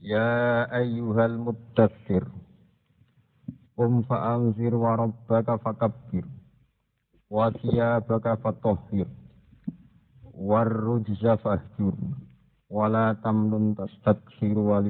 Ya 0.00 0.64
ayyuhal 0.68 1.38
muddathir 1.40 2.24
Qum 3.78 4.02
fa'anzir 4.04 4.74
wa 4.74 4.98
rabbaka 4.98 5.56
fakabbir. 5.62 6.26
Wa 7.30 7.52
thiyabaka 7.54 8.36
fatahhir 8.42 9.06
Warrujza 10.34 11.38
fahjur. 11.38 11.94
Wa 12.68 12.86
la 12.90 13.14
tamnun 13.22 13.72
tastakthir 13.78 14.58
wa 14.58 14.82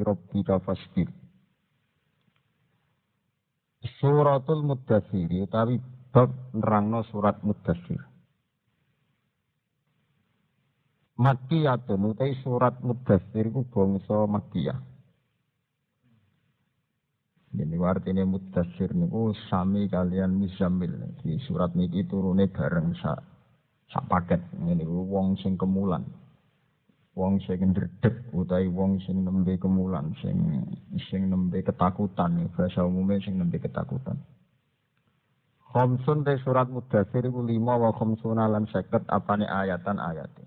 Suratul 3.98 4.66
Muddathir 4.66 5.30
utawi 5.46 5.78
bab 6.10 6.34
nerangno 6.50 7.06
surat 7.10 7.38
Muddathir 7.46 8.02
Makiyatun 11.18 12.14
utai 12.14 12.34
surat 12.42 12.78
Muddathir 12.82 13.50
ku 13.54 13.62
bangsa 13.70 14.26
Makiyah 14.26 14.78
ini 17.56 17.80
artinya 17.80 18.28
mudasir 18.28 18.92
niku 18.92 19.32
sami 19.48 19.88
kalian 19.88 20.36
mizamil. 20.36 21.16
Di 21.24 21.40
surat 21.48 21.72
niki 21.72 22.04
turune 22.04 22.44
bareng 22.52 22.92
sak 23.00 23.24
sak 23.88 24.04
paket. 24.04 24.44
Ini 24.52 24.84
wong 24.84 25.40
sing 25.40 25.56
kemulan. 25.56 26.04
Wong 27.16 27.40
sing 27.48 27.72
ndredeg 27.72 28.30
utawi 28.36 28.68
wong 28.68 29.00
sing 29.02 29.24
nembe 29.24 29.56
kemulan, 29.56 30.12
sing 30.20 30.36
sing 31.08 31.32
nembe 31.32 31.64
ketakutan. 31.64 32.52
Bahasa 32.52 32.84
umumnya 32.84 33.18
sing 33.24 33.40
nembe 33.40 33.56
ketakutan. 33.56 34.20
Khamsun 35.72 36.24
te 36.24 36.36
surat 36.44 36.68
mudasir 36.68 37.24
iku 37.28 37.44
lima 37.44 37.76
wa 37.76 37.92
khamsuna 37.96 38.48
lan 38.48 38.68
seket 38.68 39.04
apane 39.08 39.48
ayatan 39.48 40.00
ayate. 40.00 40.44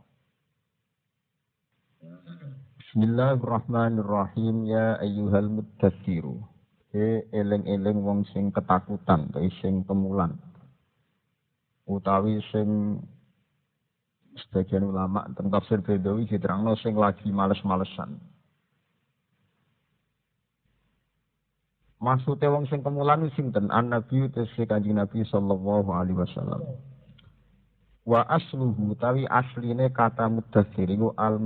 Bismillahirrahmanirrahim 2.82 4.68
ya 4.68 4.98
ayyuhal 5.00 5.48
mudassiru. 5.48 6.51
E 6.92 7.24
eling-eling 7.32 7.98
wong 8.04 8.28
sing 8.36 8.52
ketakutan 8.52 9.32
utawi 9.32 9.50
sing 9.64 9.84
kemulan 9.88 10.36
utawi 11.88 12.40
sing 12.52 13.00
sebagian 14.38 14.88
ulama 14.88 15.28
tentang 15.36 15.60
tafsir 15.60 15.80
Bedawi 15.84 16.24
diterangno 16.24 16.80
sing 16.80 16.96
lagi 16.96 17.28
males-malesan. 17.30 18.16
Maksudnya 22.02 22.50
wong 22.50 22.66
sing 22.66 22.82
kemulan 22.82 23.30
sinten 23.38 23.70
an 23.70 23.94
nabi 23.94 24.26
tesih 24.34 24.66
kanjeng 24.66 24.98
nabi 24.98 25.22
sallallahu 25.28 25.92
alaihi 25.94 26.18
wasallam. 26.18 26.64
Wa 28.02 28.26
asluhu 28.26 28.98
tawi 28.98 29.30
asline 29.30 29.94
kata 29.94 30.26
mudathir 30.26 30.90
iku 30.90 31.14
al 31.14 31.38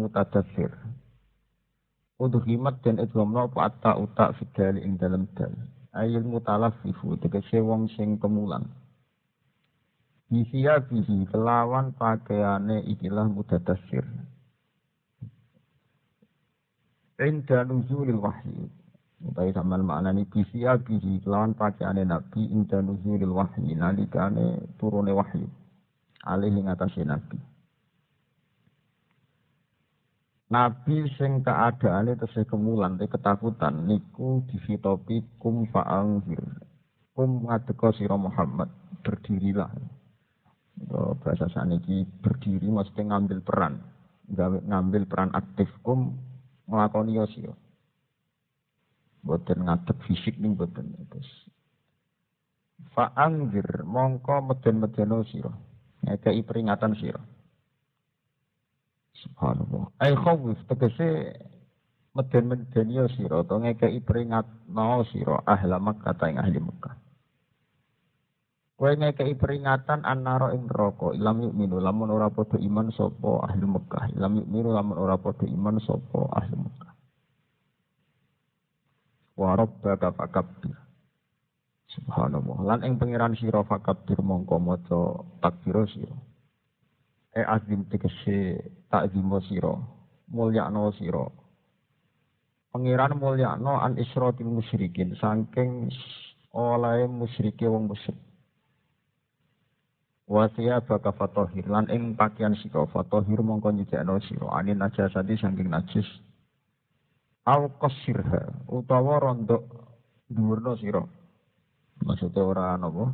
mutadathir 2.16 2.48
Udhimat 2.48 2.80
dan 2.80 2.96
idghamna 3.04 3.52
apa 3.52 3.60
atta 3.68 3.92
uta 4.00 4.32
fidali 4.40 4.80
ing 4.80 4.96
dalam 4.96 5.28
dal. 5.36 5.52
Ayil 5.92 6.24
mutalafifu 6.24 7.20
tegese 7.20 7.60
wong 7.60 7.92
sing 7.92 8.16
kemulan. 8.20 8.64
Bisia 10.32 10.80
bihi 10.80 11.28
kelawan 11.28 11.92
pakaiane 11.96 12.88
ikilah 12.88 13.28
mudadassir. 13.28 14.04
Inda 17.20 17.68
nuzulil 17.68 18.20
wahyi. 18.20 18.68
Utai 19.24 19.52
sama 19.52 19.76
maknani 19.80 20.24
bisia 20.28 20.80
bihi 20.80 21.20
kelawan 21.20 21.52
pakaiane 21.52 22.08
nabi 22.08 22.48
inda 22.48 22.80
nuzulil 22.80 23.36
wahyi 23.36 23.76
nalikane 23.76 24.72
turune 24.80 25.12
wahyu. 25.12 25.48
Alih 26.24 26.52
ing 26.52 26.72
atase 26.72 27.04
nabi. 27.04 27.55
Nabi 30.46 31.10
sing 31.18 31.42
keadaane 31.42 32.22
tesih 32.22 32.46
kemulan 32.46 33.02
te 33.02 33.10
ketakutan 33.10 33.90
niku 33.90 34.46
disitopi 34.46 35.26
kum 35.42 35.66
fa'angfir. 35.74 36.38
Kum 37.18 37.50
ngadeka 37.50 37.90
sira 37.98 38.14
Muhammad, 38.14 38.70
berdirilah. 39.02 39.74
Itu 40.78 41.18
bahasa 41.26 41.50
saniki 41.50 42.06
berdiri 42.22 42.70
maksudnya 42.70 43.16
ngambil 43.16 43.42
peran. 43.42 43.74
ngambil 44.70 45.10
peran 45.10 45.34
aktif 45.34 45.70
kum 45.82 46.14
nglakoni 46.70 47.18
yo 47.18 47.26
sira. 47.34 47.56
Boten 49.26 49.66
ngadeg 49.66 49.98
fisik 50.06 50.38
ning 50.38 50.54
boten 50.54 50.94
terus. 51.10 51.30
Fa'angfir 52.94 53.82
mongko 53.82 54.46
meden-medeno 54.46 55.26
sira. 55.26 55.50
Ngekei 56.06 56.46
peringatan 56.46 56.94
sira. 57.02 57.18
Subhanallah. 59.24 59.96
Ai 60.04 60.12
khawif 60.12 60.60
tegese 60.68 61.40
meden-meden 62.16 62.88
ya 62.92 63.06
sira 63.16 63.44
to 63.48 63.56
ngekeki 63.60 64.04
peringatno 64.04 65.04
sira 65.12 65.40
ahli 65.48 65.76
Makkah 65.76 66.16
ta 66.16 66.28
ing 66.28 66.40
ahli 66.40 66.60
Makkah. 66.60 66.96
Kowe 68.76 68.92
ngekeki 68.92 69.40
peringatan 69.40 70.04
annara 70.04 70.52
ing 70.52 70.68
neraka 70.68 71.16
ilam 71.16 71.48
minu 71.56 71.80
lamun 71.80 72.12
ora 72.12 72.28
padha 72.28 72.60
iman 72.60 72.92
sapa 72.92 73.48
ahli 73.48 73.64
Mekah. 73.64 74.12
Ilam 74.20 74.44
minu 74.52 74.76
lamun 74.76 75.00
ora 75.00 75.16
padha 75.16 75.48
iman 75.48 75.80
sapa 75.80 76.20
ahli 76.36 76.56
Mekah. 76.60 76.92
Wa 79.40 79.56
rabbaka 79.56 80.12
fakabbir. 80.12 80.76
Subhanallah. 81.96 82.58
Lan 82.68 82.80
ing 82.84 83.00
pangeran 83.00 83.40
sira 83.40 83.64
fakabbir 83.64 84.20
mongko 84.20 84.60
maca 84.60 85.24
takbir 85.40 85.88
sira 85.88 86.16
e 87.36 87.42
azim 87.44 87.84
tegese 87.92 88.64
takzimo 88.88 89.44
sira 89.44 89.76
mulyakno 90.32 90.92
sira. 90.96 91.28
Pangeran 92.72 93.20
mulyakno 93.20 93.76
an 93.76 94.00
isrotil 94.00 94.48
musyrikin 94.48 95.20
saking 95.20 95.92
oleh 96.56 97.04
musyrike 97.12 97.68
wong 97.68 97.92
musyrik 97.92 98.24
Wasiya 100.26 100.82
baka 100.82 101.14
fatohir 101.14 101.70
lan 101.70 101.86
ing 101.94 102.18
pakaian 102.18 102.58
sira 102.58 102.88
fatohir 102.90 103.46
mongko 103.46 103.70
nyucikno 103.70 104.18
sira 104.26 104.48
anin 104.58 104.82
najasati 104.82 105.38
saking 105.38 105.70
najis. 105.70 106.08
Al 107.46 107.70
qasirha 107.78 108.66
utawa 108.66 109.22
rondok 109.22 109.62
dhuwurna 110.32 110.74
sira. 110.82 111.04
Maksudnya 112.02 112.42
ora 112.42 112.74
napa 112.80 113.14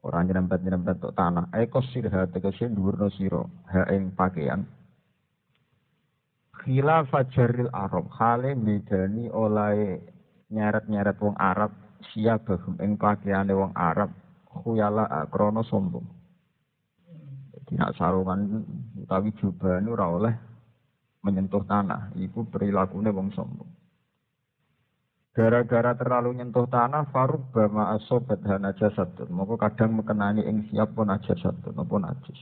Orang 0.00 0.32
nyerempet-nyerempet 0.32 0.96
tok 1.00 1.12
tanah. 1.12 1.52
Eko 1.52 1.84
sirha 1.92 2.24
tegese 2.32 2.72
dhuwurna 2.72 3.12
sira 3.12 3.44
ha 3.68 3.84
ing 3.92 4.16
pakaian. 4.16 4.64
Khila 6.60 7.04
fajaril 7.08 7.72
Arab 7.72 8.08
hale 8.16 8.56
bedani 8.56 9.28
oleh 9.32 10.00
nyeret-nyeret 10.52 11.16
wong 11.20 11.36
Arab 11.36 11.72
siap 12.12 12.48
bagum 12.48 12.76
ing 12.80 12.96
pakaiane 12.96 13.52
wong 13.52 13.72
Arab 13.76 14.12
khuyala 14.48 15.28
krana 15.28 15.64
sombong. 15.64 16.04
Nak 17.70 17.94
sarungan 17.94 18.66
utawi 18.98 19.30
jubah 19.38 19.78
ora 19.86 20.06
oleh 20.10 20.34
menyentuh 21.22 21.62
tanah, 21.62 22.10
iku 22.18 22.42
perilakune 22.50 23.14
wong 23.14 23.30
sombong. 23.30 23.79
Gara-gara 25.30 25.94
terlalu 25.94 26.42
nyentuh 26.42 26.66
tanah, 26.66 27.06
farub 27.14 27.54
bama 27.54 27.94
asobat 27.94 28.42
hana 28.42 28.74
jasadun. 28.74 29.30
Maka 29.30 29.70
kadang 29.70 29.94
mekenani 29.94 30.42
ing 30.42 30.66
siap 30.66 30.90
pun 30.98 31.06
aja 31.06 31.38
satu, 31.38 31.70
pun 31.70 32.02
najis. 32.02 32.40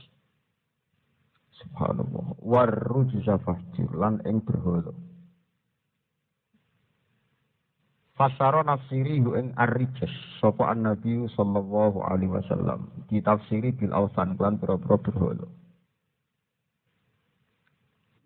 Subhanallah. 1.61 2.33
Warru 2.41 3.05
fahjir, 3.45 3.93
lan 3.93 4.25
ing 4.25 4.41
berholo. 4.41 4.97
Fasara 8.17 8.65
nafsiri 8.65 9.21
hu 9.23 9.37
ing 9.37 9.55
arrijas 9.55 10.11
sapa 10.43 10.73
an-nabi 10.73 11.23
sallallahu 11.39 12.03
alaihi 12.03 12.35
wasallam 12.35 12.91
ditafsiri 13.07 13.71
bil 13.71 13.95
ausan 13.95 14.35
klan 14.35 14.59
pira-pira 14.59 14.99
berhala. 14.99 15.47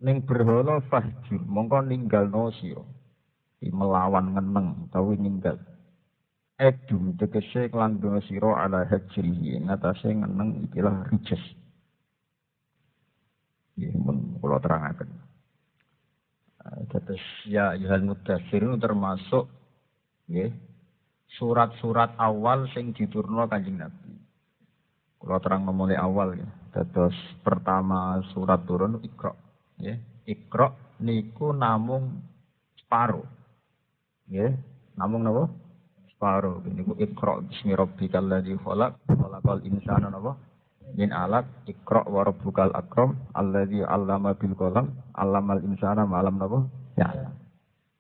Ning 0.02 0.26
berhala 0.26 0.82
fahjur 0.90 1.46
mongko 1.46 1.86
ninggalno 1.86 2.50
sira 2.58 2.82
melawan 3.72 4.36
ngeneng 4.36 4.90
utawi 4.90 5.16
ninggal 5.16 5.56
edum 6.60 7.16
tegese 7.16 7.70
klandha 7.72 8.20
sira 8.28 8.68
ala 8.68 8.84
hajrihi 8.90 9.64
ngatasé 9.64 10.12
ngeneng 10.12 10.68
ikilah 10.72 11.08
rijes 11.14 11.44
nggih 13.78 13.94
mun 14.02 14.38
kula 14.42 14.60
terangaken 14.60 15.10
Terus 16.64 17.24
ya 17.44 17.76
Yuhal 17.76 18.08
Mudassir 18.08 18.64
itu 18.64 18.78
termasuk 18.80 19.52
ya, 20.32 20.48
surat-surat 21.36 22.16
awal 22.16 22.72
sing 22.72 22.96
diturunno 22.96 23.46
Kanjeng 23.52 23.84
Nabi. 23.84 24.16
Kalau 25.20 25.40
terang 25.40 25.68
mulai 25.72 26.00
awal 26.00 26.40
ya. 26.40 26.48
Terus 26.72 27.16
pertama 27.44 28.20
surat 28.32 28.64
turun 28.64 29.00
Iqra. 29.04 29.36
Ya, 29.80 30.00
Iqra 30.24 30.72
niku 31.04 31.52
namung 31.52 32.24
separuh. 32.80 33.28
Ya, 34.34 34.50
namung? 34.98 35.30
Separuh. 36.10 36.66
Niku 36.66 36.98
Iqra 36.98 37.38
bismi 37.46 37.78
rabbikal 37.78 38.26
ladzi 38.26 38.58
khalaq, 38.58 38.98
khalaqal 39.06 39.62
insana 39.62 40.10
napa? 40.10 40.34
min 40.94 41.10
alat 41.10 41.48
ikra 41.66 42.06
wa 42.06 42.22
rabbukal 42.22 42.70
akram 42.76 43.18
alladzi 43.34 43.82
'allama 43.82 44.38
bil 44.38 44.54
qalam 44.54 44.94
'allamal 45.18 45.62
insana 45.66 46.06
ma'lam 46.06 46.38
napa? 46.38 46.60
Ya. 47.00 47.34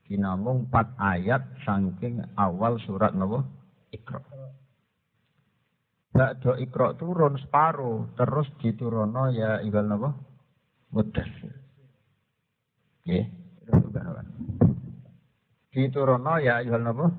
Dinamung 0.05 0.69
4 0.69 0.99
ayat 0.99 1.41
saking 1.65 2.21
awal 2.37 2.77
surat 2.85 3.17
napa? 3.17 3.41
Ikra 3.89 4.21
Ba'da 6.13 6.61
ikra 6.61 6.93
turun 6.93 7.41
separuh 7.41 8.13
terus 8.13 8.45
diturono 8.61 9.33
ya 9.33 9.65
igal 9.65 9.89
napa? 9.89 10.13
Mudassir 10.93 11.53
nggih 13.03 13.42
diturono 15.73 16.37
ya 16.37 16.61
igal 16.61 16.85
napa 16.85 17.09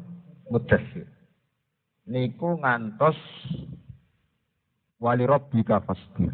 mudassir 0.46 1.10
niku 2.06 2.60
ngantos 2.60 3.16
wali 5.00 5.24
rabbika 5.24 5.80
fasbir. 5.84 6.32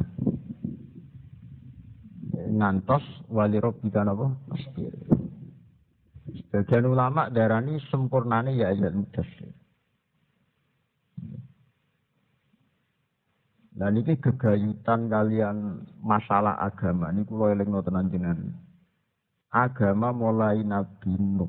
Ngantos 2.51 3.03
wali 3.31 3.59
rabbika 3.63 4.03
napa? 4.03 4.35
Fasbir. 4.51 4.95
Sebagian 6.31 6.87
ulama 6.87 7.31
darani 7.31 7.79
sempurnane 7.91 8.59
ya 8.59 8.75
ayat 8.75 8.95
mudassir. 8.95 9.51
Dan 13.71 13.97
ini 13.97 14.13
gegayutan 14.21 15.09
kalian 15.09 15.89
masalah 16.05 16.61
agama. 16.61 17.09
Ini 17.15 17.25
kulo 17.25 17.49
eling 17.49 17.73
tenan 17.81 18.13
jenengan. 18.13 18.53
Agama 19.51 20.13
mulai 20.13 20.61
Nabi 20.61 21.17
Nuh. 21.17 21.49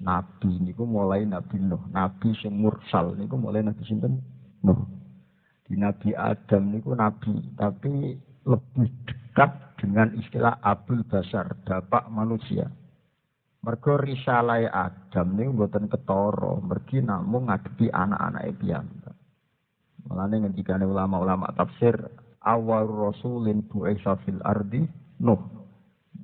Nabi 0.00 0.60
niku 0.60 0.84
mulai 0.84 1.24
Nabi 1.24 1.60
Nuh. 1.60 1.80
Nabi 1.92 2.32
sing 2.40 2.56
mursal 2.56 3.16
niku 3.16 3.36
mulai 3.36 3.64
Nabi 3.64 3.82
sinten? 3.84 4.20
Nuh. 4.64 4.80
Di 5.64 5.80
Nabi 5.80 6.12
Adam 6.12 6.76
niku 6.76 6.92
nabi, 6.92 7.40
tapi 7.56 8.20
lebih 8.44 8.88
dekat 9.08 9.80
dengan 9.80 10.12
istilah 10.12 10.60
Abul 10.60 11.00
Basar, 11.08 11.56
bapak 11.64 12.12
manusia. 12.12 12.68
Mergo 13.64 13.96
risalah 13.96 14.60
Adam 14.68 15.40
niku 15.40 15.50
mboten 15.56 15.88
ketara, 15.88 16.60
mergi 16.60 17.00
namung 17.00 17.48
ngadepi 17.48 17.88
anak-anake 17.88 18.52
piyambak. 18.60 19.16
Mulane 20.04 20.44
ngendikane 20.44 20.84
ulama-ulama 20.84 21.48
tafsir 21.56 21.96
awal 22.44 22.84
rasulin 22.84 23.64
bu'isa 23.64 24.20
fil 24.28 24.44
ardi 24.44 24.84
Nuh. 25.24 25.40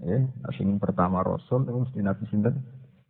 Eh, 0.04 0.20
sing 0.56 0.76
pertama 0.76 1.24
rasul 1.24 1.64
itu 1.64 1.80
mesti 1.80 2.00
nabi 2.04 2.24
sinten? 2.28 2.60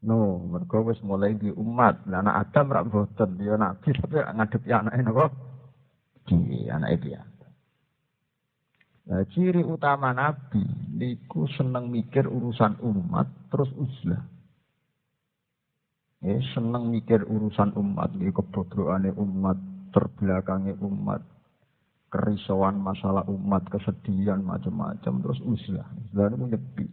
Nuh, 0.00 0.40
mergo 0.48 0.80
wis 0.88 1.00
mulai 1.04 1.36
di 1.36 1.52
umat. 1.52 2.08
Lah 2.08 2.24
anak 2.24 2.48
Adam 2.48 2.72
rak 2.72 2.86
mboten 2.88 3.36
dia 3.36 3.54
nabi 3.60 3.92
tapi 3.92 4.16
ngadepi 4.16 4.68
anake 4.72 5.02
napa? 5.04 5.26
di 6.30 6.68
anak 6.70 7.00
dia. 7.02 7.20
Nah, 9.10 9.26
ciri 9.34 9.66
utama 9.66 10.14
Nabi 10.14 10.62
niku 10.94 11.50
seneng 11.58 11.90
mikir 11.90 12.30
urusan 12.30 12.78
umat 12.78 13.26
terus 13.50 13.66
uzlah. 13.74 14.22
Eh, 16.20 16.38
seneng 16.52 16.92
mikir 16.92 17.24
urusan 17.24 17.74
umat, 17.80 18.12
ini 18.12 18.28
kebodohannya 18.28 19.16
umat, 19.16 19.56
terbelakangnya 19.88 20.76
umat, 20.84 21.24
kerisauan 22.12 22.76
masalah 22.76 23.24
umat, 23.24 23.64
kesedihan 23.72 24.44
macam-macam, 24.44 25.12
terus 25.24 25.40
uzlah. 25.40 25.88
Uzlah 25.88 26.28
itu 26.28 26.44
nyepi. 26.44 26.86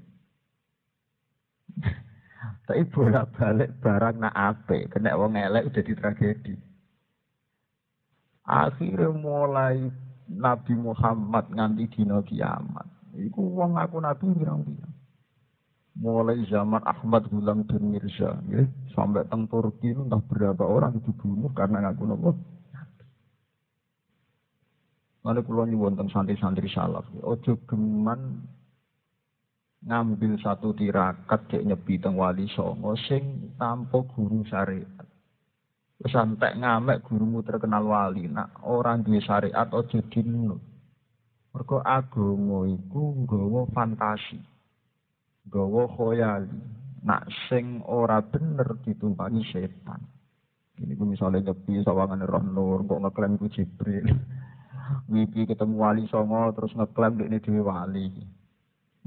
Tapi 2.37 2.83
bolak-balik 2.93 3.81
barang 3.81 4.21
nak 4.21 4.35
ape, 4.35 4.91
kena 4.93 5.17
wong 5.17 5.33
elek 5.33 5.73
udah 5.73 5.83
di 5.83 5.93
tragedi. 5.97 6.55
Akhirnya 8.47 9.11
mulai 9.11 9.89
Nabi 10.31 10.73
Muhammad 10.77 11.49
nganti 11.51 11.85
dina 11.91 12.21
kiamat. 12.23 12.87
Iku 13.17 13.41
wong 13.57 13.75
aku 13.75 13.97
Nabi 13.99 14.29
pirang-pirang. 14.31 14.93
Mulai 15.97 16.45
zaman 16.45 16.85
Ahmad 16.85 17.25
Gulam 17.33 17.65
bin 17.65 17.89
Mirza, 17.89 18.37
ya, 18.53 18.61
sampai 18.93 19.25
teng 19.33 19.49
Turki 19.49 19.97
entah 19.97 20.21
berapa 20.29 20.61
orang 20.61 21.01
dibunuh 21.01 21.49
karena 21.57 21.89
ngaku 21.89 22.03
nopo. 22.05 22.31
Mana 25.25 25.41
kulo 25.41 25.65
nyuwun 25.65 25.97
teng 25.97 26.07
santri-santri 26.13 26.69
salaf, 26.69 27.03
ojo 27.25 27.57
geman 27.65 28.45
ngambil 29.85 30.41
satu 30.41 30.73
tirakat 30.73 31.45
cek 31.53 31.65
nyepi 31.65 32.01
teng 32.01 32.17
wali 32.17 32.49
songo 32.49 32.97
sing 33.05 33.53
tanpa 33.61 34.01
guru 34.15 34.41
syariat. 34.49 35.05
Sampai 35.97 36.53
ngamek 36.61 37.09
gurumu 37.09 37.41
terkenal 37.41 37.81
wali, 37.81 38.29
nak 38.29 38.53
orang 38.61 39.01
duwe 39.01 39.17
syariat 39.17 39.65
aja 39.65 39.99
dinut. 40.13 40.61
Mergo 41.53 41.81
agama 41.81 42.69
iku 42.69 43.17
nggawa 43.25 43.65
fantasi. 43.73 44.37
Nggawa 45.49 45.89
khoyali. 45.89 46.61
Nak 47.01 47.25
sing 47.49 47.81
ora 47.89 48.21
bener 48.21 48.77
ditumpangi 48.85 49.41
setan. 49.49 50.05
Ini 50.77 50.93
ku 50.93 51.09
misalnya 51.09 51.49
nyepi 51.49 51.81
sawangan 51.81 52.21
roh 52.29 52.45
nur, 52.45 52.79
kok 52.85 53.01
ngeklaim 53.01 53.41
ku 53.41 53.49
Jibril. 53.49 54.05
Wiki 55.11 55.49
ketemu 55.49 55.73
wali 55.81 56.05
songo 56.05 56.53
terus 56.53 56.77
ngeklaim 56.77 57.25
ini 57.25 57.41
dewi 57.41 57.61
wali. 57.65 58.36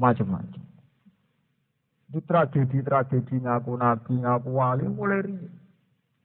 Macam-macam. 0.00 0.64
Itu 2.10 2.18
tragedi-tragedi 2.24 3.44
ngaku 3.44 3.76
nabi, 3.76 4.12
ngaku 4.18 4.48
wali 4.50 4.86
mulai 4.88 5.20
riak. 5.22 5.60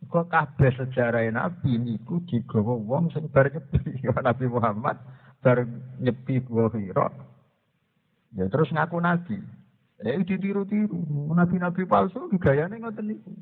Kok 0.06 0.30
kabeh 0.30 0.70
sejarah 0.78 1.26
Nabi 1.34 1.82
niku 1.82 2.22
digawa 2.30 2.78
wong 2.78 3.10
sing 3.10 3.26
bar 3.34 3.50
nyepi 3.50 4.06
Nabi 4.28 4.46
Muhammad 4.46 4.98
bar 5.42 5.66
nyepi 5.98 6.46
Hira. 6.46 7.10
Ya 8.38 8.46
terus 8.52 8.70
ngaku 8.70 9.02
nabi. 9.02 9.38
Ya 10.04 10.20
ditiru-tiru. 10.22 11.34
Nabi-nabi 11.34 11.90
palsu 11.90 12.30
gayane 12.38 12.78
ngoten 12.78 13.06
niku. 13.10 13.34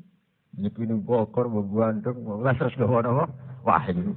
Nyepi 0.54 0.86
ning 0.86 1.02
Bogor, 1.02 1.50
Bandung, 1.50 2.22
lah 2.40 2.54
terus 2.54 2.78
gawa 2.78 3.02
napa? 3.02 3.26
Wahyu. 3.66 4.14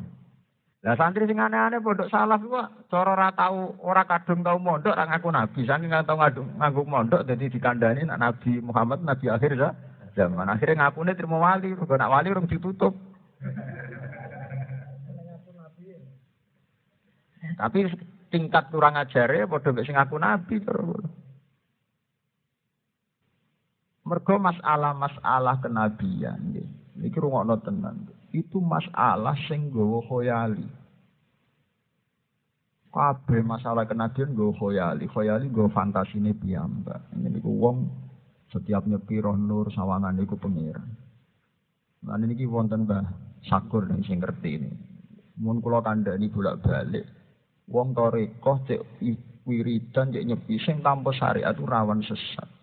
Lah 0.88 0.96
santri 0.96 1.28
sing 1.28 1.36
aneh-aneh 1.36 1.84
pondok 1.84 2.08
salaf 2.08 2.40
ku 2.40 2.56
cara 2.88 3.12
ora 3.12 3.28
tau 3.36 3.76
ora 3.84 4.08
kadung 4.08 4.40
tau 4.40 4.56
mondok 4.56 4.96
ora 4.96 5.04
ngaku 5.04 5.36
nabi. 5.36 5.68
Saking 5.68 5.92
nggak 5.92 6.08
tau 6.08 6.16
nganggo 6.16 6.88
mondok 6.88 7.28
dadi 7.28 7.52
dikandani 7.52 8.08
nak 8.08 8.24
Nabi 8.24 8.64
Muhammad 8.64 9.04
nabi 9.04 9.28
akhir 9.28 9.60
ya 9.60 9.76
zaman. 10.16 10.48
Akhirnya 10.48 10.88
ngakune 10.88 11.12
terima 11.12 11.44
wali, 11.44 11.76
mergo 11.76 11.92
nak 12.00 12.08
wali 12.08 12.32
urung 12.32 12.48
ditutup. 12.48 12.96
Tapi 17.60 17.80
tingkat 18.32 18.72
kurang 18.72 18.96
ajar 18.96 19.28
ya 19.28 19.44
padha 19.44 19.76
mek 19.76 19.84
sing 19.84 20.00
ngaku 20.00 20.16
nabi 20.16 20.56
terus. 20.64 21.04
Mergo 24.08 24.40
masalah-masalah 24.40 25.60
kenabian 25.60 26.40
nggih. 26.56 26.68
Iki 27.12 27.20
rungokno 27.20 27.60
tenan. 27.60 28.17
Itu 28.36 28.60
masalah 28.60 29.36
sing 29.48 29.72
nggawa 29.72 30.04
khoyali. 30.04 30.68
Kabeh 32.92 33.42
masalah 33.46 33.88
kenabian 33.88 34.36
nggawa 34.36 34.54
khoyali. 34.58 35.06
Khoyali 35.08 35.48
nggawa 35.48 35.70
fantasine 35.72 36.36
piyambak. 36.36 37.14
Ini 37.16 37.40
ku 37.40 37.56
wong 37.62 37.88
setiap 38.52 38.84
nyepi 38.88 39.20
roh 39.24 39.36
nur 39.36 39.72
sawangan 39.72 40.20
iku 40.20 40.36
pengiran. 40.40 40.88
Lan 42.08 42.24
niki 42.24 42.48
wonten 42.48 42.88
Mbah 42.88 43.04
Sakur 43.48 43.88
ning 43.88 44.04
sing 44.04 44.20
ngerti 44.20 44.50
ini. 44.60 44.72
Mun 45.40 45.62
kula 45.62 45.86
kandhani 45.86 46.28
bolak-balik. 46.28 47.06
Wong 47.68 47.92
tarekah 47.96 48.58
cek 48.68 48.82
wiridan 49.48 50.12
cek 50.12 50.26
nyepi 50.28 50.56
sing 50.60 50.84
tanpa 50.84 51.16
syariat 51.16 51.56
rawan 51.56 52.04
sesat. 52.04 52.57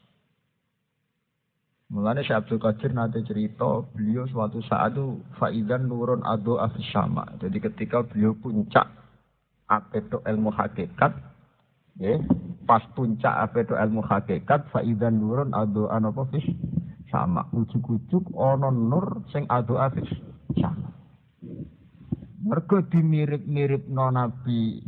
Mulane 1.95 2.27
Syekh 2.27 2.43
Abdul 2.43 2.59
Qadir 2.59 2.91
nanti 2.91 3.23
cerita 3.23 3.87
beliau 3.95 4.27
suatu 4.27 4.59
saat 4.67 4.99
itu 4.99 5.23
faidan 5.39 5.87
nurun 5.87 6.27
ado 6.27 6.59
afis 6.59 6.83
sama. 6.91 7.23
Jadi 7.39 7.63
ketika 7.63 8.03
beliau 8.03 8.35
puncak 8.35 8.91
apeto 9.71 10.19
ilmu 10.27 10.51
hakikat, 10.51 11.15
ya, 12.03 12.19
pas 12.67 12.83
puncak 12.99 13.31
apa 13.31 13.63
itu 13.63 13.79
ilmu 13.79 14.03
hakikat 14.03 14.67
faidan 14.75 15.23
nurun 15.23 15.55
adu 15.55 15.87
anapa 15.87 16.27
fis 16.35 16.43
sama 17.15 17.47
ujuk-ujuk 17.55 18.27
ono 18.35 18.75
nur 18.75 19.23
sing 19.31 19.47
adu 19.47 19.79
afis 19.79 20.11
sama 20.59 20.91
mergo 22.45 22.85
dimirip-mirip 22.93 23.89
no 23.89 24.13
Nabi 24.13 24.85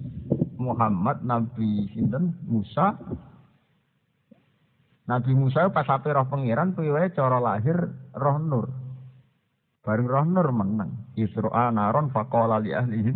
Muhammad 0.61 1.25
Nabi 1.25 1.89
sinten? 1.97 2.37
Musa 2.45 2.93
Nabi 5.07 5.33
Musa 5.39 5.71
pas 5.71 5.87
ape 5.87 6.11
roh 6.11 6.27
pangeran 6.27 6.75
piye 6.75 7.15
cara 7.15 7.39
lahir 7.39 7.79
roh 8.11 8.39
nur. 8.43 8.67
Bareng 9.87 10.11
roh 10.11 10.27
nur 10.27 10.51
menang. 10.51 11.15
Isra 11.15 11.71
naron 11.71 12.11
faqala 12.11 12.59
li 12.59 12.75
ahlihi 12.75 13.15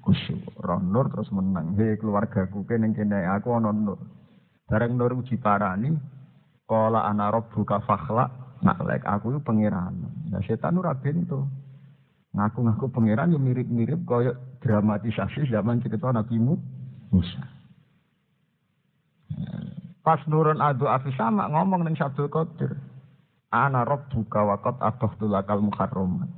kusu. 0.00 0.40
Roh 0.56 0.80
nur 0.80 1.12
terus 1.12 1.28
menang. 1.28 1.76
Hei 1.76 2.00
keluargaku 2.00 2.64
kene 2.64 2.96
kene 2.96 3.28
aku 3.28 3.52
ana 3.52 3.76
nur. 3.76 4.00
Bareng 4.64 4.96
nur 4.96 5.20
uji 5.20 5.36
parani 5.36 5.92
qala 6.64 7.04
ana 7.04 7.28
rabbuka 7.28 7.84
fakhla 7.84 8.24
lek 8.88 9.04
aku 9.04 9.36
itu 9.36 9.40
pangeran. 9.44 10.00
Nah 10.32 10.40
setan 10.48 10.80
ora 10.80 10.96
bento. 10.96 11.44
Ngaku-ngaku 12.32 12.88
pangeran 12.92 13.32
yo 13.32 13.40
mirip-mirip 13.40 14.04
kaya 14.04 14.32
dramatisasi 14.64 15.48
zaman 15.48 15.80
cerita 15.84 16.08
Nabi 16.08 16.40
Musa. 16.40 17.44
Pas 20.08 20.24
nurun 20.24 20.56
adu 20.56 20.88
afi 20.88 21.12
sama 21.20 21.52
ngomong 21.52 21.84
ning 21.84 21.92
Sabdul 21.92 22.32
Qadir. 22.32 22.72
Ana 23.52 23.84
rabbuka 23.84 24.40
wa 24.40 24.56
qad 24.56 24.80
abahtu 24.80 25.28
lakal 25.28 25.60
muharramat. 25.60 26.32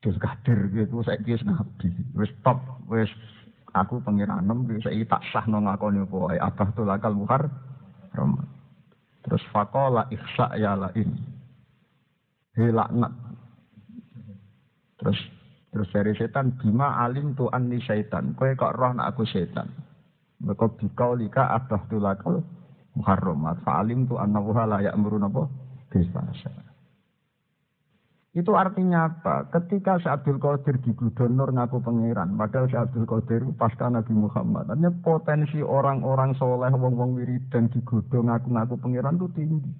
Terus 0.00 0.16
kadir 0.16 0.72
gitu 0.72 1.04
saya 1.04 1.20
wis 1.20 1.44
nabi. 1.44 1.92
Wis 2.16 2.32
top 2.40 2.64
wis 2.88 3.12
aku 3.76 4.00
pengiranem 4.00 4.64
saya 4.80 5.04
tak 5.04 5.20
sah 5.28 5.44
no 5.52 5.60
ngakoni 5.60 6.00
apa 6.00 6.16
wae 6.16 6.40
abahtu 6.40 6.88
lakal 6.88 7.12
muharramat. 7.12 8.48
Terus 9.20 9.44
fakola 9.52 10.08
ihsa 10.08 10.56
ya 10.56 10.72
lain. 10.72 11.12
Hilaknat. 12.56 13.12
Terus 14.96 15.20
terus 15.76 15.88
dari 15.92 16.16
setan 16.16 16.56
bima 16.56 17.04
alim 17.04 17.36
tu 17.36 17.52
anni 17.52 17.84
syaitan. 17.84 18.32
Kowe 18.32 18.48
kok 18.56 18.80
roh 18.80 18.96
nak 18.96 19.12
aku 19.12 19.28
setan. 19.28 19.68
Mereka 20.40 20.72
bikau 20.80 21.20
lika 21.20 21.52
abah 21.52 21.84
tulakal 21.92 22.40
muharramat. 22.40 22.61
Fa'alim 23.00 24.04
tu 24.04 24.20
annahu 24.20 24.52
la 24.52 24.84
ya'muru 24.84 25.16
napa 25.16 25.48
bisfahsya. 25.88 26.52
Itu 28.32 28.56
artinya 28.56 29.12
apa? 29.12 29.52
Ketika 29.52 30.00
si 30.00 30.08
Abdul 30.08 30.40
Qadir 30.40 30.80
di 30.80 30.96
Nur 30.96 31.52
ngaku 31.52 31.84
pangeran, 31.84 32.32
padahal 32.40 32.64
si 32.72 32.76
Abdul 32.80 33.04
Qadir 33.04 33.44
pasca 33.60 33.92
Nabi 33.92 34.16
Muhammad. 34.16 34.72
Artinya 34.72 34.88
potensi 35.04 35.60
orang-orang 35.60 36.32
soleh, 36.40 36.72
wong-wong 36.72 37.20
dan 37.52 37.68
digodo 37.68 38.24
ngaku-ngaku 38.24 38.80
pangeran 38.80 39.20
itu 39.20 39.28
tinggi. 39.36 39.72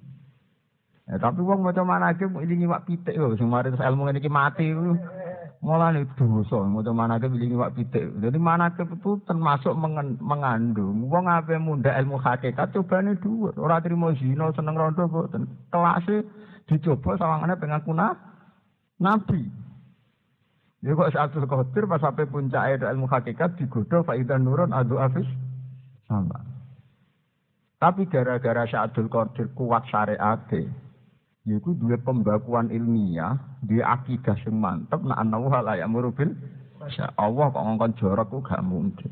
Ya, 1.09 1.17
tapi 1.17 1.41
wong 1.41 1.65
macam 1.65 1.89
mana 1.89 2.13
aja 2.13 2.29
ini 2.29 2.63
nyimak 2.63 2.87
pitik 2.87 3.17
loh, 3.19 3.35
semarin 3.35 3.75
ilmu 3.75 4.07
ini 4.07 4.23
mati 4.31 4.71
malah 4.71 5.22
nih 5.63 6.03
dosa. 6.19 6.59
Mana 6.91 7.15
ke 7.23 7.31
pilih 7.31 7.55
wak 7.63 7.79
pitik 7.79 8.19
jadi 8.19 8.35
mana 8.35 8.75
ke 8.75 8.83
itu 8.83 9.15
termasuk 9.23 9.71
mengandung. 10.19 11.07
Wong 11.07 11.25
apa 11.31 11.55
munda 11.55 11.95
ilmu 11.95 12.19
hakikat 12.19 12.75
coba 12.75 12.99
nih 12.99 13.15
dua. 13.23 13.55
Orang 13.55 13.79
terima 13.79 14.11
zino 14.19 14.51
seneng 14.51 14.75
rondo 14.75 15.07
kok 15.07 15.31
kelasnya 15.71 16.27
dicoba 16.67 17.15
sawangannya 17.15 17.55
pengaku 17.55 17.95
nah 17.95 18.11
nabi. 18.99 19.47
Ya 20.83 20.91
kok 20.99 21.15
itu 21.15 21.47
Qadir 21.47 21.83
pas 21.87 22.03
sampai 22.03 22.27
puncak 22.27 22.83
ilmu 22.83 23.07
hakikat 23.07 23.55
digoda 23.55 24.03
faidan 24.03 24.43
nurun 24.43 24.75
adu 24.75 24.99
afis. 24.99 25.27
Sama. 26.11 26.43
Tapi 27.79 28.03
gara-gara 28.11 28.67
Syaikhul 28.67 29.07
Qadir 29.07 29.47
kuat 29.55 29.87
syariat 29.87 30.39
Yaitu 31.43 31.75
dua 31.75 31.99
pembakuan 31.99 32.71
ilmiah, 32.71 33.35
dia 33.63 33.83
akidah 33.87 34.35
sing 34.43 34.59
mantep, 34.59 34.99
nak 35.03 35.19
anahu 35.19 35.47
halayak 35.47 35.87
murubil. 35.87 36.35
Allah 37.15 37.45
kok 37.47 37.63
ngongkon 37.63 37.95
jorok 37.95 38.27
ku 38.27 38.37
gak 38.43 38.59
mungkin. 38.59 39.11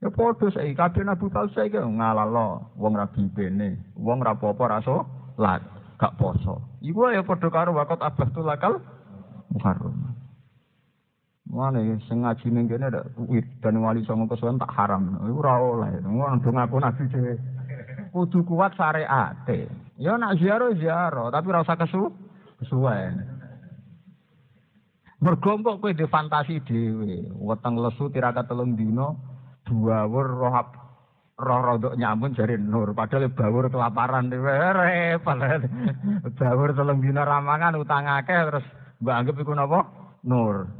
Ya 0.00 0.08
podo 0.08 0.48
saya, 0.48 0.70
kabeh 0.72 1.04
Nabi 1.04 1.28
Falsa 1.28 1.66
iki 1.66 1.76
ngalalo, 1.76 2.72
wong 2.78 2.96
ra 2.96 3.10
bibene, 3.10 3.92
wong 3.98 4.24
ra 4.24 4.32
apa 4.32 4.64
raso, 4.64 5.04
lat, 5.36 5.60
gak 6.00 6.16
poso. 6.16 6.78
Iku 6.80 7.10
ya 7.12 7.26
podo 7.26 7.50
karo 7.52 7.76
wakot 7.76 8.00
abah 8.00 8.28
tulakal 8.32 8.80
muharram. 9.52 10.14
Mana 11.50 11.82
sing 12.06 12.22
ngaji 12.22 12.46
ning 12.54 12.70
kene 12.70 12.86
ada 12.94 13.02
wit 13.26 13.42
dan 13.58 13.82
wali 13.82 14.06
songo 14.06 14.30
kesuwen 14.30 14.56
tak 14.62 14.70
haram. 14.70 15.18
Iku 15.26 15.42
ora 15.42 15.58
oleh. 15.58 15.98
Ngono 15.98 16.38
ngaku 16.38 16.78
nabi 16.78 17.02
dhewe. 17.10 17.34
Kudu 18.14 18.46
kuat 18.46 18.78
syariate. 18.78 19.66
Ya 19.98 20.14
nak 20.14 20.38
ziarah 20.38 20.70
ziarah, 20.78 21.28
tapi 21.34 21.50
rasa 21.50 21.74
kesu 21.74 22.14
kesuwen. 22.62 23.39
Mergo 25.20 25.60
kok 25.60 25.84
kowe 25.84 25.92
fantasi 26.08 26.64
dhewe, 26.64 27.28
weteng 27.36 27.76
lesu 27.76 28.08
tirakat 28.08 28.48
telung 28.48 28.72
dino, 28.72 29.20
bawur 29.68 30.24
roh 30.32 30.56
roh 31.36 31.60
rodok 31.60 31.92
nyamun 32.00 32.32
jari 32.32 32.56
nur, 32.56 32.96
padahal 32.96 33.28
bawur 33.28 33.68
kelaparan 33.68 34.32
repot. 34.32 35.36
Bawur 36.40 36.72
telung 36.72 37.04
dino 37.04 37.20
ramangan 37.20 37.76
utang 37.76 38.08
akeh 38.08 38.48
terus 38.48 38.64
mbak 39.04 39.16
anggap 39.20 39.36
iku 39.44 39.52
napa? 39.52 39.80
Nur. 40.24 40.72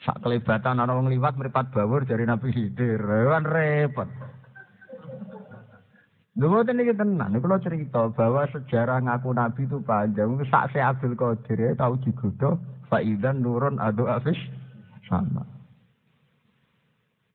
Sak 0.00 0.24
kelibatan 0.24 0.80
ana 0.80 0.96
wong 0.96 1.12
liwat 1.12 1.36
mripat 1.36 1.68
bawur 1.68 2.08
jari 2.08 2.24
Nabi 2.24 2.48
Khidir. 2.48 3.04
Repot. 3.04 4.08
Lho 6.40 6.64
niki 6.64 6.96
tenan, 6.96 7.36
kula 7.36 7.60
cerita 7.60 8.08
bahwa 8.16 8.48
sejarah 8.48 9.04
ngaku 9.04 9.28
nabi 9.36 9.68
itu 9.68 9.76
panjang. 9.84 10.40
Sak 10.48 10.72
se 10.72 10.80
Abdul 10.80 11.18
Qadir 11.18 11.58
ya 11.58 11.76
tahu 11.76 11.98
digodho 12.00 12.77
faidan 12.88 13.44
nurun 13.44 13.76
adu 13.78 14.08
afis 14.08 14.36
sama. 15.06 15.44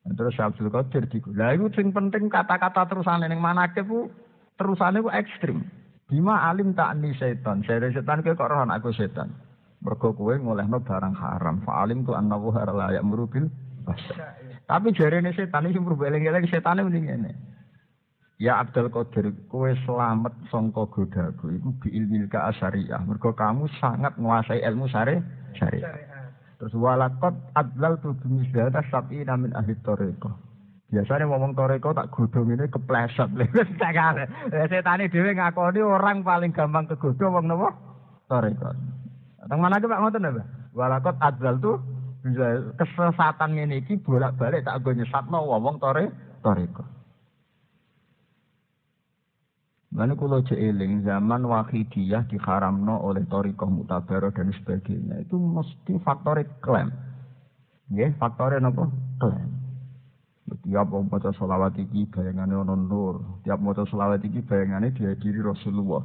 Terus 0.04 0.36
Abdul 0.36 0.68
Qadir 0.68 1.08
digodho. 1.08 1.40
Lah 1.40 1.56
iku 1.56 1.72
sing 1.72 1.96
penting 1.96 2.28
kata-kata 2.28 2.92
terusane 2.92 3.32
ning 3.32 3.40
manake 3.40 3.88
ku 3.88 4.12
terusane 4.60 5.00
ku 5.00 5.08
ekstrim. 5.08 5.64
Bima 6.12 6.52
alim 6.52 6.76
tak 6.76 7.00
ni 7.00 7.16
setan. 7.16 7.64
Saya 7.64 7.88
setan 7.88 8.20
kok 8.20 8.36
roh 8.36 8.68
aku 8.68 8.92
setan. 8.92 9.32
Mergo 9.80 10.12
kowe 10.12 10.36
ngolehno 10.36 10.84
barang 10.84 11.16
haram. 11.16 11.64
Fa 11.64 11.88
alim 11.88 12.04
tu 12.04 12.12
annahu 12.12 12.52
la 12.52 13.00
ya'muru 13.00 13.32
bil 13.32 13.48
Tapi 14.64 14.96
jarene 14.96 15.32
setan 15.36 15.72
iki 15.72 15.80
mrubah 15.80 16.12
eling-eling 16.12 16.48
setane 16.52 16.84
mending 16.84 17.08
ngene. 17.08 17.32
Ya 18.40 18.60
Abdul 18.60 18.92
Qadir, 18.92 19.32
kowe 19.48 19.72
selamat 19.88 20.36
songko 20.52 20.92
godaku 20.92 21.56
iku 21.56 21.70
bi 21.80 21.96
ilmil 21.96 22.28
ka. 22.28 22.52
Mergo 23.08 23.32
kamu 23.32 23.72
sangat 23.80 24.20
menguasai 24.20 24.64
ilmu 24.68 24.92
syari 24.92 25.20
syariah. 25.56 25.94
Terus 26.62 26.74
walakot 26.80 27.36
adlal 27.60 28.00
tu 28.00 28.16
bimisdata 28.24 28.80
sapi 28.88 29.26
namin 29.28 29.52
ahli 29.52 29.76
toreko. 29.84 30.32
Biasanya 30.94 31.26
ngomong 31.26 31.58
toreko 31.58 31.92
tak 31.92 32.14
godong 32.14 32.54
ini 32.54 32.70
kepleset. 32.70 33.28
Setane 34.72 35.10
dhewe 35.10 35.34
ngakoni 35.34 35.82
orang 35.82 36.22
paling 36.22 36.54
gampang 36.54 36.86
kegodo 36.86 37.34
wong 37.34 37.50
napa? 37.50 37.74
Toreko. 38.30 38.70
Teng 39.50 39.60
mana 39.60 39.82
ke 39.82 39.90
Pak 39.90 40.00
ngoten 40.06 40.30
Pak? 40.30 40.48
Walakot 40.78 41.16
adlal 41.20 41.58
tu 41.60 41.74
kesesatan 42.80 43.60
ngene 43.60 43.84
iki 43.84 44.00
bolak-balik 44.00 44.64
tak 44.64 44.80
go 44.86 44.94
nyesatno 44.94 45.44
wong 45.44 45.82
tore 45.82 46.14
toreko. 46.46 46.93
Lalu 49.94 50.14
kalau 50.18 50.42
jeeling 50.50 51.06
zaman 51.06 51.46
wahidiyah 51.46 52.26
diharamno 52.26 52.98
oleh 53.06 53.22
torikoh 53.30 53.70
mutabaro 53.70 54.34
dan 54.34 54.50
sebagainya 54.50 55.22
itu 55.22 55.38
mesti 55.38 56.02
faktor 56.02 56.42
klaim. 56.66 56.90
Ya, 57.94 58.10
faktor 58.18 58.58
apa? 58.58 58.90
Klaim. 59.22 59.50
Tiap 60.66 60.90
mau 60.90 61.06
baca 61.06 61.30
sholawat 61.38 61.78
iki 61.78 62.10
bayangannya 62.10 62.66
ono 62.66 62.74
nur. 62.74 63.16
Tiap 63.46 63.62
mau 63.62 63.70
baca 63.70 63.86
sholawat 63.86 64.26
iki 64.26 64.42
bayangannya 64.42 64.98
dihadiri 64.98 65.46
Rasulullah. 65.46 66.02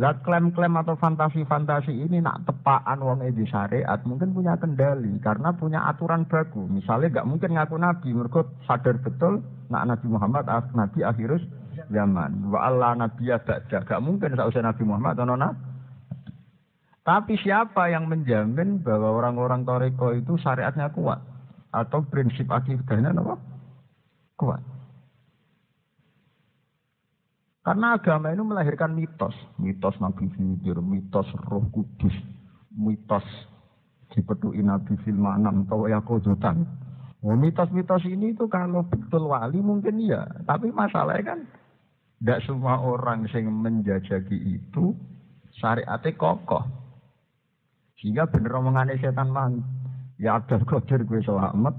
Lah 0.00 0.16
klaim-klaim 0.24 0.72
atau 0.80 0.96
fantasi-fantasi 0.96 1.92
ini 1.92 2.24
nak 2.24 2.48
tepaan 2.48 3.00
wong 3.04 3.20
di 3.36 3.44
syariat 3.44 4.00
mungkin 4.08 4.32
punya 4.32 4.56
kendali 4.56 5.12
karena 5.20 5.52
punya 5.52 5.84
aturan 5.88 6.24
baku. 6.28 6.64
Misalnya 6.68 7.20
nggak 7.20 7.28
mungkin 7.28 7.50
ngaku 7.56 7.76
nabi, 7.76 8.08
mereka 8.12 8.48
sadar 8.64 8.96
betul 9.04 9.44
nak 9.68 9.88
Nabi 9.88 10.06
Muhammad 10.08 10.48
nabi 10.72 11.04
akhirus 11.04 11.44
zaman. 11.92 12.48
Wa 12.48 12.72
Allah 12.72 12.96
Nabi 12.96 13.28
ba'da. 13.28 13.84
Gak 13.84 14.02
mungkin 14.02 14.34
usah 14.34 14.64
Nabi 14.64 14.82
Muhammad 14.82 15.20
atau 15.20 15.28
nona. 15.28 15.52
Tapi 17.02 17.34
siapa 17.42 17.90
yang 17.90 18.06
menjamin 18.06 18.78
bahwa 18.80 19.18
orang-orang 19.18 19.66
Toreko 19.66 20.14
itu 20.14 20.38
syariatnya 20.38 20.90
kuat? 20.94 21.18
Atau 21.74 22.06
prinsip 22.06 22.46
akidahnya 22.48 23.12
apa? 23.12 23.36
Kuat. 24.38 24.62
Karena 27.62 27.94
agama 27.94 28.34
ini 28.34 28.42
melahirkan 28.42 28.94
mitos. 28.94 29.34
Mitos 29.58 29.94
Nabi 30.02 30.26
Khidir, 30.34 30.82
mitos 30.82 31.26
roh 31.46 31.62
kudus, 31.70 32.14
mitos 32.74 33.22
dipetui 34.10 34.62
Nabi 34.66 34.98
Filmanam, 35.06 35.66
atau 35.66 35.86
Yakodotan. 35.86 36.66
Oh, 37.22 37.38
mitos-mitos 37.38 38.02
ini 38.02 38.34
itu 38.34 38.50
kalau 38.50 38.82
betul 38.82 39.30
wali 39.30 39.62
mungkin 39.62 39.94
iya. 40.02 40.26
Tapi 40.42 40.74
masalahnya 40.74 41.22
kan 41.22 41.38
tidak 42.22 42.46
semua 42.46 42.78
orang 42.78 43.26
yang 43.34 43.50
menjajaki 43.50 44.54
itu 44.54 44.94
syariatnya 45.58 46.14
kokoh. 46.14 46.62
Sehingga 47.98 48.30
bener 48.30 48.62
omongannya 48.62 48.94
setan 49.02 49.34
man. 49.34 49.58
Ya 50.22 50.38
ada 50.38 50.62
kodir 50.62 51.02
gue 51.02 51.18
selamat. 51.26 51.74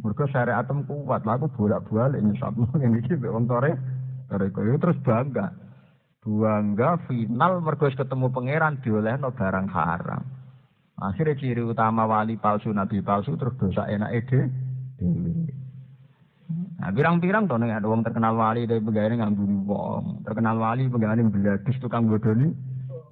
Mereka 0.00 0.32
syariatem 0.32 0.88
kuat. 0.88 1.28
Lalu 1.28 1.52
bolak-balik 1.52 2.24
ini 2.24 3.04
wong 3.20 3.44
tore. 3.44 3.76
Tore 4.32 4.48
terus 4.80 4.96
bangga. 5.04 5.52
Buangga 6.24 6.96
final 7.04 7.60
mergo 7.60 7.92
ketemu 7.92 8.32
pangeran 8.32 8.80
diolehno 8.80 9.28
barang 9.36 9.68
haram. 9.76 10.24
Akhirnya 10.96 11.36
ciri 11.36 11.60
utama 11.60 12.08
wali 12.08 12.40
palsu, 12.40 12.72
nabi 12.72 13.04
palsu 13.04 13.36
terus 13.36 13.52
dosa 13.60 13.84
enak 13.84 14.24
ide 14.24 14.48
dewi. 14.96 15.65
Nah, 16.76 16.92
pirang-pirang 16.92 17.48
nek 17.48 17.80
ada 17.80 17.88
wong 17.88 18.04
terkenal 18.04 18.36
wali 18.36 18.68
dari 18.68 18.84
pegawai 18.84 19.16
ngambuni 19.16 19.64
wong, 19.64 20.20
terkenal 20.28 20.60
wali 20.60 20.84
pegawai 20.92 21.24
beladis 21.32 21.76
tukang 21.80 22.04
bodoni. 22.04 22.52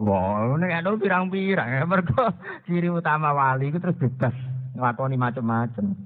Wah, 0.04 0.52
nek 0.61 0.85
ada 0.85 0.92
pirang-pirang 1.00 1.68
ya 1.80 1.88
mergo 1.88 2.28
ciri 2.68 2.92
utama 2.92 3.33
wali 3.33 3.73
itu 3.73 3.80
terus 3.80 3.97
bebas 3.97 4.37
nglakoni 4.76 5.16
macam-macam. 5.16 5.97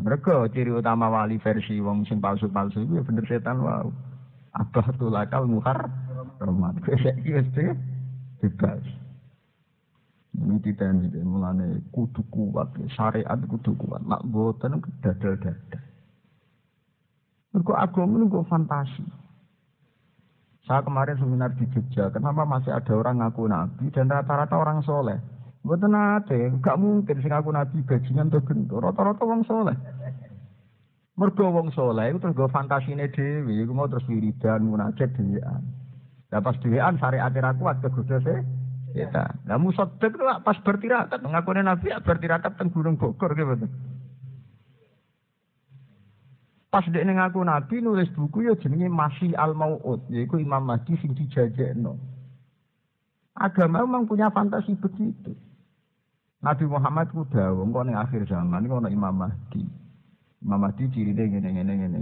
Mergo 0.00 0.48
ciri 0.56 0.72
utama 0.72 1.12
wali 1.12 1.36
versi 1.36 1.84
wong 1.84 2.08
sing 2.08 2.16
palsu-palsu 2.16 2.80
itu 2.88 2.96
ya 2.96 3.02
bener 3.04 3.24
setan 3.28 3.60
wow. 3.60 3.92
Abah 4.56 4.88
tulakal 4.96 5.44
muhar 5.44 5.84
rahmat. 6.40 6.80
Wis 6.88 7.04
bebas. 8.40 9.05
Ini 10.36 10.60
tidak 10.60 10.92
ini 10.92 11.24
mulane 11.24 11.80
kudu 11.96 12.20
kuat, 12.28 12.68
syariat 12.92 13.40
kudu 13.48 13.72
kuat. 13.80 14.04
Nak 14.04 14.20
boten 14.28 14.84
dadal-dadal. 15.00 15.80
Mergo 17.56 17.72
agama 17.72 18.20
itu 18.20 18.44
fantasi. 18.44 19.04
Saya 20.68 20.82
kemarin 20.84 21.16
seminar 21.16 21.54
di 21.56 21.64
Jogja, 21.72 22.10
kenapa 22.10 22.42
masih 22.44 22.74
ada 22.74 22.90
orang 22.92 23.22
ngaku 23.22 23.48
nabi 23.48 23.86
dan 23.94 24.10
rata-rata 24.10 24.58
orang 24.58 24.82
soleh? 24.82 25.16
Buat 25.62 25.80
nate, 25.86 26.52
gak 26.58 26.76
mungkin 26.76 27.22
sing 27.22 27.30
ngaku 27.30 27.54
nabi 27.54 27.80
bajingan 27.86 28.28
tuh 28.28 28.42
gentur, 28.44 28.82
rata-rata 28.82 29.22
orang 29.24 29.46
soleh. 29.46 29.78
Mergo 31.16 31.48
wong 31.48 31.72
soleh 31.72 32.12
itu 32.12 32.20
terus 32.20 32.36
gue 32.36 32.48
fantasine 32.52 33.08
dewi, 33.08 33.64
gue 33.64 33.72
mau 33.72 33.88
terus 33.88 34.04
wiridan, 34.04 34.68
munajat 34.68 35.16
dewean. 35.16 35.64
Lah 36.28 36.44
pas 36.44 36.58
dewean 36.60 37.00
syariat 37.00 37.32
kuat 37.56 37.80
kegoda 37.80 38.20
sih. 38.20 38.42
Ya, 38.96 39.12
nah 39.44 39.60
musaddiq 39.60 40.16
itu 40.16 40.24
pas 40.40 40.56
bertirakat 40.64 41.20
ngakune 41.20 41.60
Nabi 41.60 41.92
ya 41.92 42.00
bertirakat 42.00 42.56
teng 42.56 42.72
Gunung 42.72 42.96
Bogor 42.96 43.36
gitu. 43.36 43.68
Pas 46.72 46.80
dia 46.88 47.04
ngaku 47.04 47.44
Nabi 47.44 47.84
nulis 47.84 48.08
buku 48.16 48.48
ya 48.48 48.56
jenenge 48.56 48.88
Masih 48.88 49.36
Al 49.36 49.52
Mau'ud, 49.52 50.00
yaitu 50.08 50.40
Imam 50.40 50.64
Mahdi 50.64 50.96
sing 51.04 51.12
dijajekno. 51.12 52.00
Agama 53.36 53.84
memang 53.84 54.08
punya 54.08 54.32
fantasi 54.32 54.72
begitu. 54.80 55.36
Nabi 56.40 56.64
Muhammad 56.64 57.12
ku 57.12 57.28
dawuh 57.28 57.68
engko 57.68 57.84
ning 57.84 58.00
akhir 58.00 58.24
zaman 58.24 58.64
iku 58.64 58.80
ana 58.80 58.88
Imam 58.88 59.12
Mahdi. 59.12 59.60
Imam 60.40 60.56
Mahdi 60.56 60.88
cirine 60.88 61.36
ngene 61.36 61.48
ngene 61.52 61.72
ngene. 61.84 61.98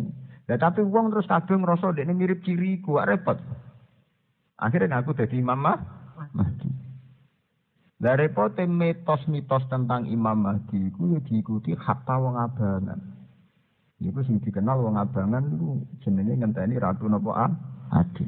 Ya 0.46 0.54
tapi 0.62 0.86
wong 0.86 1.10
terus 1.10 1.26
kadung 1.26 1.66
ngrasa 1.66 1.90
dekne 1.90 2.14
mirip 2.14 2.46
ciriku, 2.46 3.02
repot. 3.02 3.42
Akhirnya 4.62 5.02
ngaku 5.02 5.10
dadi 5.18 5.42
Imam 5.42 5.58
Mahdi. 5.58 6.63
Lah 8.02 8.18
repote 8.18 8.66
mitos-mitos 8.66 9.70
tentang 9.70 10.10
Imam 10.10 10.42
Mahdi 10.42 10.90
iku 10.90 11.14
ya 11.14 11.20
diikuti 11.22 11.78
hatta 11.78 12.18
wong 12.18 12.34
abangan. 12.34 12.98
Iku 14.02 14.18
sing 14.26 14.42
dikenal 14.42 14.82
wong 14.82 14.98
abangan 14.98 15.46
iku 15.54 15.78
jenenge 16.02 16.34
ngenteni 16.42 16.74
ratu 16.82 17.06
napa 17.06 17.54
Adil. 17.94 18.26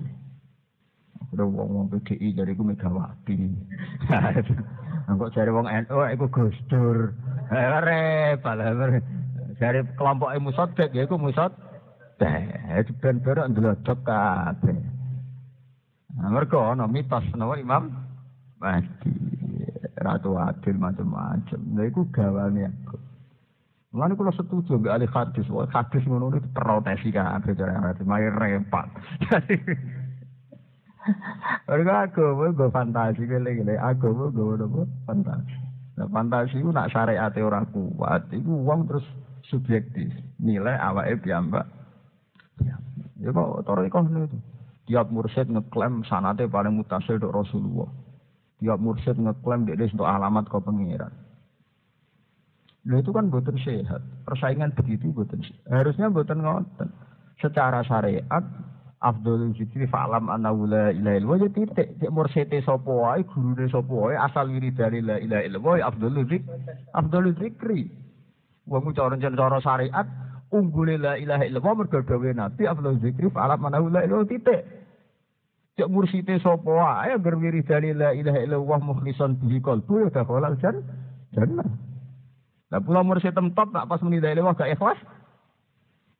Ada 1.35 1.43
wong-wong 1.43 1.91
PDI 1.91 2.39
dari 2.39 2.55
ku 2.55 2.63
Megawati. 2.63 3.35
Engkok 5.11 5.33
cari 5.35 5.51
wong 5.51 5.67
NU 5.67 5.99
iku 6.15 6.27
Gus 6.31 6.59
Dur. 6.71 7.11
Repot 7.51 8.55
lah. 8.55 8.71
Dari 9.59 9.81
kelompok 9.99 10.31
Musodek 10.39 10.95
ya 10.95 11.03
iku 11.03 11.19
Musod. 11.19 11.51
Ben 12.17 13.21
berok 13.21 13.51
ndelodok 13.51 13.99
kabeh. 14.07 14.79
Nah, 16.17 16.33
mergo 16.33 16.63
ana 16.65 16.89
mitos 16.89 17.27
napa 17.37 17.61
Imam 17.61 17.93
Mahdi. 18.57 19.37
Ratu 20.07 20.39
adil 20.39 20.79
macam-macam. 20.79 21.61
Nah 21.75 21.85
itu 21.91 22.07
gawane 22.15 22.71
aku. 22.71 22.97
Mulane 23.91 24.15
kula 24.15 24.30
setuju 24.30 24.78
mbek 24.78 24.95
ahli 24.95 25.07
hadis. 25.11 25.50
Wah 25.50 25.67
hadis 25.75 26.07
ngono 26.07 26.30
itu 26.39 26.47
protesi 26.54 27.11
kabeh 27.11 27.59
cara 27.59 27.91
hadis. 27.91 28.07
Main 28.07 28.30
repot. 28.39 28.87
Mereka 31.67 31.93
aku 32.11 32.23
gue 32.54 32.71
fantasi 32.71 33.26
gile-gile. 33.26 33.75
Aku 33.83 34.30
gue 34.30 34.54
gue 34.63 34.87
fantasi. 35.11 35.59
Nah, 35.97 36.07
fantasi 36.13 36.61
itu 36.61 36.71
nak 36.71 36.93
syariat 36.95 37.33
ora 37.41 37.67
kuat. 37.67 38.30
Iku 38.30 38.63
uang 38.63 38.87
terus 38.87 39.07
subjektif. 39.49 40.13
Nilai 40.39 40.78
awake 40.78 41.26
piyambak. 41.26 41.67
Ya 43.19 43.33
kok 43.33 43.65
toriko 43.67 44.04
itu. 44.07 44.39
Tiap 44.87 45.11
mursyid 45.11 45.50
ngeklaim 45.50 46.07
sanate 46.07 46.47
paling 46.47 46.78
mutasil 46.78 47.19
untuk 47.19 47.35
Rasulullah. 47.35 47.91
Tiap 48.56 48.80
mursyid 48.80 49.21
ngeklaim 49.21 49.69
dia 49.69 49.76
untuk 49.76 50.08
alamat 50.08 50.49
kau 50.49 50.64
pengiran. 50.64 51.12
Nah 52.86 53.02
itu 53.02 53.10
kan 53.10 53.28
buatan 53.28 53.58
sehat. 53.60 54.00
Persaingan 54.23 54.73
begitu 54.73 55.10
buatan 55.10 55.42
sehat. 55.42 55.60
Harusnya 55.69 56.06
buatan 56.08 56.40
ngoten. 56.40 56.88
Secara 57.36 57.84
syariat, 57.84 58.45
Abdul 59.02 59.52
Zikri 59.58 59.84
fa'alam 59.84 60.32
anna 60.32 60.54
la 60.54 60.88
ilaha 60.95 61.16
illallah 61.21 61.38
ya 61.45 61.50
titik. 61.52 61.88
Cek 62.00 62.10
mursyide 62.14 62.64
sapa 62.64 62.88
wae, 62.88 63.26
gurune 63.28 63.69
sapa 63.69 63.92
wae, 63.92 64.16
asal 64.16 64.49
dari 64.49 65.04
la 65.04 65.21
ilaha 65.21 65.42
illallah 65.45 65.75
ya 65.76 65.84
Abdul 65.92 66.16
Zikri. 66.25 66.40
Abdul 66.97 67.26
Zikri. 67.36 67.80
Wong 68.66 68.95
cara 68.97 69.19
cara 69.21 69.58
syariat 69.60 70.06
unggule 70.49 70.97
la 70.97 71.21
ilaha 71.21 71.45
illallah 71.45 71.75
mergo 71.76 72.00
dawuhe 72.00 72.32
Abdul 72.40 72.99
Zikri 73.04 73.28
fa'alam 73.28 73.66
anna 73.69 73.84
la 73.84 74.00
ilaha 74.06 74.25
titik. 74.25 74.86
Cek 75.76 75.93
mursite 75.93 76.41
sapa 76.41 76.65
wae 76.65 77.12
agar 77.12 77.36
wiridane 77.36 77.93
la 77.93 78.17
ilaha 78.17 78.41
illallah 78.41 78.80
mukhlishan 78.80 79.36
bihi 79.36 79.60
qalbu 79.60 80.08
ya 80.08 80.08
dakhalal 80.08 80.56
jan 80.56 80.80
jannah. 81.36 81.69
Lah 82.73 82.80
pula 82.80 83.04
mursid 83.04 83.36
tempat 83.36 83.76
nak 83.76 83.84
pas 83.84 84.00
muni 84.00 84.17
la 84.17 84.32
ilaha 84.32 84.56
gak 84.56 84.73
ikhlas. 84.73 84.97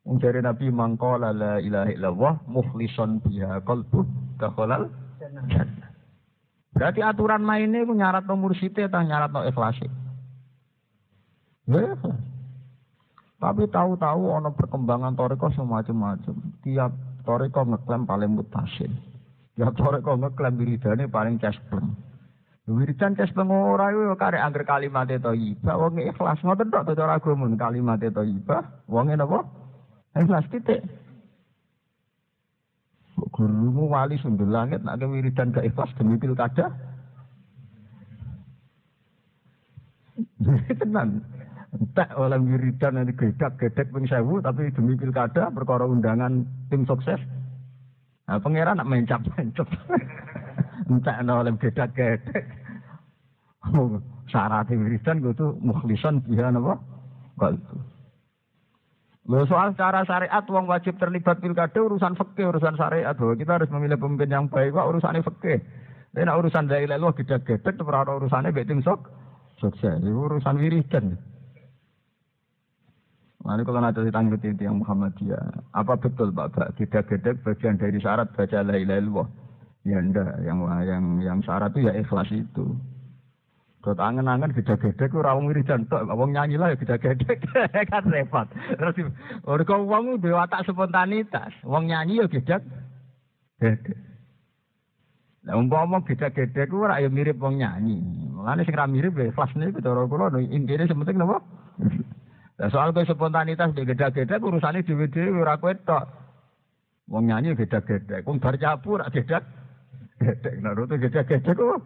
Wong 0.05 0.21
jare 0.21 0.45
Nabi 0.45 0.69
mangqala 0.69 1.33
la 1.33 1.53
ilaha 1.57 1.89
illallah 1.89 2.33
mukhlishan 2.45 3.17
biha 3.25 3.65
qalbu 3.65 4.05
dakhalal 4.37 4.93
jannah. 5.17 5.49
Berarti 6.77 7.01
aturan 7.01 7.41
mainnya 7.41 7.81
itu 7.81 7.97
nyarat 7.97 8.29
no 8.29 8.37
mursite 8.37 8.85
atau 8.85 9.01
nyarat 9.01 9.33
no 9.33 9.41
ikhlas. 9.41 9.81
Ya. 11.65 11.97
Tapi 13.41 13.63
tahu-tahu 13.73 14.21
ono 14.37 14.53
perkembangan 14.53 15.17
toriko 15.17 15.49
semacam-macam. 15.49 16.61
Tiap 16.61 16.91
toriko 17.25 17.65
ngeklaim 17.65 18.05
paling 18.05 18.37
mutasin. 18.37 19.16
Ya 19.57 19.73
torek 19.73 20.05
kok 20.05 20.21
ngeklaim 20.21 20.53
wiridane 20.61 21.09
paling 21.09 21.41
cespleng. 21.41 21.97
Wiridan 22.69 23.17
cespleng 23.17 23.49
ora 23.49 23.89
yo 23.89 24.13
karek 24.13 24.43
angger 24.43 24.67
kalimat 24.67 25.09
thayyibah 25.09 25.75
wong 25.81 25.97
ikhlas 25.97 26.37
ngoten 26.45 26.69
tok 26.69 26.93
cara 26.93 27.17
agama 27.17 27.49
kalimat 27.57 27.97
thayyibah 27.97 28.85
wong 28.85 29.09
napa? 29.17 29.49
Ikhlas 30.13 30.45
titik. 30.53 30.85
Gurumu 33.17 33.89
wali 33.89 34.21
sundul 34.21 34.53
langit 34.53 34.85
nak 34.85 35.01
wiridan 35.01 35.49
gak 35.49 35.65
ikhlas 35.65 35.89
demi 35.97 36.21
pilkada. 36.21 36.69
Tenan. 40.83 41.25
Tak 41.97 42.13
oleh 42.13 42.37
wiridan 42.37 43.01
nanti 43.01 43.13
gedak-gedek 43.17 43.89
ping 43.89 44.05
sewu 44.05 44.37
tapi 44.37 44.69
demi 44.69 44.93
pilkada 44.93 45.49
perkara 45.49 45.89
undangan 45.89 46.45
tim 46.69 46.85
sukses. 46.85 47.36
Nah, 48.27 48.43
pangeran 48.43 48.75
nak 48.75 48.91
mencap-mencap. 48.91 49.67
Entah 50.91 51.15
ana 51.23 51.39
oleh 51.39 51.55
beda 51.55 51.87
gedek. 51.95 52.43
Syarat 54.27 54.67
wiridan 54.71 55.23
kudu 55.23 55.55
mukhlisan 55.63 56.19
biha 56.27 56.51
napa? 56.51 56.75
Qalbu. 57.39 57.75
Lo 59.27 59.43
soal 59.43 59.75
cara 59.75 60.07
syariat 60.07 60.43
wong 60.47 60.71
wajib 60.71 60.95
terlibat 60.95 61.43
pilkada 61.43 61.83
urusan 61.83 62.15
fikih 62.15 62.47
urusan 62.47 62.79
syariat 62.79 63.11
bahwa 63.11 63.35
kita 63.35 63.59
harus 63.59 63.71
memilih 63.75 63.99
pemimpin 63.99 64.31
yang 64.31 64.47
baik 64.47 64.71
kok 64.71 64.87
urusannya 64.87 65.19
fikih. 65.19 65.59
Tapi 66.15 66.23
urusan 66.23 66.71
dari 66.71 66.87
lalu 66.87 67.11
gede 67.23 67.43
gedek 67.43 67.75
ora 67.83 68.07
urusannya 68.07 68.55
tim 68.63 68.79
sok 68.79 69.11
sukses. 69.59 69.99
Urusan 69.99 70.55
wiridan. 70.55 71.19
Lalu 73.47 73.63
kalau 73.63 73.79
nanti 73.79 74.03
ditanggapi 74.03 74.59
yang 74.59 74.83
Muhammadiyah, 74.83 75.71
apa 75.71 75.95
betul 75.95 76.35
Pak 76.35 76.75
Tidak 76.75 77.07
gedek 77.07 77.39
bagian 77.47 77.79
dari 77.79 77.95
syarat 77.95 78.27
baca 78.35 78.59
la 78.59 78.75
ilaha 78.75 78.99
illallah. 78.99 79.27
Ya 79.87 80.03
enggak, 80.03 80.35
yang 80.43 80.59
yang 80.83 81.03
yang 81.23 81.39
syarat 81.47 81.71
itu 81.71 81.87
ya 81.87 81.95
ikhlas 81.95 82.27
itu. 82.35 82.75
Kalau 83.79 84.03
angen-angen 84.03 84.51
gede-gede 84.51 85.07
ku 85.07 85.23
rawung 85.23 85.47
wiridan 85.47 85.87
tok, 85.87 86.11
wong 86.11 86.35
nyanyi 86.35 86.59
lah 86.59 86.75
ya 86.75 86.81
gede-gede 86.81 87.39
kan 87.91 88.03
repot. 88.11 88.51
Terus 88.51 89.15
mergo 89.47 89.75
wong 89.87 90.19
duwe 90.19 90.35
watak 90.35 90.67
spontanitas, 90.67 91.55
wong 91.63 91.87
nyanyi 91.87 92.19
ya 92.19 92.27
gede 92.27 92.59
gede. 93.63 93.95
Lah 95.47 95.55
umpama 95.55 96.03
gede-gede 96.03 96.67
ku 96.67 96.83
ora 96.83 96.99
ya 96.99 97.07
mirip 97.07 97.39
wong 97.39 97.63
nyanyi. 97.63 98.27
Sing 98.67 98.75
ra 98.75 98.91
mirip 98.91 99.15
ya 99.15 99.31
ikhlas 99.31 99.55
niku 99.55 99.79
cara 99.79 100.03
kula 100.03 100.35
intine 100.35 100.83
sementing 100.83 101.15
napa? 101.15 101.39
Nah, 102.57 102.73
soal 102.73 102.89
ke 102.89 103.05
spontanitas 103.05 103.69
di 103.77 103.85
gede-gede 103.85 104.41
urusannya 104.41 104.81
dewe-dewe 104.81 105.45
ora 105.45 105.61
kowe 105.61 105.73
tok. 105.85 106.09
Wong 107.05 107.29
nyanyi 107.29 107.53
gede-gede, 107.53 108.25
wong 108.25 108.41
bar 108.41 108.57
cabur 108.57 109.05
gede 109.13 109.37
gede. 110.17 110.51
Nah, 110.65 110.73
itu 110.73 110.95
gede-gede 110.97 111.51
kok. 111.53 111.81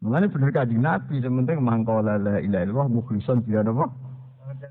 Mulane 0.00 0.32
bener 0.32 0.48
kanjeng 0.54 0.80
Nabi, 0.80 1.20
sing 1.20 1.32
penting 1.42 1.60
mangkola 1.60 2.16
la 2.16 2.40
ilaha 2.40 2.64
illallah 2.64 2.88
mukhlishon 2.88 3.44
dia 3.44 3.60
napa? 3.60 3.84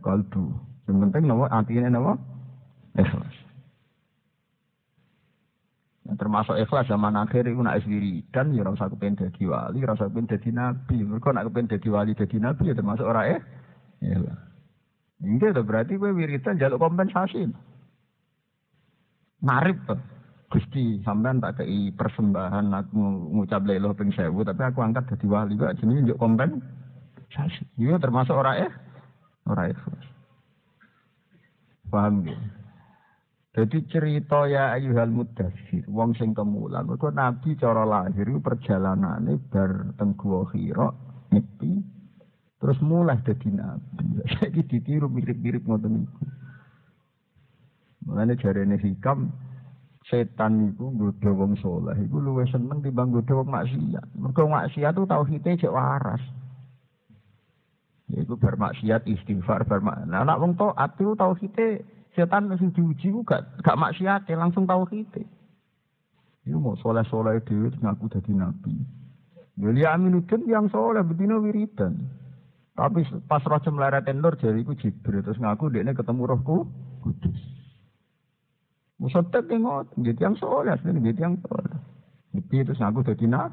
Kalbu. 0.02 0.41
Sing 0.89 0.97
penting 0.97 1.30
napa 1.30 1.45
atine 1.54 1.86
napa? 1.86 2.17
Ikhlas. 2.97 3.36
Nah, 6.10 6.17
termasuk 6.17 6.58
ikhlas 6.58 6.89
zaman 6.89 7.13
akhir 7.13 7.45
itu 7.45 7.62
nak 7.62 7.78
dan 8.34 8.58
ya 8.58 8.65
rasa 8.65 8.89
kepen 8.89 9.13
dadi 9.13 9.45
wali, 9.45 9.86
rasa 9.86 10.10
kepen 10.10 10.25
dadi 10.25 10.49
nabi. 10.49 10.97
Mereka 11.06 11.30
nak 11.30 11.45
kepen 11.52 11.69
dadi 11.69 11.89
wali 11.93 12.17
dadi 12.17 12.38
nabi 12.41 12.71
ya 12.71 12.73
termasuk 12.73 13.06
orang 13.06 13.38
eh. 13.38 13.41
Ya. 14.00 14.20
Enggak 15.20 15.52
itu 15.56 15.62
berarti 15.64 15.94
gue 16.00 16.12
wiridan 16.16 16.60
jaluk 16.60 16.80
kompensasi. 16.80 17.52
Narip 19.44 19.78
tuh. 19.88 20.00
Gusti 20.50 20.98
sampean 21.06 21.38
tak 21.38 21.62
kei 21.62 21.94
persembahan 21.94 22.74
aku 22.74 22.98
ngucap 23.38 23.62
lelo 23.70 23.94
ping 23.94 24.10
sewu 24.10 24.42
tapi 24.42 24.66
aku 24.66 24.82
angkat 24.82 25.06
jadi 25.14 25.26
wali 25.30 25.54
kok 25.54 25.78
jenenge 25.78 26.10
njuk 26.10 26.18
kompensasi. 26.18 27.70
Iya 27.78 28.02
termasuk 28.02 28.34
ora 28.34 28.58
eh 28.58 28.74
ora 29.46 29.70
ikhlas. 29.70 30.08
Paham 31.94 32.26
ya? 32.26 32.38
Jadi 33.50 33.78
cerita 33.90 34.46
ya 34.46 34.78
ayuhal 34.78 35.10
mudassir, 35.10 35.82
wong 35.90 36.14
sing 36.16 36.38
kemulan, 36.38 36.86
mergo 36.86 37.10
Nabi 37.10 37.58
cara 37.58 37.82
lahir 37.82 38.30
perjalanane 38.40 39.42
bar 39.50 39.98
teng 39.98 40.14
Gua 40.14 40.46
Hira, 40.54 40.94
nyepi, 41.34 41.82
terus 42.60 42.78
mulai 42.84 43.19
dadi 43.24 43.50
nabi. 43.50 44.06
Saiki 44.38 44.67
ditiru 44.67 45.08
mirip-mirip 45.08 45.63
ngoten 45.63 46.04
niku. 46.04 46.24
Mulane 48.08 48.36
jarene 48.39 48.76
hikam 48.80 49.32
setan 50.08 50.74
iku 50.74 50.89
nggodha 50.89 51.30
wong 51.30 51.54
saleh 51.62 51.95
iku 52.04 52.17
luwih 52.17 52.48
seneng 52.50 52.82
timbang 52.82 53.13
nggodha 53.13 53.34
wong 53.39 53.50
maksiat. 53.50 54.06
Mergo 54.17 54.43
maksiat 54.50 54.91
tu 54.98 55.06
tauhide 55.06 55.52
cek 55.56 55.72
waras. 55.72 56.24
Yaiku 58.10 58.36
bermaksiat 58.41 59.06
istighfar 59.06 59.69
bermak. 59.69 60.02
Nah, 60.10 60.26
anak 60.26 60.41
wong 60.41 60.58
taat 60.58 60.98
itu 60.98 61.13
tauhide 61.13 61.86
setan 62.17 62.50
mesti 62.50 62.74
diuji 62.74 63.13
ku 63.13 63.22
gak 63.22 63.45
gak 63.62 63.78
maksiat 63.78 64.26
langsung 64.34 64.65
tauhide. 64.65 65.24
Iku 66.50 66.58
mau 66.58 66.74
soleh-soleh 66.82 67.45
dhewe 67.45 67.69
ngaku 67.69 68.10
dadi 68.10 68.34
nabi. 68.34 68.74
Jadi 69.60 69.82
Aminuddin 69.86 70.41
yang 70.50 70.65
soleh 70.74 71.06
betina 71.06 71.38
wiridan. 71.38 72.00
Tapi 72.80 73.04
pas 73.28 73.44
roh 73.44 73.60
cemleret 73.60 74.08
nur 74.15 74.39
jadi 74.39 74.56
iku 74.63 74.72
Jibril 74.80 75.20
terus 75.20 75.36
ngaku 75.36 75.68
dia 75.68 75.84
ketemu 75.84 76.32
rohku 76.32 76.63
kudus. 77.04 77.39
Musotek 79.00 79.48
tengok, 79.48 79.96
jadi 80.00 80.28
yang 80.28 80.36
soleh, 80.36 80.76
jadi 80.84 81.20
yang 81.24 81.36
soleh. 81.39 81.80
Jadi 82.36 82.56
itu 82.68 82.72
aku 82.76 83.00
jadi 83.04 83.26
nak. 83.32 83.48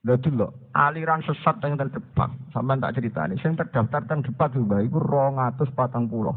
Lalu 0.00 0.32
lo, 0.32 0.72
aliran 0.72 1.20
sesat 1.20 1.60
yang 1.60 1.76
terdepan, 1.76 2.32
sama 2.56 2.80
tak 2.80 2.96
cerita 2.96 3.28
ini. 3.28 3.36
Yang 3.36 3.60
terdaftar 3.60 4.08
yang 4.08 4.24
depan 4.24 4.48
juga, 4.56 4.76
itu 4.80 4.96
rong 4.96 5.36
atus 5.36 5.68
patang 5.76 6.08
pulau. 6.08 6.32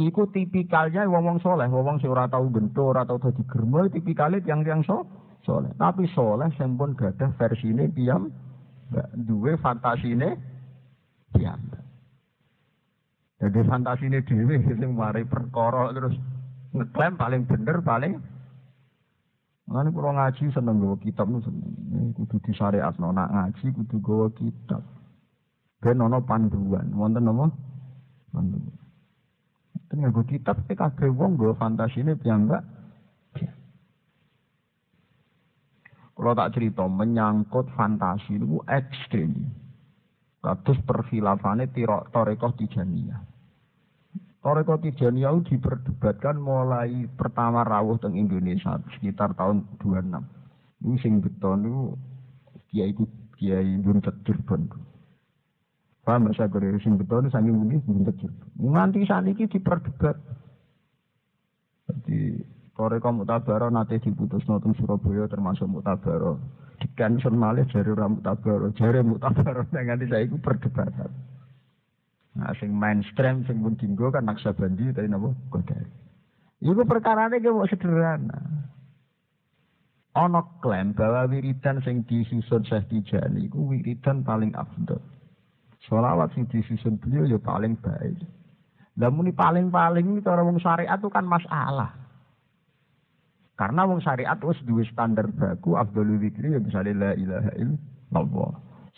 Iku 0.00 0.32
tipikalnya 0.32 1.04
wong 1.04 1.36
wong 1.36 1.38
soleh, 1.44 1.68
wong 1.68 1.84
wong 1.84 1.96
ora 2.08 2.24
tau 2.32 2.48
bentur 2.48 2.96
atau 2.96 3.20
tadi 3.20 3.44
germo, 3.44 3.84
tipikalnya 3.92 4.40
yang 4.48 4.64
yang 4.64 4.80
so, 4.80 5.04
soleh. 5.44 5.68
Tapi 5.76 6.08
soleh 6.16 6.48
yang 6.56 6.80
pun 6.80 6.96
gak 6.96 7.20
ada 7.20 7.28
versi 7.36 7.68
ini 7.68 7.92
diam, 7.92 8.32
dua 9.24 9.52
fantasi 9.60 10.16
ini 10.16 10.30
diam. 11.36 11.60
Jadi 13.38 13.60
fantasi 13.68 14.10
ini 14.10 14.18
dewi, 14.26 14.58
sing 14.66 14.90
mari 14.98 15.22
perkara 15.22 15.94
terus 15.94 16.16
ngeklaim 16.74 17.14
paling 17.14 17.42
bener 17.46 17.78
paling 17.86 18.18
Mana 19.68 19.92
kalau 19.92 20.16
ngaji 20.16 20.48
seneng 20.48 20.80
gawa 20.80 20.96
kitab 20.96 21.28
nu 21.28 21.44
seneng. 21.44 22.16
Kudu 22.16 22.40
di 22.40 22.56
syariat 22.56 22.96
nak 22.96 23.28
ngaji 23.28 23.68
kudu 23.76 23.96
gawa 24.00 24.26
kitab. 24.32 24.80
Ben 25.84 26.00
nono 26.00 26.24
panduan, 26.24 26.88
wonten 26.96 27.28
apa? 27.28 27.52
Panduan. 28.32 28.80
Ten 29.92 30.08
nggo 30.08 30.24
kitab 30.24 30.64
kabeh 30.64 31.12
wong 31.12 31.36
gawa 31.36 31.52
fantasine 31.60 32.16
piyambak. 32.16 32.64
Kalau 36.18 36.34
tak 36.34 36.58
cerita 36.58 36.82
menyangkut 36.82 37.70
fantasi 37.78 38.42
itu 38.42 38.58
ekstrim. 38.66 39.54
Kados 40.42 40.82
perfilafane 40.82 41.70
Torekoh 42.10 42.58
Tijaniyah. 42.58 43.22
Torekoh 44.42 44.82
Tijaniyah 44.82 45.30
itu 45.38 45.54
diperdebatkan 45.54 46.42
mulai 46.42 47.06
pertama 47.14 47.62
rawuh 47.62 48.02
teng 48.02 48.18
Indonesia 48.18 48.82
sekitar 48.98 49.38
tahun 49.38 49.62
26. 49.78 50.18
Ini 50.82 50.96
sing 50.98 51.22
beton 51.22 51.62
itu 51.62 51.82
Kiai 52.66 52.92
Kiai 53.38 53.78
Buntet 53.78 54.18
Cirebon. 54.26 54.66
Paham 56.02 56.34
saya 56.34 56.50
kira 56.50 56.82
sing 56.82 56.98
beton 56.98 57.30
itu 57.30 57.34
saking 57.34 57.54
ini 57.62 57.78
Buntet 57.86 58.18
Cirebon. 58.18 58.74
Nganti 58.74 59.06
saat 59.06 59.22
ini 59.22 59.46
diperdebat. 59.46 60.18
Jadi 61.86 62.42
Torekoh 62.78 63.10
Mutabaro 63.10 63.66
nanti 63.74 63.98
diputus 63.98 64.46
nonton 64.46 64.70
Surabaya 64.78 65.26
termasuk 65.26 65.66
Mutabaro 65.66 66.38
cancel 66.94 67.34
malih 67.34 67.66
jari 67.70 67.90
rambut 67.90 68.22
tabaro, 68.22 68.70
jari 68.78 69.02
mutabaro 69.02 69.66
saya 69.74 69.98
itu 70.22 70.38
perdebatan. 70.38 71.10
Nah, 72.38 72.54
sing 72.62 72.70
mainstream, 72.70 73.42
sing 73.50 73.58
pun 73.58 73.74
tinggo 73.74 74.14
kan 74.14 74.30
naksabandi 74.30 74.94
tadi 74.94 75.10
nabo 75.10 75.34
kodari. 75.50 75.90
Iku 76.62 76.86
perkara 76.86 77.26
ini 77.34 77.50
mau 77.50 77.66
sederhana. 77.66 78.38
Ono 80.18 80.58
klaim 80.62 80.94
bahwa 80.94 81.26
wiridan 81.30 81.82
sing 81.82 82.06
disusun 82.06 82.62
Syekh 82.66 82.90
Tijani 82.90 83.46
iku 83.50 83.74
wiridan 83.74 84.22
paling 84.22 84.54
afdol. 84.54 85.02
Solawat 85.86 86.34
sing 86.34 86.46
disusun 86.50 86.98
beliau 86.98 87.26
ya 87.26 87.38
paling 87.42 87.78
baik. 87.78 88.22
Lah 88.98 89.10
muni 89.14 89.30
paling-paling 89.30 90.18
itu 90.18 90.26
orang 90.26 90.58
syariat 90.58 90.98
itu 90.98 91.06
kan 91.06 91.22
masalah. 91.22 91.94
Karena 93.58 93.82
wong 93.90 93.98
syariat 94.06 94.38
wis 94.46 94.62
duwe 94.62 94.86
standar 94.86 95.26
baku 95.34 95.74
afdhalu 95.74 96.22
dzikri 96.22 96.54
ya 96.54 96.62
misalnya 96.62 96.94
la 96.94 97.10
ilaha 97.18 97.50
illallah. 97.58 98.50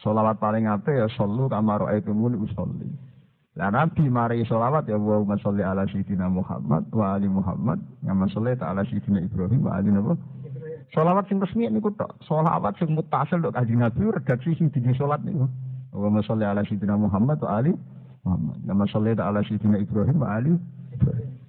Salawat 0.05 0.37
paling 0.37 0.68
apik 0.68 1.01
ya 1.01 1.09
sallu 1.16 1.49
kama 1.49 1.81
raaitumuni 1.81 2.37
usolli. 2.37 2.92
Lah 3.57 3.73
Nabi 3.73 4.12
mari 4.12 4.44
salawat 4.44 4.85
ya 4.85 5.01
wa 5.01 5.25
sholli 5.40 5.64
ala 5.64 5.88
sayyidina 5.88 6.29
Muhammad 6.29 6.85
wa 6.92 7.16
ali 7.16 7.25
Muhammad 7.25 7.81
yang 8.05 8.20
sholli 8.29 8.53
ala 8.61 8.85
sayyidina 8.85 9.25
Ibrahim 9.25 9.64
wa 9.64 9.81
ali 9.81 9.88
Nabi. 9.96 10.20
Salawat 10.92 11.25
sing 11.33 11.40
resmi 11.40 11.64
niku 11.73 11.88
tok. 11.96 12.20
Salawat 12.29 12.77
sing 12.77 12.92
mutasil 12.92 13.40
tok 13.40 13.57
kanjeng 13.57 13.81
Nabi 13.81 14.12
redaksi 14.12 14.61
sing 14.61 14.68
dini 14.68 14.92
salat 14.92 15.25
niku. 15.25 15.49
Wa 15.96 16.20
sholli 16.20 16.44
ala 16.44 16.61
sayyidina 16.68 17.01
Muhammad 17.01 17.40
wa 17.40 17.64
ali 17.64 17.73
Muhammad. 18.29 18.61
Yang 18.68 18.92
sholli 18.92 19.16
ala 19.16 19.40
sayyidina 19.40 19.81
Ibrahim 19.81 20.20
wa 20.20 20.29
ali 20.37 20.53
Ibrahim. 20.92 21.39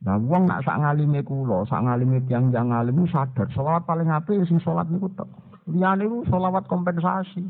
Nah, 0.00 0.16
wong 0.16 0.48
nak 0.48 0.64
sak 0.64 0.80
ngalime 0.80 1.20
kula, 1.20 1.68
sak 1.68 1.84
ngalime 1.84 2.24
tiang-tiang 2.24 2.72
ngalim 2.72 3.04
sadar 3.12 3.44
selawat 3.52 3.84
paling 3.84 4.08
apik 4.08 4.40
sing 4.48 4.56
salat 4.64 4.88
niku 4.88 5.12
tok. 5.12 5.28
Liyane 5.68 6.08
niku 6.08 6.24
selawat 6.32 6.64
kompensasi. 6.72 7.44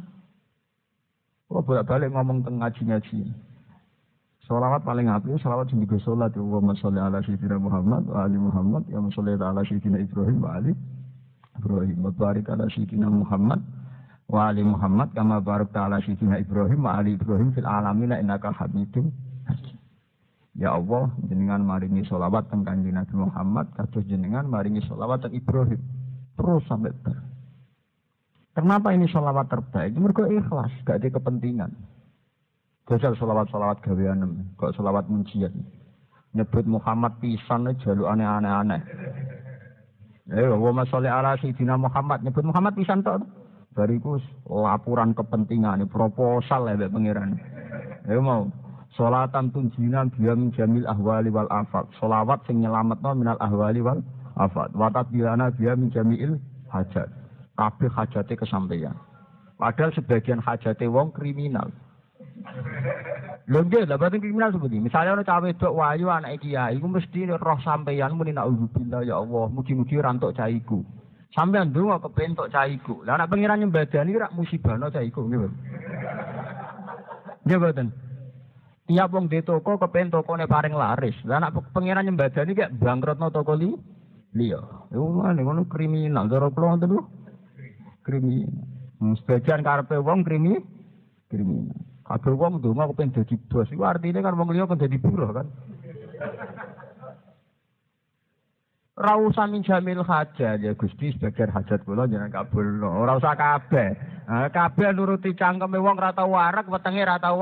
Kula 1.46 1.62
bolak-balik 1.62 2.10
ngomong 2.10 2.42
teng 2.42 2.58
ngaji-ngaji. 2.58 3.22
Selawat 4.50 4.82
paling 4.82 5.06
apik 5.06 5.38
selawat 5.38 5.70
sing 5.70 5.78
digo 5.78 5.94
salat 6.02 6.34
ya 6.34 6.42
Allahumma 6.42 6.74
sholli 6.74 6.98
ala 6.98 7.22
sayyidina 7.22 7.54
Muhammad 7.54 8.02
wa 8.10 8.26
ali 8.26 8.34
Muhammad 8.34 8.82
ya 8.90 8.98
sholli 9.14 9.38
ala 9.38 9.62
sayyidina 9.62 10.02
Ibrahim 10.02 10.42
wa 10.42 10.50
ali 10.58 10.74
Ibrahim 11.54 11.98
wa 12.02 12.10
barik 12.10 12.50
ala 12.50 12.66
sayyidina 12.66 13.06
Muhammad 13.14 13.62
wa 14.26 14.50
ali 14.50 14.66
Muhammad 14.66 15.14
kama 15.14 15.38
barakta 15.38 15.86
ala 15.86 16.02
sayyidina 16.02 16.42
Ibrahim 16.42 16.82
wa 16.82 16.98
ali 16.98 17.14
Ibrahim 17.14 17.54
fil 17.54 17.62
alamin 17.62 18.10
innaka 18.10 18.50
Hamidum 18.58 19.14
Ya 20.58 20.74
Allah, 20.74 21.14
jenengan 21.30 21.62
maringi 21.62 22.02
sholawat 22.10 22.50
teng 22.50 22.66
kanjeng 22.66 22.98
Nabi 22.98 23.14
Muhammad, 23.14 23.70
kados 23.78 24.02
jenengan 24.10 24.50
maringi 24.50 24.82
sholawat 24.82 25.22
teng 25.22 25.34
Ibrahim. 25.34 25.78
Terus 26.34 26.62
sampai 26.66 26.90
ber. 26.90 27.14
Kenapa 28.50 28.90
ini 28.90 29.06
sholawat 29.06 29.46
terbaik? 29.46 29.94
Mereka 29.94 30.26
ikhlas, 30.26 30.74
gak 30.82 30.98
ada 30.98 31.08
kepentingan. 31.14 31.70
Jajal 32.90 33.14
sholawat-sholawat 33.14 33.78
gawean, 33.86 34.50
kok 34.58 34.74
sholawat 34.74 35.06
muncian. 35.06 35.54
Nyebut 36.34 36.66
Muhammad 36.66 37.22
pisan 37.22 37.70
jaluk 37.86 38.10
aneh-aneh. 38.10 38.82
Eh, 40.30 40.46
wa 40.50 40.82
sholli 40.86 41.06
ala 41.06 41.38
sayyidina 41.38 41.78
Muhammad, 41.78 42.26
nyebut 42.26 42.42
Muhammad 42.42 42.74
pisan 42.74 43.06
tok. 43.06 43.22
Bariku 43.70 44.18
laporan 44.50 45.14
kepentingan, 45.14 45.86
proposal 45.86 46.74
ya 46.74 46.90
pengiran. 46.90 47.38
Eh 48.10 48.18
mau 48.18 48.50
Salatan 48.98 49.54
tunjinan 49.54 50.10
biya 50.10 50.34
jamil 50.58 50.82
ahwali 50.90 51.30
wal 51.30 51.46
afat. 51.46 51.86
Solawat 52.02 52.42
sing 52.50 52.58
nyelametno 52.58 53.14
minal 53.14 53.38
ahwali 53.38 53.78
wal 53.78 54.02
afat. 54.34 54.74
Watat 54.74 55.14
bilana 55.14 55.54
min 55.54 55.94
jamil 55.94 56.42
hajat. 56.74 57.06
Kabeh 57.54 57.90
hajate 57.92 58.34
kesampaian. 58.34 58.98
Padahal 59.60 59.94
sebagian 59.94 60.42
hajate 60.42 60.90
wong 60.90 61.14
kriminal. 61.14 61.70
Lho 63.50 63.60
nggih, 63.66 63.84
lha 63.86 63.94
berarti 64.00 64.22
kriminal 64.22 64.50
seperti 64.54 64.80
misalnya 64.80 65.18
ana 65.18 65.26
cawe 65.26 65.44
wedok 65.44 65.74
wayu 65.76 66.06
anak 66.08 66.40
kiai 66.40 66.78
iku 66.78 66.86
mesti 66.88 67.28
roh 67.28 67.58
sampeyan 67.60 68.16
muni 68.16 68.32
naudzubillah 68.32 69.04
ya 69.04 69.20
Allah, 69.20 69.44
mugi-mugi 69.52 69.98
ora 70.00 70.14
entuk 70.14 70.32
caiku. 70.32 70.80
Sampeyan 71.34 71.70
ndonga 71.70 72.00
kepentok 72.00 72.48
caiku. 72.48 73.04
Lah 73.04 73.20
anak 73.20 73.30
pengiran 73.30 73.60
nyembadani 73.60 74.18
rak 74.18 74.34
musibahno 74.34 74.88
caiku 74.90 75.26
nggih. 75.28 75.50
Nggih. 77.46 78.09
Tiap 78.90 79.14
wong 79.14 79.30
di 79.30 79.38
toko 79.46 79.78
kepen 79.78 80.10
tokone 80.10 80.50
paring 80.50 80.74
laris. 80.74 81.14
Lah 81.22 81.38
anak 81.38 81.62
pengiran 81.70 82.02
nyembadani 82.02 82.58
kayak 82.58 82.74
bangkrutno 82.74 83.30
toko 83.30 83.54
li 83.54 83.70
liya. 84.34 84.58
Iku 84.90 85.06
ngene 85.14 85.46
ngono 85.46 85.62
kriminal 85.70 86.26
cara 86.26 86.50
kula 86.50 86.74
ngoten. 86.74 86.98
Kriminal. 88.02 88.50
Hmm, 88.98 89.14
sebagian 89.22 89.62
karepe 89.62 89.94
wong 89.94 90.26
krimi 90.26 90.58
kriminal. 91.30 91.70
Kabeh 92.02 92.34
wong 92.34 92.58
ndonga 92.58 92.90
kepen 92.90 93.14
dadi 93.14 93.38
bos. 93.46 93.70
Iku 93.70 93.86
artine 93.86 94.18
kan 94.26 94.34
wong 94.34 94.50
liya 94.50 94.66
kan 94.66 94.82
dadi 94.82 94.98
buruh 94.98 95.38
kan. 95.38 95.46
Ora 98.98 99.14
usah 99.22 99.46
min 99.46 99.62
jamil 99.62 100.02
hajat 100.02 100.66
ya 100.66 100.74
Gusti 100.74 101.14
sebagian 101.14 101.54
hajat 101.54 101.86
kula 101.86 102.10
jangan 102.10 102.34
kabul. 102.34 102.82
Ora 102.82 103.22
usah 103.22 103.38
kabeh. 103.38 103.94
Kabeh 104.50 104.90
nuruti 104.98 105.30
cangkeme 105.38 105.78
wong 105.78 105.94
ora 105.94 106.10
tau 106.10 106.34
warak, 106.34 106.66
wetenge 106.66 107.06
ora 107.06 107.22
tau. 107.22 107.38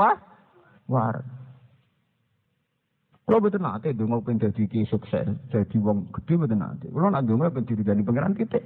Kulo 3.28 3.44
betul 3.44 3.60
nate 3.60 3.92
donga 3.92 4.24
pengen 4.24 4.40
dadi 4.40 4.64
ki 4.64 4.88
sukses, 4.88 5.28
dadi 5.52 5.76
wong 5.76 6.08
gede 6.16 6.40
betul 6.40 6.56
nate. 6.56 6.88
Kulo 6.88 7.12
nak 7.12 7.28
donga 7.28 7.52
pengen 7.52 7.68
diridani 7.68 8.00
pangeran 8.00 8.32
titik. 8.32 8.64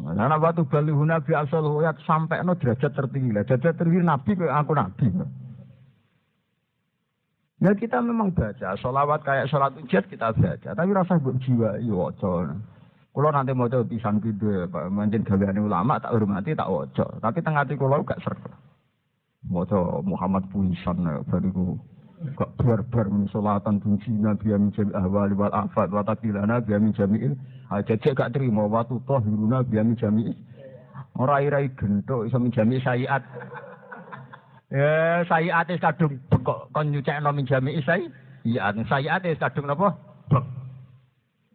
Nah, 0.00 0.24
anak 0.24 0.40
batu 0.40 0.64
balihu 0.64 1.04
nabi 1.04 1.36
asal 1.36 1.68
huyat 1.68 2.00
sampai 2.08 2.40
no 2.40 2.56
derajat 2.56 2.96
tertinggi 2.96 3.36
lah. 3.36 3.44
Derajat 3.44 3.76
tertinggi 3.76 4.08
nabi 4.08 4.32
aku 4.40 4.72
nabi. 4.72 5.04
Ya 7.60 7.76
kita 7.76 8.00
memang 8.00 8.32
baca, 8.32 8.72
sholawat 8.80 9.20
kayak 9.20 9.52
sholat 9.52 9.76
ujat 9.76 10.08
kita 10.08 10.32
baca, 10.32 10.70
tapi 10.76 10.90
rasa 10.96 11.20
buat 11.20 11.40
jiwa, 11.44 11.76
iya 11.80 11.92
waco. 11.92 12.44
Kalau 13.12 13.30
nanti 13.32 13.52
mau 13.56 13.68
coba 13.68 13.84
pisang 13.84 14.20
video, 14.20 14.68
manjen 14.92 15.24
gaweane 15.24 15.60
ulama 15.60 15.96
tak 16.00 16.12
hormati 16.12 16.56
tak 16.56 16.68
waco. 16.68 17.04
Tapi 17.20 17.40
tengah 17.40 17.64
hati 17.64 17.76
kalau 17.80 18.04
gak 18.04 18.20
serk. 18.24 18.40
Mau 19.46 19.62
Muhammad 20.02 20.42
Puisan 20.50 21.06
bariku 21.30 21.78
gak 22.34 22.50
barbar 22.58 23.06
min 23.12 23.28
sholatan 23.28 23.78
tunsina 23.78 24.32
biya 24.34 24.56
min 24.56 24.72
jami 24.72 24.90
ahwali 24.96 25.36
wal 25.36 25.52
afad 25.52 25.92
wa 25.92 26.02
takilana 26.02 26.58
biya 26.64 26.80
min 26.80 26.90
jami'il 26.96 27.36
ajajak 27.70 28.16
gak 28.16 28.32
terima 28.32 28.64
watu 28.66 28.98
tohiruna 29.04 29.62
biya 29.62 29.84
min 29.84 29.94
jami'il 29.94 30.34
Ora-irai 31.16 31.72
gentuk 31.76 32.28
iso 32.28 32.40
min 32.40 32.52
jami'il 32.52 32.82
sayiat 32.82 33.22
Ya 34.74 35.22
sayiat 35.30 35.70
is 35.70 35.78
kadung 35.78 36.18
kok 36.42 36.72
kon 36.72 36.90
nyucekno 36.90 37.30
min 37.30 37.46
jami'il 37.46 37.84
Iya, 38.46 38.70
sayiat 38.86 39.26
is 39.26 39.42
kadung 39.42 39.66
napa? 39.66 39.94
Bek. 40.30 40.44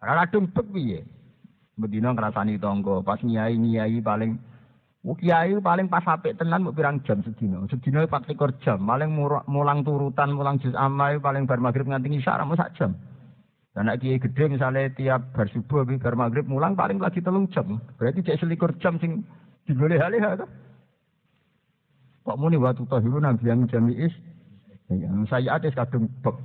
Ora 0.03 0.27
kadung 0.27 0.51
bek 0.51 0.67
piye? 0.75 0.99
Bedina 1.79 2.11
ngrasani 2.11 2.59
tangga, 2.59 2.99
pas 2.99 3.17
nyai-nyai 3.23 4.03
paling 4.03 4.35
kiai 5.01 5.57
paling 5.57 5.89
pas 5.89 6.05
apik 6.05 6.37
tenan 6.37 6.61
mau 6.61 6.73
pirang 6.73 7.01
jam 7.01 7.25
sedina. 7.25 7.65
Sedina 7.65 8.05
24 8.05 8.61
jam, 8.61 8.77
paling 8.85 9.09
mulang 9.49 9.81
turutan, 9.81 10.37
mulang 10.37 10.61
juz 10.61 10.77
amai 10.77 11.17
paling 11.17 11.49
bar 11.49 11.57
magrib 11.57 11.89
nganti 11.89 12.21
isya 12.21 12.37
ramu 12.37 12.53
sak 12.53 12.77
jam. 12.77 12.93
Dan 13.73 13.89
nek 13.89 13.97
kiai 13.97 14.21
gede 14.21 14.45
misalnya 14.45 14.93
tiap 14.93 15.33
bar 15.33 15.49
subuh 15.49 15.89
bar 15.97 16.13
magrib 16.13 16.45
mulang 16.45 16.77
paling 16.77 17.01
lagi 17.01 17.17
telung 17.25 17.49
jam. 17.49 17.81
Berarti 17.97 18.21
cek 18.21 18.45
selikur 18.45 18.77
jam 18.77 19.01
sing 19.01 19.25
digoleh 19.65 19.97
halih 19.97 20.21
ha 20.21 20.45
Kok 22.21 22.37
muni 22.37 22.61
waktu 22.61 22.85
tahiru 22.85 23.17
nabi 23.17 23.49
yang 23.49 23.65
jami'is. 23.65 24.13
Ya, 24.93 25.09
saya 25.25 25.57
ada 25.57 25.71
kadung 25.73 26.05
bek. 26.21 26.37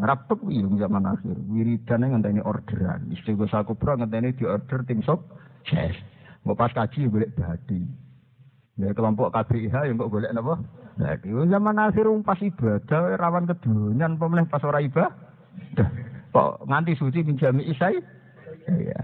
Rapek 0.00 0.40
wih 0.42 0.64
zaman 0.80 1.06
akhir. 1.06 1.36
Wiridan 1.46 2.02
yang 2.02 2.10
ngenteni 2.18 2.42
orderan. 2.42 3.06
Istighosah 3.14 3.62
kubra 3.62 3.94
ngenteni 3.94 4.34
di 4.34 4.48
order 4.48 4.82
tim 4.82 5.04
sok. 5.06 5.22
Mau 6.44 6.56
pas 6.56 6.72
kaji 6.72 7.08
golek 7.12 7.32
badi. 7.36 7.84
Ya 8.80 8.96
kelompok 8.96 9.28
KBIH 9.36 9.92
yang 9.92 10.00
kok 10.00 10.12
golek 10.12 10.32
napa? 10.32 10.56
Badi. 10.96 11.28
Zaman 11.28 11.76
akhir 11.76 12.06
pas 12.24 12.40
ibadah 12.40 13.02
rawan 13.20 13.44
kedunyan 13.44 14.16
pemenang 14.16 14.48
pas 14.48 14.64
ora 14.64 14.80
ibadah. 14.80 15.88
Kok 16.32 16.64
nganti 16.64 16.96
suci 16.96 17.20
minjami 17.20 17.68
isai? 17.68 18.00
Iya. 18.70 19.00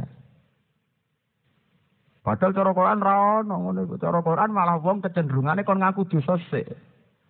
Padahal 2.27 2.59
cara 2.59 2.71
Quran 2.75 2.99
ra 2.99 3.15
ono 3.45 3.55
ngono. 3.55 3.81
Cara 4.03 4.19
Quran 4.19 4.51
malah 4.51 4.83
wong 4.83 4.99
kecenderungane 4.99 5.63
kon 5.63 5.79
ngaku 5.79 6.11
dosa 6.11 6.35
sik. 6.51 6.67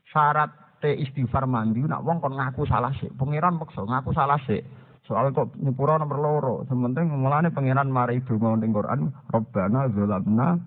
Syarat 0.08 0.80
te 0.80 0.88
istighfar 0.88 1.44
mandi 1.44 1.84
nak 1.84 2.00
wong 2.00 2.22
kon 2.22 2.32
ngaku 2.32 2.64
salah 2.64 2.94
sik. 2.96 3.12
Pangeran 3.12 3.60
maksa 3.60 3.84
ngaku 3.84 4.16
salah 4.16 4.40
sik. 4.48 4.64
Soal 5.06 5.30
kok 5.30 5.54
nyepura 5.62 6.02
nomor 6.02 6.18
loro. 6.18 6.54
Sementing 6.66 7.14
mulane 7.14 7.54
pengiran 7.54 7.86
mari 7.86 8.18
donga 8.26 8.58
ning 8.58 8.74
Quran, 8.74 9.14
Rabbana 9.30 9.86
zalamna 9.94 10.58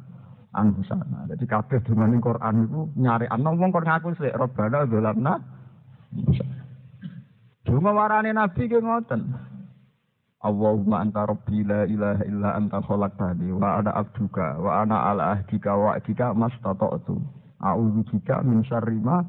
anfusana. 0.55 1.27
Jadi 1.27 1.43
kabeh 1.43 1.83
donga 1.83 2.07
ning 2.07 2.23
Quran 2.23 2.55
iku 2.65 2.81
nyari 2.95 3.27
ana 3.27 3.51
wong 3.51 3.69
kok 3.75 3.83
ngaku 3.83 4.15
sik 4.15 4.31
Rabbana 4.31 4.87
zalamna 4.87 5.33
Donga 7.67 7.91
warane 7.93 8.31
nabi 8.33 8.65
ki 8.65 8.79
ngoten. 8.79 9.21
Allahumma 10.39 11.03
anta 11.03 11.27
rabbi 11.27 11.67
la 11.67 11.83
ilaha 11.83 12.23
illa 12.23 12.49
anta 12.55 12.79
khalaqtani 12.79 13.51
wa 13.51 13.83
ana 13.83 13.91
abduka 13.91 14.55
wa 14.55 14.81
ana 14.81 15.11
ala 15.11 15.23
ahdika 15.35 15.75
wa 15.75 15.99
ahdika 15.99 16.31
mastata'tu. 16.31 17.19
A'udzu 17.59 18.07
bika 18.07 18.39
min 18.47 18.63
syarri 18.63 18.95
ma 19.03 19.19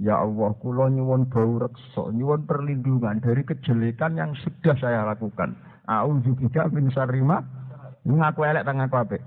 Ya 0.00 0.16
Allah, 0.16 0.56
kula 0.64 0.88
nyuwun 0.88 1.28
bau 1.28 1.60
reksa, 1.60 2.08
nyuwun 2.16 2.48
perlindungan 2.48 3.20
dari 3.20 3.44
kejelekan 3.44 4.16
yang 4.16 4.32
sudah 4.40 4.72
saya 4.80 5.04
lakukan. 5.04 5.52
A'udzubika 5.84 6.72
min 6.72 6.88
syarri 6.88 7.20
ma 7.20 7.44
ngaku 8.08 8.40
elek 8.48 8.64
ta 8.64 8.72
ngaku 8.72 8.96
apik. 8.96 9.22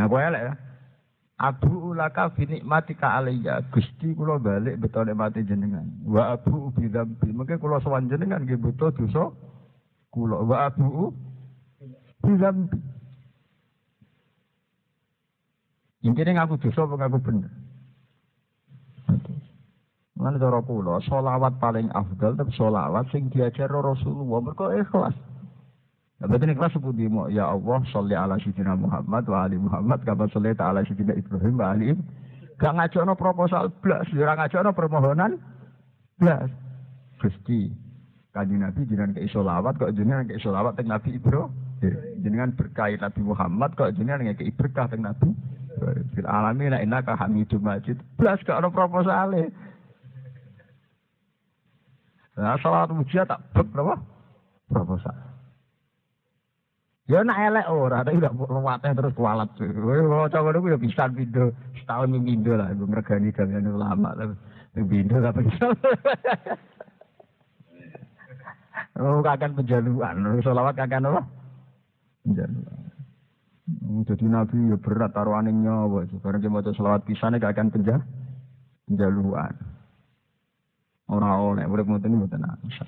Ngaku 0.00 0.16
elek 0.16 0.42
ya. 0.48 0.54
Abu 1.36 1.92
ulaka 1.92 2.32
fi 2.32 2.48
nikmatika 2.48 3.20
alayya. 3.20 3.60
Gusti 3.68 4.16
kula 4.16 4.40
balik 4.40 4.80
beto 4.80 5.04
nikmati 5.04 5.44
jenengan. 5.44 5.84
Wa 6.08 6.32
abu 6.32 6.72
bi 6.72 6.88
dzambi. 6.88 7.28
Mengke 7.28 7.60
kula 7.60 7.76
sowan 7.84 8.08
jenengan 8.08 8.40
nggih 8.40 8.56
beto 8.56 8.88
dosa 8.88 9.36
kula. 10.08 10.40
Wa 10.48 10.72
abu 10.72 11.12
bi 12.24 12.32
dzambi. 12.40 12.80
Intine 16.08 16.40
ngaku 16.40 16.56
dosa 16.56 16.88
ngaku 16.88 17.20
bener? 17.20 17.65
Mana 20.16 20.40
cara 20.40 20.64
kula, 20.64 20.96
solawat 21.04 21.60
paling 21.60 21.92
afdal 21.92 22.32
tapi 22.40 22.48
solawat 22.56 23.04
sing 23.12 23.28
diajar 23.28 23.68
Rasulullah 23.68 24.40
mergo 24.40 24.72
ikhlas. 24.72 25.12
Ya 26.16 26.24
betul 26.24 26.56
ikhlas 26.56 26.72
sepundi 26.72 27.04
mau 27.04 27.28
ya 27.28 27.52
Allah 27.52 27.84
sholli 27.92 28.16
ala 28.16 28.40
sayyidina 28.40 28.80
Muhammad 28.80 29.28
wa 29.28 29.44
ali 29.44 29.60
Muhammad 29.60 30.00
kama 30.08 30.24
sholli 30.32 30.56
ala 30.56 30.80
sayyidina 30.88 31.12
Ibrahim 31.20 31.60
wa 31.60 31.68
ali 31.76 31.92
Gak 32.56 32.72
ngajakno 32.72 33.12
proposal 33.20 33.68
blas, 33.84 34.08
ora 34.16 34.32
ngajakno 34.40 34.72
permohonan 34.72 35.36
blas. 36.16 36.48
Gusti, 37.20 37.68
kanjeng 38.32 38.64
Nabi 38.64 38.88
jenengan 38.88 39.12
ke 39.12 39.28
solawat 39.28 39.76
kok 39.76 39.92
jenengan 39.92 40.24
ke 40.24 40.40
solawat 40.40 40.80
teng 40.80 40.88
Nabi 40.88 41.20
Ibrahim. 41.20 41.52
Jenengan 42.24 42.56
berkah 42.56 42.88
Nabi 42.88 43.20
Muhammad 43.20 43.76
kok 43.76 43.92
jenengan 43.94 44.32
ke 44.32 44.48
berkah 44.56 44.88
teng 44.88 45.04
Nabi. 45.04 45.28
Fil 46.16 46.24
alamin 46.24 46.72
innaka 46.80 47.12
Hamidum 47.20 47.60
Majid. 47.60 48.00
Blas 48.16 48.40
gak 48.48 48.64
ono 48.64 48.72
proposale. 48.72 49.52
Nah, 52.36 52.56
salat 52.60 52.92
mujiat 52.92 53.28
tak 53.28 53.40
bek 53.52 53.68
berapa? 53.72 53.96
Proposal. 54.68 55.16
Ya 57.06 57.22
nak 57.22 57.38
elek 57.38 57.70
ora, 57.70 58.02
tapi 58.02 58.18
udah 58.18 58.34
ruwatnya 58.34 58.98
terus 58.98 59.14
kualat. 59.14 59.46
Kalau 59.54 60.26
coba 60.26 60.48
dulu 60.50 60.74
ya 60.74 60.78
bisa 60.80 61.06
video 61.06 61.54
setahun 61.78 62.10
minggu 62.10 62.58
lah, 62.58 62.74
gue 62.74 62.82
ngregani 62.82 63.30
kalian 63.30 63.70
ulama 63.70 64.10
lah. 64.18 64.34
Bindo 64.74 65.20
gak 65.20 65.36
bisa. 65.40 65.66
Oh, 68.96 69.20
kakan 69.20 69.52
penjaluan, 69.52 70.40
solawat 70.40 70.72
kakan 70.72 71.04
apa? 71.12 71.20
Penjaluan. 72.26 72.90
Jadi 74.06 74.26
Nabi 74.26 74.70
ya 74.70 74.76
berat 74.78 75.14
taruhan 75.14 75.46
nyawa. 75.46 76.06
Sekarang 76.10 76.42
dia 76.42 76.50
mau 76.50 76.62
selawat 76.62 77.06
pisannya 77.06 77.38
gak 77.38 77.54
akan 77.54 77.70
penjah, 77.70 78.02
penjaluan. 78.86 79.54
Orang 81.06 81.54
oleh, 81.54 81.64
mau 81.70 82.02
ini 82.02 82.18
buatan 82.18 82.42
nangis. 82.42 82.82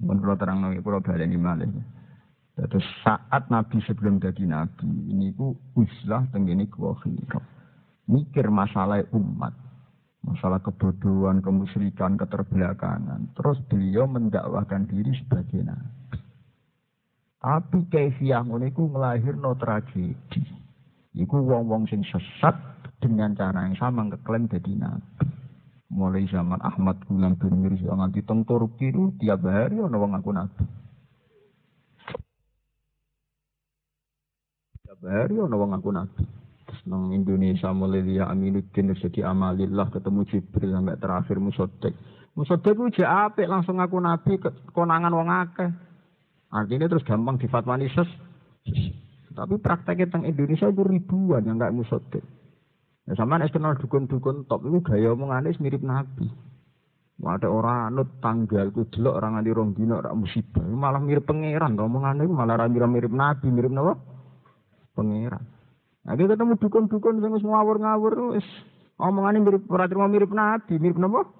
Bukan 0.00 0.16
pulau 0.16 0.36
terang 0.40 0.64
lagi, 0.64 0.80
pulau 0.80 1.04
baleni 1.04 1.36
malih. 1.36 1.68
Terus 2.56 2.84
saat 3.04 3.48
Nabi 3.52 3.80
sebelum 3.84 4.20
jadi 4.20 4.44
Nabi, 4.48 4.88
ini 5.08 5.32
ku 5.36 5.56
uslah 5.76 6.24
tenggini 6.32 6.68
ku 6.68 6.92
Mikir 8.08 8.48
masalah 8.48 9.00
umat. 9.12 9.52
Masalah 10.20 10.60
kebodohan, 10.60 11.40
kemusyrikan, 11.40 12.20
keterbelakangan. 12.20 13.32
Terus 13.32 13.56
beliau 13.72 14.04
mendakwahkan 14.04 14.84
diri 14.84 15.16
sebagai 15.16 15.64
Nabi. 15.64 16.19
Tapi 17.40 17.88
kaifiah 17.88 18.44
ngono 18.44 18.68
iku 18.68 18.92
nglahirno 18.92 19.56
tragedi. 19.56 20.44
Iku 21.16 21.40
wong-wong 21.40 21.88
sing 21.88 22.04
sesat 22.04 22.52
dengan 23.00 23.32
cara 23.32 23.64
yang 23.64 23.74
sama 23.80 24.04
ngeklaim 24.06 24.44
jadi 24.44 24.76
nabi. 24.76 25.24
Mulai 25.90 26.28
zaman 26.30 26.60
Ahmad 26.62 27.02
Gulam 27.08 27.34
bin 27.40 27.64
Mirza 27.64 27.90
nganti 27.90 28.22
teng 28.22 28.46
Turki 28.46 28.94
itu 28.94 29.10
tiap 29.18 29.42
hari 29.42 29.74
ana 29.80 29.96
wong 29.96 30.14
ngaku 30.14 30.30
nabi. 30.36 30.62
Tiap 34.84 35.00
hari 35.02 35.34
ana 35.34 35.56
wong 35.56 35.70
ngaku 35.74 35.90
nabi. 35.96 36.22
Terus 36.68 36.82
nang 36.86 37.10
Indonesia 37.10 37.72
mulai 37.72 38.04
dia 38.04 38.28
Aminuddin 38.30 38.94
jadi 38.94 39.32
amalillah 39.32 39.88
ketemu 39.90 40.28
Jibril 40.28 40.76
sampai 40.76 41.00
terakhir 41.00 41.36
Musotek. 41.42 41.96
Musotek 42.38 42.78
itu 42.78 43.02
apik 43.02 43.48
langsung 43.48 43.80
ngaku 43.80 43.98
nabi 43.98 44.38
konangan 44.76 45.10
wong 45.10 45.32
akeh. 45.32 45.89
Artinya 46.50 46.90
terus 46.90 47.06
gampang 47.06 47.38
difatwani 47.38 47.86
ses. 47.94 48.10
Tapi 49.30 49.54
prakteknya 49.62 50.10
tentang 50.10 50.26
Indonesia 50.26 50.66
itu 50.66 50.82
ribuan 50.82 51.46
yang 51.46 51.56
nggak 51.56 51.70
musodik. 51.70 52.26
Ya 53.06 53.14
sama 53.14 53.42
es 53.42 53.54
kenal 53.54 53.78
dukun-dukun 53.78 54.46
top 54.50 54.66
itu 54.66 54.78
gaya 54.86 55.14
omongannya 55.14 55.54
mirip 55.62 55.82
Nabi. 55.82 56.30
Ada 57.20 57.52
orang 57.52 57.92
anut 57.92 58.08
tanggal 58.24 58.72
itu 58.72 58.88
delok 58.96 59.20
orang 59.20 59.36
nganti 59.36 59.50
rong 59.52 59.70
dino 59.76 60.00
ora 60.00 60.16
musibah. 60.16 60.64
Malah 60.64 61.02
mirip 61.04 61.28
pangeran 61.28 61.76
omongannya 61.76 62.24
itu 62.24 62.32
malah 62.32 62.64
mirip 62.70 62.90
mirip 62.90 63.12
Nabi, 63.12 63.46
mirip 63.52 63.70
napa? 63.70 63.98
Pangeran. 64.96 65.44
Nah, 66.00 66.16
ketemu 66.16 66.56
dukun-dukun 66.56 67.20
sing 67.20 67.30
wis 67.36 67.44
ngawur-ngawur 67.44 68.34
wis 68.34 68.46
omongannya 68.96 69.44
mirip 69.44 69.62
ora 69.68 69.86
mirip 70.08 70.32
Nabi, 70.32 70.74
mirip 70.80 70.96
napa? 70.96 71.39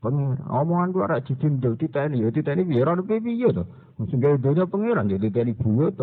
Pangeran. 0.00 0.48
Omongan 0.48 0.92
ku 0.96 0.98
ora 1.04 1.20
dijindel 1.20 1.76
titeni 1.76 2.24
ya 2.24 2.32
titeni 2.32 2.64
piye 2.64 2.80
ora 2.80 2.96
piye 3.04 3.48
to. 3.52 3.64
Sing 4.08 4.16
gawe 4.16 4.36
donya 4.40 4.64
pangeran 4.64 5.12
ya 5.12 5.20
titeni 5.20 5.52
buwet. 5.52 6.00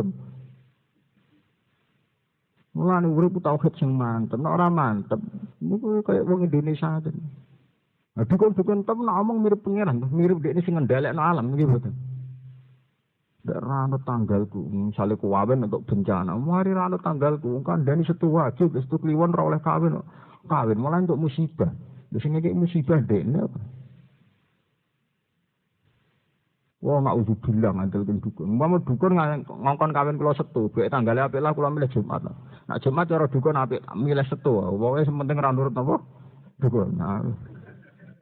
Mulane 2.77 3.09
urip 3.09 3.41
tauhid 3.41 3.73
sing 3.81 3.89
mantep, 3.97 4.37
nek 4.37 4.53
ora 4.53 4.69
mantep 4.69 5.17
niku 5.65 6.05
kaya 6.05 6.21
wong 6.21 6.45
Indonesia 6.45 7.01
aja. 7.01 7.09
Nah, 8.13 8.25
dukun-dukun 8.25 8.85
tem 8.85 8.97
nak 9.01 9.17
omong 9.25 9.41
mirip 9.41 9.65
pangeran, 9.65 10.05
mirip 10.13 10.45
dekne 10.45 10.61
sing 10.61 10.77
ngendhalekno 10.77 11.17
alam 11.17 11.57
nggih 11.57 11.65
mboten. 11.65 11.93
Nek 13.49 13.59
rano 13.65 13.97
tanggalku, 14.05 14.61
misalnya 14.69 15.17
kuwawen 15.17 15.65
untuk 15.65 15.89
bencana, 15.89 16.37
mari 16.37 16.69
rano 16.69 17.01
tanggalku, 17.01 17.65
kan 17.65 17.81
dani 17.81 18.05
setu 18.05 18.29
wajib, 18.29 18.77
setu 18.77 19.01
kliwon 19.01 19.33
ora 19.33 19.57
oleh 19.57 19.61
kawin, 19.65 19.97
kawin 20.45 20.77
malah 20.77 21.01
untuk 21.01 21.17
musibah. 21.17 21.73
Di 22.13 22.21
sini 22.21 22.45
kayak 22.45 22.61
musibah 22.61 23.01
dekne 23.01 23.41
apa? 23.41 23.59
Wah, 26.87 27.03
nggak 27.03 27.19
udah 27.19 27.37
bilang 27.43 27.75
ngantil 27.83 28.07
kan 28.07 28.17
dukun. 28.23 28.47
Mau 28.47 28.79
dukun 28.79 29.19
ngongkon 29.43 29.91
kawin 29.91 30.15
kulo 30.15 30.31
setu, 30.39 30.71
gue 30.71 30.87
tanggalnya 30.87 31.27
apa 31.27 31.35
lah 31.43 31.51
kulo 31.51 31.67
milih 31.67 31.91
Jumat. 31.91 32.23
Nah 32.23 32.79
Jumat 32.79 33.11
cara 33.11 33.27
dukun 33.27 33.59
apa 33.59 33.83
milih 33.91 34.23
setu. 34.23 34.55
Pokoknya 34.55 35.03
sementing 35.03 35.35
ranurut 35.35 35.75
apa 35.75 35.99
dukun. 36.63 36.95
Nah, 36.95 37.27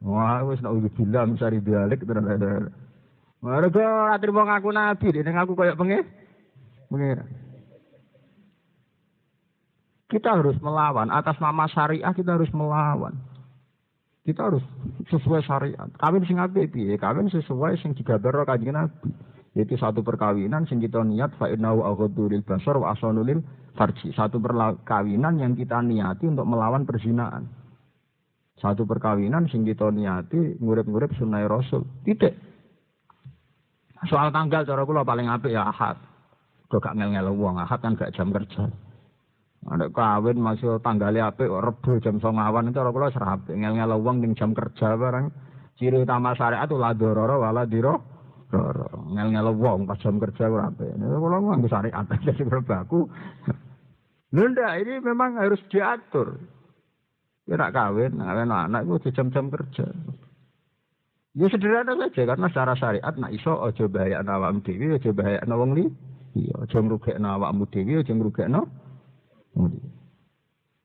wah, 0.02 0.42
wes 0.50 0.58
nak 0.66 0.74
udah 0.82 0.90
bilang 0.98 1.38
cari 1.38 1.62
dialek. 1.62 2.02
Mereka 3.38 4.18
mau 4.34 4.44
ngaku 4.50 4.68
nabi, 4.74 5.14
dia 5.14 5.30
ngaku 5.30 5.52
kayak 5.54 5.78
pengir, 5.78 6.02
pengir. 6.90 7.22
Kita 10.10 10.42
harus 10.42 10.58
melawan 10.58 11.14
atas 11.14 11.38
nama 11.38 11.70
syariah 11.70 12.10
kita 12.10 12.34
harus 12.34 12.50
melawan. 12.50 13.14
Kita 14.26 14.50
harus 14.50 14.64
sesuai 15.06 15.46
syariat. 15.46 15.86
Kawin 16.02 16.26
sing 16.26 16.42
apik 16.42 16.74
piye? 16.74 16.98
Kawin 16.98 17.30
sesuai 17.30 17.78
sing 17.78 17.94
digambar 17.94 18.42
Kanjeng 18.42 18.74
Nabi. 18.74 19.14
Yaitu 19.54 19.78
satu 19.78 20.02
perkawinan 20.02 20.66
sing 20.66 20.82
kita 20.82 21.00
niat 21.00 21.32
fa 21.38 21.46
innahu 21.48 21.80
basar 22.42 22.74
wa 22.76 22.90
asanu 22.90 23.22
lil 23.22 23.40
farji. 23.78 24.10
Satu 24.12 24.42
perkawinan 24.42 25.38
yang 25.38 25.54
kita 25.54 25.78
niati 25.78 26.26
untuk 26.26 26.42
melawan 26.42 26.82
perzinaan. 26.82 27.46
Satu 28.58 28.82
perkawinan 28.82 29.46
sing 29.46 29.62
kita 29.62 29.94
niati 29.94 30.58
ngurip-ngurip 30.58 31.14
sunnah 31.14 31.46
Rasul. 31.46 31.86
Titik. 32.02 32.34
Soal 34.10 34.34
tanggal 34.34 34.66
cara 34.66 34.82
kula 34.82 35.06
paling 35.06 35.30
apik 35.30 35.54
ya 35.54 35.70
Ahad. 35.70 35.96
Kok 36.66 36.82
gak 36.82 36.98
ngel-ngel 36.98 37.30
wong 37.30 37.62
Ahad 37.62 37.78
kan 37.78 37.94
gak 37.94 38.10
jam 38.12 38.34
kerja. 38.34 38.66
Ada 39.66 39.90
kawin 39.90 40.38
masih 40.38 40.78
tanggalnya 40.78 41.34
apa? 41.34 41.42
Rebu 41.42 41.98
jam 41.98 42.22
songawan 42.22 42.70
itu 42.70 42.78
orang 42.78 42.94
kula 42.94 43.08
serap. 43.10 43.50
Ngel-ngel 43.50 43.98
uang 43.98 44.22
di 44.22 44.30
jam 44.38 44.54
kerja 44.54 44.94
barang. 44.94 45.26
Ciri 45.76 46.06
utama 46.06 46.38
syariat 46.38 46.70
itu 46.70 46.78
ladororo 46.78 47.42
wala 47.42 47.66
diro. 47.66 47.98
Ngel-ngel 49.10 49.50
uang 49.58 49.90
pas 49.90 49.98
jam 49.98 50.22
kerja 50.22 50.46
ora 50.46 50.70
apa. 50.70 50.86
Ini 50.86 51.02
kula 51.02 51.36
nganggo 51.42 51.66
syariat 51.66 52.06
jadi 52.30 52.42
berbaku. 52.46 53.10
Nunda 54.30 54.78
ini 54.78 55.02
memang 55.02 55.34
harus 55.42 55.58
diatur. 55.66 56.38
Kira 57.46 57.70
kawin, 57.74 58.22
kawin 58.22 58.50
anak 58.50 58.86
itu 58.86 59.06
di 59.06 59.10
jam-jam 59.18 59.50
kerja. 59.50 59.86
Ya 61.36 61.46
sederhana 61.52 61.94
saja 62.00 62.22
karena 62.32 62.46
secara 62.48 62.74
syariat 62.78 63.14
nak 63.18 63.34
iso 63.34 63.60
aja 63.60 63.84
bahaya 63.90 64.24
awakmu 64.24 64.62
dhewe 64.62 64.96
aja 64.96 65.10
bahaya 65.12 65.42
wong 65.44 65.74
li. 65.74 65.84
Iya, 66.32 66.64
aja 66.64 66.78
ngrugekno 66.80 67.28
awakmu 67.28 67.68
dhewe 67.68 68.00
aja 68.00 68.12
ngrugekno 68.14 68.85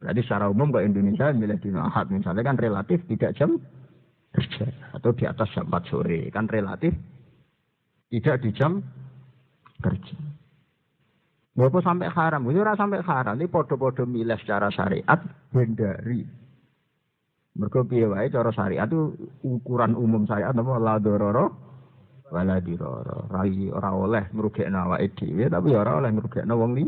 Berarti 0.02 0.22
secara 0.26 0.50
umum 0.50 0.74
ke 0.74 0.82
Indonesia 0.82 1.30
milih 1.30 1.62
di 1.62 1.70
ahad 1.76 2.10
misalnya 2.10 2.42
kan 2.42 2.58
relatif 2.58 3.06
tidak 3.06 3.38
jam 3.38 3.62
kerja 4.32 4.66
atau 4.96 5.12
di 5.14 5.28
atas 5.28 5.52
jam 5.52 5.68
4 5.68 5.92
sore 5.92 6.32
kan 6.32 6.48
relatif 6.48 6.96
tidak 8.10 8.38
di 8.42 8.50
jam 8.56 8.82
kerja. 9.84 10.18
Bapak 11.52 11.84
sampai 11.84 12.08
haram, 12.08 12.48
itu 12.48 12.64
ora 12.64 12.80
sampai 12.80 13.04
haram, 13.04 13.36
ini 13.36 13.52
podo-podo 13.52 14.08
milih 14.08 14.40
secara 14.40 14.72
syariat 14.72 15.20
bendari. 15.52 16.24
Mereka 17.60 17.84
piye 17.92 18.08
wae 18.08 18.32
cara 18.32 18.56
syariat 18.56 18.88
itu 18.88 19.12
ukuran 19.44 20.00
umum 20.00 20.24
syariat 20.24 20.56
apa 20.56 20.80
la 20.80 20.96
dororo 21.04 21.46
wala 22.32 22.64
diroro. 22.64 23.28
Rai 23.28 23.68
ora 23.68 23.92
oleh 23.92 24.32
ngrugekno 24.32 24.80
awake 24.88 25.20
dhewe 25.20 25.52
tapi 25.52 25.76
ora 25.76 26.00
oleh 26.00 26.16
ngrugekno 26.16 26.54
wong 26.56 26.72
li. 26.80 26.86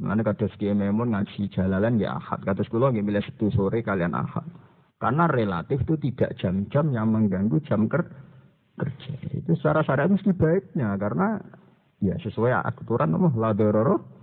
Mana 0.00 0.24
kados 0.24 0.56
Kiai 0.56 0.72
Memun 0.72 1.12
ngaji 1.12 1.52
jalalan 1.52 2.00
ya 2.00 2.16
ahad. 2.16 2.40
Kados 2.40 2.72
kula 2.72 2.88
nggih 2.88 3.04
milih 3.04 3.20
setu 3.20 3.52
sore 3.52 3.84
kalian 3.84 4.16
ahad. 4.16 4.48
Karena 4.96 5.28
relatif 5.28 5.84
itu 5.84 6.00
tidak 6.00 6.40
jam-jam 6.40 6.88
yang 6.92 7.12
mengganggu 7.12 7.60
jam 7.68 7.84
ker 7.84 8.08
kerja. 8.80 9.12
Itu 9.36 9.60
secara 9.60 9.84
syariat 9.84 10.08
mesti 10.08 10.32
baiknya 10.32 10.96
karena 10.96 11.36
ya 12.00 12.16
sesuai 12.16 12.64
aturan 12.64 13.12
nomor 13.12 13.36
la 13.36 13.52
dororo. 13.52 14.20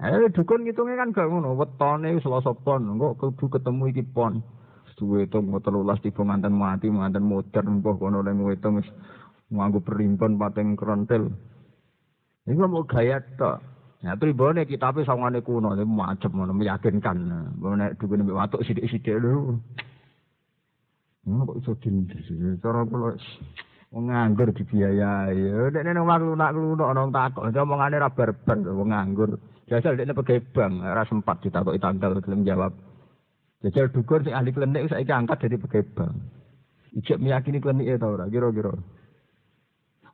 Eh 0.00 0.32
dukun 0.32 0.64
ngitungnya 0.64 0.96
kan 0.96 1.12
gak 1.12 1.28
ngono, 1.28 1.54
wetone 1.54 2.18
Selasa 2.24 2.56
pon, 2.56 2.88
kok 2.98 3.20
kudu 3.20 3.46
ketemu 3.52 3.82
iki 3.92 4.02
pon. 4.06 4.42
Suwe 4.98 5.24
to 5.30 5.40
mau 5.40 5.62
telulas 5.64 6.00
tiba 6.04 6.24
mantan 6.26 6.56
mati, 6.56 6.90
mantan 6.90 7.24
modern 7.24 7.80
kok 7.80 8.00
kono 8.00 8.20
lek 8.20 8.36
ngitung 8.36 8.80
wis 8.80 8.88
nganggo 9.52 9.80
perimpon 9.80 10.36
pateng 10.40 10.74
krontel. 10.74 11.30
Ini 12.50 12.66
mau 12.66 12.82
gaya 12.82 13.22
tok. 13.38 13.62
Nah, 14.00 14.16
pribone 14.18 14.66
kitabe 14.66 15.06
sawangane 15.06 15.38
kuno, 15.44 15.76
ini 15.76 15.86
macam 15.86 16.34
ngono 16.34 16.52
meyakinkan. 16.56 17.18
Nek 17.62 17.94
dukune 18.00 18.26
mbek 18.26 18.38
watuk 18.42 18.64
sithik-sithik 18.66 19.22
lho. 19.22 19.60
Ngono 21.28 21.42
kok 21.46 21.58
iso 21.62 21.72
dindis. 21.78 22.26
Cara 22.58 22.82
kula 22.88 23.14
wong 23.94 24.04
nganggur 24.10 24.50
dibiayai. 24.50 25.70
Nek 25.70 25.82
nang 25.84 26.10
waktu 26.10 26.34
nak 26.34 26.52
kluno 26.56 26.84
ana 26.90 27.06
takok, 27.06 27.54
omongane 27.54 27.96
ra 28.02 28.10
barbar 28.10 28.58
wong 28.66 28.88
nganggur. 28.90 29.30
Jajal 29.70 29.94
dekne 29.94 30.18
pegawai 30.18 30.42
bank, 30.50 30.72
ora 30.82 31.06
sempat 31.06 31.36
ditakoki 31.46 31.78
tanggal 31.78 32.18
gelem 32.18 32.42
jawab. 32.42 32.74
Jajal 33.62 33.94
dukun 33.94 34.26
sing 34.26 34.34
ahli 34.34 34.50
klinik 34.50 34.90
saiki 34.90 35.14
angkat 35.14 35.46
jadi 35.46 35.62
pegawai 35.62 35.86
bank. 35.94 36.14
Ijek 36.98 37.22
meyakini 37.22 37.62
klinik 37.62 37.86
e 37.86 37.94
ta 37.94 38.10
ora 38.10 38.26
kira-kira. 38.26 38.74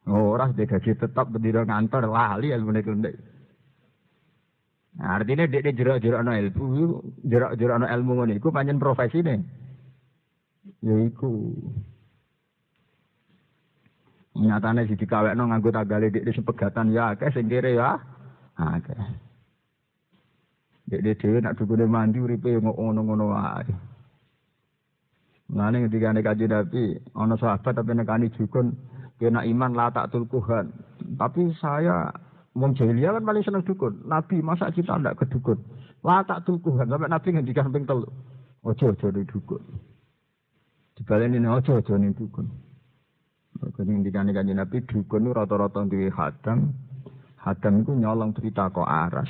Ora 0.06 0.54
dia 0.54 0.70
gaji 0.70 0.94
tetap 0.94 1.34
berdiri 1.34 1.66
ngantor 1.66 2.06
lali 2.06 2.54
ilmu 2.54 2.70
nek 2.70 2.86
Nah, 4.96 5.20
artinya 5.20 5.44
dia 5.44 5.60
dia 5.60 5.76
jerak 5.76 6.00
jerak 6.00 6.24
no 6.24 6.32
ilmu, 6.32 6.64
jerak 7.20 7.52
jerak 7.60 7.84
no 7.84 7.86
ilmu 7.86 8.12
ngono 8.16 8.32
iku 8.32 8.48
panjen 8.48 8.80
profesi 8.80 9.20
nih. 9.20 9.44
Ya 10.80 10.96
iku. 11.04 11.52
Nyatane 14.40 14.88
si 14.88 14.96
dikawekno 14.96 15.52
nganggo 15.52 15.68
tagale 15.68 16.08
dik 16.08 16.24
sepegatan 16.32 16.96
ya 16.96 17.12
akeh 17.12 17.28
kere 17.44 17.76
ya. 17.76 18.00
Akeh. 18.56 18.96
Dek 20.88 21.00
dek 21.04 21.16
dhewe 21.20 21.44
nak 21.44 21.60
dukune 21.60 21.84
mandi 21.84 22.16
uripe 22.16 22.56
ngono-ngono 22.56 23.36
wae. 23.36 23.68
Ngene 25.52 25.92
ketika 25.92 26.16
nek 26.16 26.24
kaji 26.24 26.44
Nabi 26.48 26.84
ana 27.12 27.36
sahabat 27.36 27.76
tapi 27.76 27.92
nekani 27.92 28.32
dukun 28.32 28.72
kena 29.16 29.44
iman 29.44 29.72
lah 29.72 29.92
tak 29.92 30.12
tulkuhan. 30.12 30.72
Tapi 31.16 31.52
saya 31.60 32.12
Wong 32.56 32.72
jahiliyah 32.72 33.20
kan 33.20 33.24
paling 33.28 33.44
seneng 33.44 33.62
dukun. 33.68 34.08
Nabi 34.08 34.40
masa 34.40 34.72
kita 34.72 34.96
ndak 34.96 35.20
ke 35.20 35.24
dukun. 35.28 35.60
Lah 36.00 36.24
tak 36.24 36.48
tulkuhan 36.48 36.88
sampai 36.88 37.12
Nabi 37.12 37.28
ngendikan 37.36 37.68
ping 37.68 37.84
telu. 37.84 38.08
Ojo 38.64 38.96
ojo 38.96 39.12
di 39.12 39.28
dukun. 39.28 39.60
Dibaleni 40.96 41.36
ojo 41.44 41.84
ojo 41.84 41.94
ning 42.00 42.16
dukun. 42.16 42.48
Mergo 43.60 43.80
ngendikan 43.84 44.32
kanjeng 44.32 44.56
Nabi 44.56 44.80
dukun 44.88 45.28
rata-rata 45.36 45.84
duwe 45.84 46.08
hadang. 46.08 46.72
Hadam 47.36 47.84
iku 47.84 47.92
nyolong 47.92 48.32
berita 48.32 48.72
kok 48.72 48.88
aras. 48.88 49.28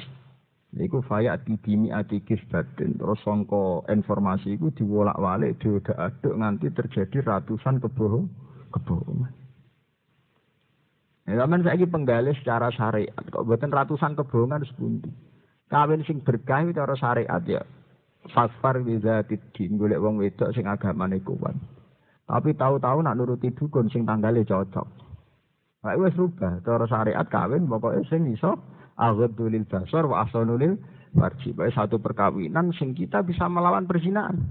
Iku 0.78 1.02
faya 1.02 1.34
bimi 1.42 1.90
ati 1.90 2.22
kisbatin. 2.22 2.94
Terus 2.94 3.18
songko 3.26 3.90
informasi 3.90 4.54
iku 4.54 4.70
diwolak-walik 4.70 5.58
diudak-aduk 5.58 6.34
nganti 6.38 6.70
terjadi 6.70 7.26
ratusan 7.26 7.82
kebohong 7.82 8.30
kebohongan. 8.70 9.45
Ya, 11.26 11.42
zaman 11.42 11.66
saya 11.66 11.82
penggali 11.90 12.30
secara 12.38 12.70
syariat, 12.70 13.18
kok 13.34 13.42
buatan 13.42 13.74
ratusan 13.74 14.14
kebohongan 14.14 14.62
sepundi. 14.62 15.10
Kawin 15.66 16.06
sing 16.06 16.22
berkah 16.22 16.62
itu 16.62 16.78
cara 16.78 16.94
syariat 16.94 17.42
ya. 17.42 17.66
Fasfar 18.30 18.78
bisa 18.86 19.26
tidin, 19.26 19.74
golek 19.74 19.98
wong 19.98 20.22
wedok 20.22 20.54
sing 20.54 20.70
agamane 20.70 21.18
kuat. 21.26 21.58
Tapi 22.26 22.54
tahu-tahu 22.54 23.02
nak 23.02 23.18
nuruti 23.18 23.50
dukun 23.50 23.90
sing 23.90 24.06
tanggalnya 24.06 24.46
cocok. 24.46 24.86
Nah, 25.82 25.94
wis 25.98 26.14
rubah, 26.14 26.62
cara 26.62 26.86
syariat 26.86 27.26
kawin 27.26 27.66
pokoknya 27.66 28.06
sing 28.06 28.30
iso 28.30 28.58
aghaddu 28.98 29.50
lil 29.50 29.66
basar 29.66 30.06
wa 30.06 30.26
ahsanu 30.26 30.58
lil 30.58 30.78
farji. 31.14 31.54
Baik 31.54 31.74
satu 31.74 31.98
perkawinan 31.98 32.70
sing 32.74 32.94
kita 32.94 33.22
bisa 33.26 33.46
melawan 33.46 33.86
perzinahan. 33.86 34.42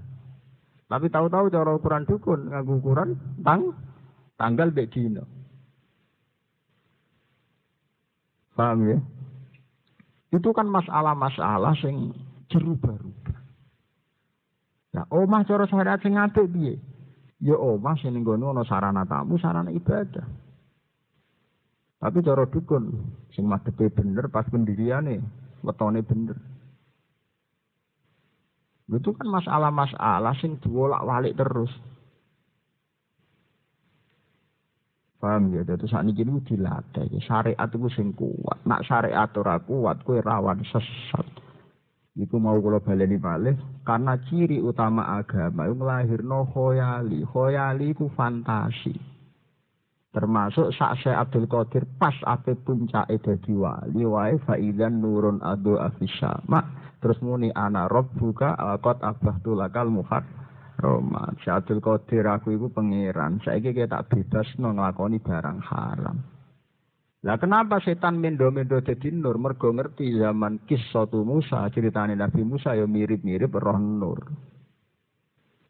Tapi 0.87 1.07
tahu-tahu 1.11 1.51
cara 1.51 1.71
ukuran 1.75 2.07
dukun 2.07 2.51
nganggo 2.51 2.79
ukuran 2.79 3.09
tang 3.43 3.75
tanggal 4.39 4.71
bek 4.71 4.91
dino. 4.95 5.34
Paham 8.55 8.87
ya? 8.87 8.97
Itu 10.31 10.55
kan 10.55 10.67
masalah-masalah 10.71 11.75
sing 11.79 12.15
berubah-ubah. 12.47 13.37
Nah, 14.95 15.05
omah 15.11 15.43
cara 15.43 15.67
syariat 15.67 15.99
sing 15.99 16.15
apik 16.15 16.47
piye? 16.55 16.79
Ya 17.43 17.59
omah 17.59 17.99
sing 17.99 18.15
ngono 18.15 18.55
ana 18.55 18.63
sarana 18.63 19.03
tamu, 19.03 19.35
sarana 19.35 19.67
ibadah. 19.75 20.23
Tapi 21.99 22.17
cara 22.23 22.47
dukun 22.47 22.95
sing 23.35 23.43
madhepe 23.43 23.91
bener 23.91 24.31
pas 24.31 24.47
pendiriane, 24.47 25.19
wetone 25.59 25.99
bener. 25.99 26.39
Itu 28.87 29.11
kan 29.17 29.27
masalah-masalah 29.27 30.37
sing 30.39 30.61
diwolak-walik 30.63 31.35
terus. 31.35 31.71
Paham 35.25 35.49
ya? 35.57 35.65
Jadi 35.65 35.89
saat 35.89 36.05
ini 36.05 36.21
itu 36.21 36.53
dilatih. 36.53 37.09
Syariat 37.25 37.65
itu 37.65 37.89
sing 37.97 38.13
kuat. 38.13 38.61
Nak 38.69 38.85
syariat 38.85 39.25
ora 39.33 39.57
kuat, 39.57 40.05
kue 40.05 40.21
rawan 40.21 40.61
sesat. 40.69 41.25
Iku 42.13 42.37
mau 42.37 42.61
kalau 42.61 42.77
baleni 42.77 43.17
malih 43.17 43.57
karena 43.81 44.21
ciri 44.29 44.61
utama 44.61 45.17
agama 45.17 45.65
itu 45.65 45.75
melahirno 45.81 46.45
khoyali. 46.53 47.25
Khoyali 47.25 47.91
itu 47.91 48.05
fantasi. 48.13 48.93
Termasuk 50.13 50.71
sak 50.77 51.03
Abdul 51.09 51.49
Qadir 51.49 51.89
pas 51.97 52.15
ape 52.23 52.55
puncak 52.61 53.09
dadi 53.09 53.51
wali 53.51 54.05
wae 54.05 54.37
faidan 54.45 55.01
nurun 55.01 55.41
adu 55.41 55.75
afisama. 55.81 56.63
Terus 57.01 57.17
muni 57.25 57.49
ana 57.51 57.89
rabbuka 57.89 58.53
alqat 58.55 59.01
abahtu 59.01 59.57
lakal 59.57 59.89
muhar 59.89 60.23
Roma. 60.79 61.31
Syadul 61.43 61.79
Qadir 61.79 62.27
aku 62.27 62.55
iku 62.55 62.67
pangeran. 62.71 63.39
Saiki 63.43 63.71
kita 63.71 64.03
tak 64.03 64.11
bebas 64.11 64.47
no 64.59 64.75
nglakoni 64.75 65.23
barang 65.23 65.59
haram. 65.63 66.17
Lah 67.25 67.41
kenapa 67.41 67.81
setan 67.81 68.21
mendo-mendo 68.21 68.77
dadi 68.85 69.09
nur? 69.09 69.41
Mergo 69.41 69.73
ngerti 69.73 70.13
zaman 70.21 70.61
kisah 70.69 71.09
Musa, 71.25 71.65
ceritane 71.73 72.13
Nabi 72.13 72.45
Musa 72.45 72.77
ya 72.77 72.85
mirip-mirip 72.85 73.49
roh 73.49 73.81
nur. 73.81 74.29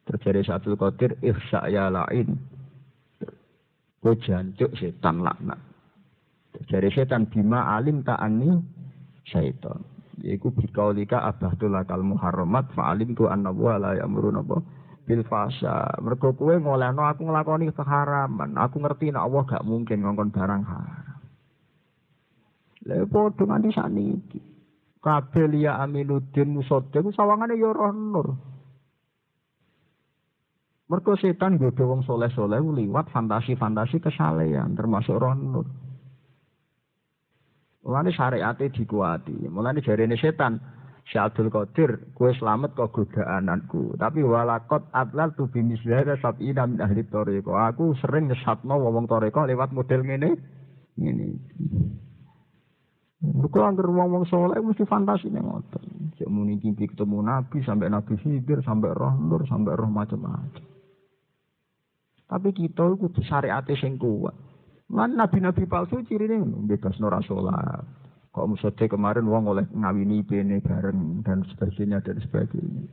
Terjadi 0.04 0.44
satu 0.44 0.76
Qadir 0.76 1.16
ihsa 1.24 1.64
ya 1.72 1.88
lain. 1.88 2.36
Ko 4.04 4.12
jancuk 4.20 4.76
setan 4.76 5.24
laknat. 5.24 5.58
Terjadi 6.52 6.88
setan 6.92 7.24
bima 7.32 7.72
alim 7.72 8.04
ta'ani 8.04 8.52
syaitan. 9.24 9.80
Iku 10.20 10.52
bikaulika 10.52 11.24
abahtul 11.24 11.72
lakal 11.72 12.04
muharramat 12.04 12.72
fa'alim 12.72 13.12
tu 13.16 13.28
anna 13.28 13.52
wa 13.52 13.76
la 13.76 13.96
ya'muru 14.00 14.32
bil 15.06 15.22
fasa. 15.22 15.94
Mergo 16.02 16.34
kowe 16.34 16.58
ngolehno 16.58 17.06
aku 17.06 17.24
nglakoni 17.24 17.70
keharaman. 17.70 18.58
Aku 18.58 18.82
ngerti 18.82 19.14
nek 19.14 19.22
Allah 19.22 19.42
gak 19.46 19.64
mungkin 19.64 20.02
ngongkon 20.02 20.34
barang 20.34 20.62
haram. 20.66 21.18
Lha 22.86 23.06
padha 23.06 23.42
nganti 23.46 23.70
sakniki. 23.70 24.40
Kabeh 24.98 25.46
liya 25.46 25.78
Aminuddin 25.78 26.50
Musodde 26.50 26.98
ku 26.98 27.14
sawangane 27.14 27.54
ya 27.54 27.70
roh 27.70 27.94
nur. 27.94 28.28
Mergo 30.86 31.14
setan 31.18 31.58
godho 31.58 31.82
wong 31.86 32.02
soleh-soleh 32.06 32.62
liwat 32.62 33.10
fantasi-fantasi 33.10 34.02
kesalehan 34.02 34.74
termasuk 34.74 35.18
roh 35.18 35.34
nur. 35.34 35.66
Mulane 37.86 38.10
syariate 38.10 38.70
dikuati. 38.74 39.46
Mulane 39.46 39.78
jarene 39.78 40.18
setan, 40.18 40.58
Syabdul 41.06 41.54
Qadir, 41.54 42.10
kue 42.18 42.34
selamat 42.34 42.74
kok 42.74 42.90
godaananku. 42.90 43.94
Tapi 43.94 44.26
walakot 44.26 44.90
atlal 44.90 45.30
tu 45.38 45.46
bimisliha 45.46 46.18
sab'ina 46.18 46.66
min 46.66 46.82
ahli 46.82 47.06
toriko. 47.06 47.54
Aku 47.54 47.94
sering 48.02 48.26
nyesatno 48.26 48.74
wong 48.74 49.06
toriko 49.06 49.46
lewat 49.46 49.70
model 49.70 50.02
ngene. 50.02 50.30
Ngene. 50.98 51.26
Buku 53.22 53.58
angker 53.62 53.86
wong-wong 53.86 54.26
soleh 54.26 54.58
mesti 54.58 54.82
fantasi 54.82 55.30
nih 55.30 55.40
ngoten. 55.40 56.14
Cek 56.18 56.28
muni 56.28 56.58
kimpi 56.58 56.90
ketemu 56.90 57.22
nabi 57.22 57.62
sampai 57.62 57.86
nabi 57.86 58.18
hidir 58.20 58.60
sampai 58.66 58.90
roh 58.92 59.14
nur 59.14 59.46
sampai 59.46 59.78
roh 59.78 59.88
macam-macam. 59.88 60.62
Tapi 62.26 62.48
kita 62.50 62.82
itu 62.98 63.22
syariatnya 63.22 63.78
sing 63.78 63.94
kuat. 63.96 64.34
Lan 64.90 65.14
nabi-nabi 65.14 65.66
palsu 65.70 66.02
ciri 66.02 66.26
ini 66.26 66.66
bebas 66.66 66.98
nora 66.98 67.22
sholat. 67.22 68.05
Kok 68.36 68.52
musode 68.52 68.84
kemarin 68.84 69.24
wong 69.24 69.48
oleh 69.48 69.64
ngawini 69.72 70.20
bene 70.20 70.60
bareng 70.60 71.24
dan 71.24 71.40
sebagainya 71.48 72.04
dan 72.04 72.20
sebagainya. 72.20 72.84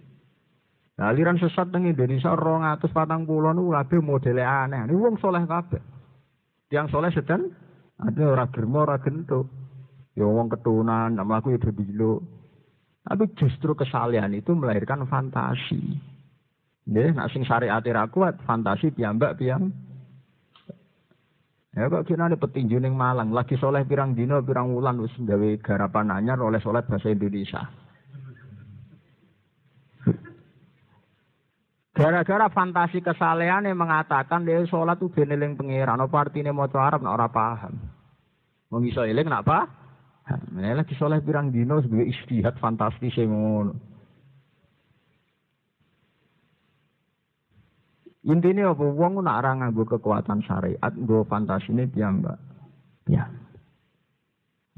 Nah, 0.96 1.12
aliran 1.12 1.36
sesat 1.36 1.68
nang 1.68 1.84
Indonesia 1.84 2.32
rong 2.32 2.64
atus 2.64 2.96
patang 2.96 3.28
pulau 3.28 3.52
nu 3.52 3.76
kabeh 3.76 4.00
modele 4.00 4.39
aneh. 4.39 4.88
Ini 4.88 4.96
wong 4.96 5.20
soleh 5.20 5.44
kabeh. 5.44 5.84
Tiang 6.72 6.88
soleh 6.88 7.12
sedang 7.12 7.52
ada 8.00 8.24
ora 8.24 8.48
germo 8.56 8.88
ora 8.88 8.96
gento. 9.04 9.52
Ya 10.16 10.24
wong 10.24 10.48
ketunan, 10.48 11.12
nama 11.12 11.44
aku 11.44 11.60
itu 11.60 11.76
dilo. 11.76 12.24
Tapi 13.04 13.36
justru 13.36 13.76
kesalahan 13.76 14.32
itu 14.32 14.56
melahirkan 14.56 15.04
fantasi. 15.12 16.00
Nggih, 16.88 17.20
nak 17.20 17.36
sing 17.36 17.44
syariat 17.44 17.84
ra 17.84 18.08
kuat, 18.08 18.39
fantasi 18.48 18.96
piyambak 18.96 19.36
piyambak 19.36 19.76
Ya 21.74 21.90
kok 21.90 22.06
kira 22.06 22.30
ada 22.30 22.38
petinju 22.38 22.78
ning 22.78 22.94
Malang, 22.94 23.34
lagi 23.34 23.58
soleh 23.58 23.82
pirang 23.82 24.14
dino, 24.14 24.38
pirang 24.46 24.78
wulan 24.78 25.02
wis 25.02 25.14
gawe 25.18 25.58
garapan 25.58 26.14
anyar 26.14 26.38
oleh 26.38 26.62
soleh 26.62 26.86
bahasa 26.86 27.10
Indonesia. 27.10 27.66
Gara-gara 31.94 32.50
fantasi 32.50 33.02
kesalehan 33.02 33.70
yang 33.70 33.78
mengatakan 33.78 34.46
dia 34.46 34.62
sholat 34.70 35.02
tuh 35.02 35.14
beneling 35.14 35.58
pengiran, 35.58 35.98
apa 35.98 36.30
artinya 36.30 36.54
mau 36.54 36.70
Arab 36.70 37.02
nak 37.02 37.14
ora 37.18 37.30
paham. 37.30 37.74
Mau 38.70 38.82
iso 38.82 39.06
eling 39.06 39.30
nak 39.30 39.46
apa? 39.46 39.60
Nah, 40.54 40.78
lagi 40.78 40.94
soleh 40.98 41.22
pirang 41.26 41.54
dino 41.54 41.82
sebagai 41.82 42.10
istihad 42.10 42.58
fantastis 42.62 43.14
yang 43.18 43.34
ngono. 43.34 43.93
Intinya 48.24 48.72
apa? 48.72 48.88
Wong 48.88 49.20
nak 49.20 49.44
ora 49.44 49.52
nganggo 49.60 49.84
kekuatan 49.84 50.48
syariat, 50.48 50.94
nggo 50.96 51.28
fantasine 51.28 51.92
piyambak. 51.92 52.40
Ya. 53.12 53.28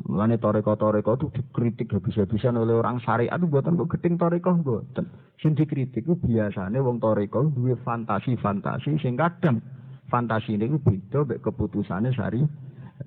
Mulane 0.01 0.41
toreko-toreko 0.41 1.15
itu 1.15 1.27
dikritik 1.39 1.93
habis-habisan 1.93 2.59
oleh 2.59 2.75
orang 2.75 2.99
syariat 2.99 3.39
itu 3.39 3.47
buatan 3.47 3.79
kok 3.79 3.95
gedeng 3.95 4.19
toreko 4.19 4.51
buatan. 4.59 5.05
Sing 5.39 5.55
dikritik 5.55 6.03
itu 6.03 6.19
biasanya 6.19 6.83
wong 6.83 6.99
toreko 6.99 7.47
duwe 7.47 7.79
fantasi-fantasi 7.79 8.99
sing 8.99 9.15
kadang 9.15 9.63
fantasi 10.11 10.59
ini 10.59 10.75
beda 10.81 11.23
mek 11.23 11.39
keputusannya 11.39 12.11
syari. 12.11 12.43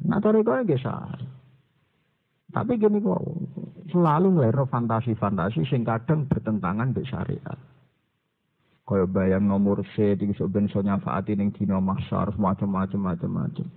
Nah 0.06 0.22
toreko 0.22 0.64
ya. 0.64 0.94
Tapi 2.48 2.72
gini 2.80 3.04
kok 3.04 3.20
selalu 3.92 4.40
ngelero 4.40 4.64
fantasi-fantasi 4.70 5.68
sing 5.68 5.84
kadang 5.84 6.24
bertentangan 6.24 6.96
dengan 6.96 7.10
syariat. 7.10 7.58
Kaya 8.88 9.04
bayang 9.04 9.44
nomor 9.44 9.84
C 9.92 10.16
iki 10.16 10.32
sok 10.32 10.48
ben 10.48 10.64
iso 10.64 10.80
nyafaati 10.80 11.36
ning 11.36 11.52
dina 11.52 11.76
mahsyar 11.76 12.32
macam-macam 12.40 13.12
macam-macam. 13.12 13.68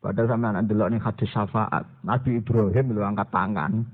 Padahal 0.00 0.30
sampean 0.32 0.56
ndelok 0.64 0.88
ning 0.88 1.04
hadis 1.04 1.28
syafaat, 1.28 1.84
Nabi 2.00 2.40
Ibrahim 2.40 2.96
lho 2.96 3.04
angkat 3.04 3.28
tangan. 3.28 3.84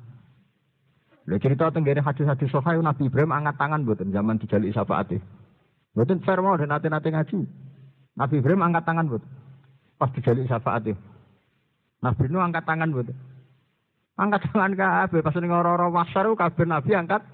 Lha 1.26 1.36
cerita 1.42 1.74
tenggene 1.74 2.06
hadis-hadis 2.06 2.54
sahih 2.54 2.78
Nabi 2.78 3.10
Ibrahim 3.10 3.34
angkat 3.34 3.58
tangan 3.58 3.82
mboten 3.82 4.14
zaman 4.14 4.38
dijalik 4.38 4.70
syafaate. 4.70 5.18
Mboten 5.98 6.22
fair 6.22 6.38
mau 6.38 6.54
dan 6.54 6.70
nate-nate 6.70 7.10
ngaji. 7.10 7.38
Nabi 8.14 8.34
Ibrahim 8.38 8.62
angkat 8.62 8.84
tangan 8.86 9.10
mboten. 9.10 9.30
Pas 9.98 10.10
dijalik 10.14 10.46
syafaate. 10.46 10.94
Nabi 11.98 12.24
Nuh 12.30 12.46
angkat 12.46 12.62
tangan 12.62 12.94
mboten. 12.94 13.16
Angkat 14.14 14.46
tangan 14.54 14.72
kabeh 14.78 15.18
pas 15.18 15.34
ning 15.34 15.50
ora-ora 15.50 15.90
mahsyar 15.90 16.30
kabeh 16.30 16.62
Nabi 16.62 16.94
angkat 16.94 17.26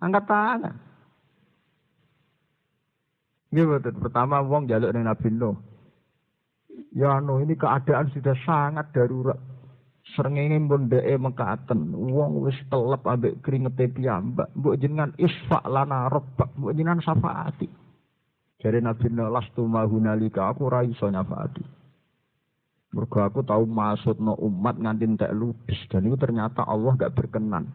angkat 0.00 0.24
tangan. 0.24 0.87
Ini 3.48 3.64
betul. 3.64 3.96
Pertama 3.96 4.44
wong 4.44 4.68
jaluk 4.68 4.92
dengan 4.92 5.16
Nabi 5.16 5.28
Nuh. 5.32 5.56
Ya 6.92 7.16
Nuh 7.20 7.40
ini 7.40 7.56
keadaan 7.56 8.12
sudah 8.12 8.36
sangat 8.44 8.92
darurat. 8.92 9.40
Srengenge 10.16 10.56
pun 10.64 10.88
dheke 10.88 11.20
mekaten, 11.20 11.92
wong 11.92 12.48
wis 12.48 12.56
telep 12.72 13.04
ambek 13.04 13.44
kringete 13.44 13.92
piyambak, 13.92 14.48
mbok 14.56 14.80
jenengan 14.80 15.12
isfa 15.20 15.60
lana 15.68 16.08
rabbak, 16.08 16.48
mbok 16.56 16.72
jenengan 16.72 17.04
syafaati. 17.04 17.68
Jare 18.56 18.80
Nabi 18.80 19.12
lastu 19.12 19.68
mahunalika 19.68 20.48
aku 20.48 20.72
ora 20.72 20.80
iso 20.80 21.12
nyafaati. 21.12 21.60
Mergo 22.88 23.20
aku 23.20 23.44
tahu 23.44 23.68
maksudno 23.68 24.32
umat 24.40 24.80
nganti 24.80 25.04
entek 25.04 25.36
lupis 25.36 25.76
dan 25.92 26.08
itu 26.08 26.16
ternyata 26.16 26.64
Allah 26.64 26.96
gak 26.96 27.12
berkenan. 27.12 27.68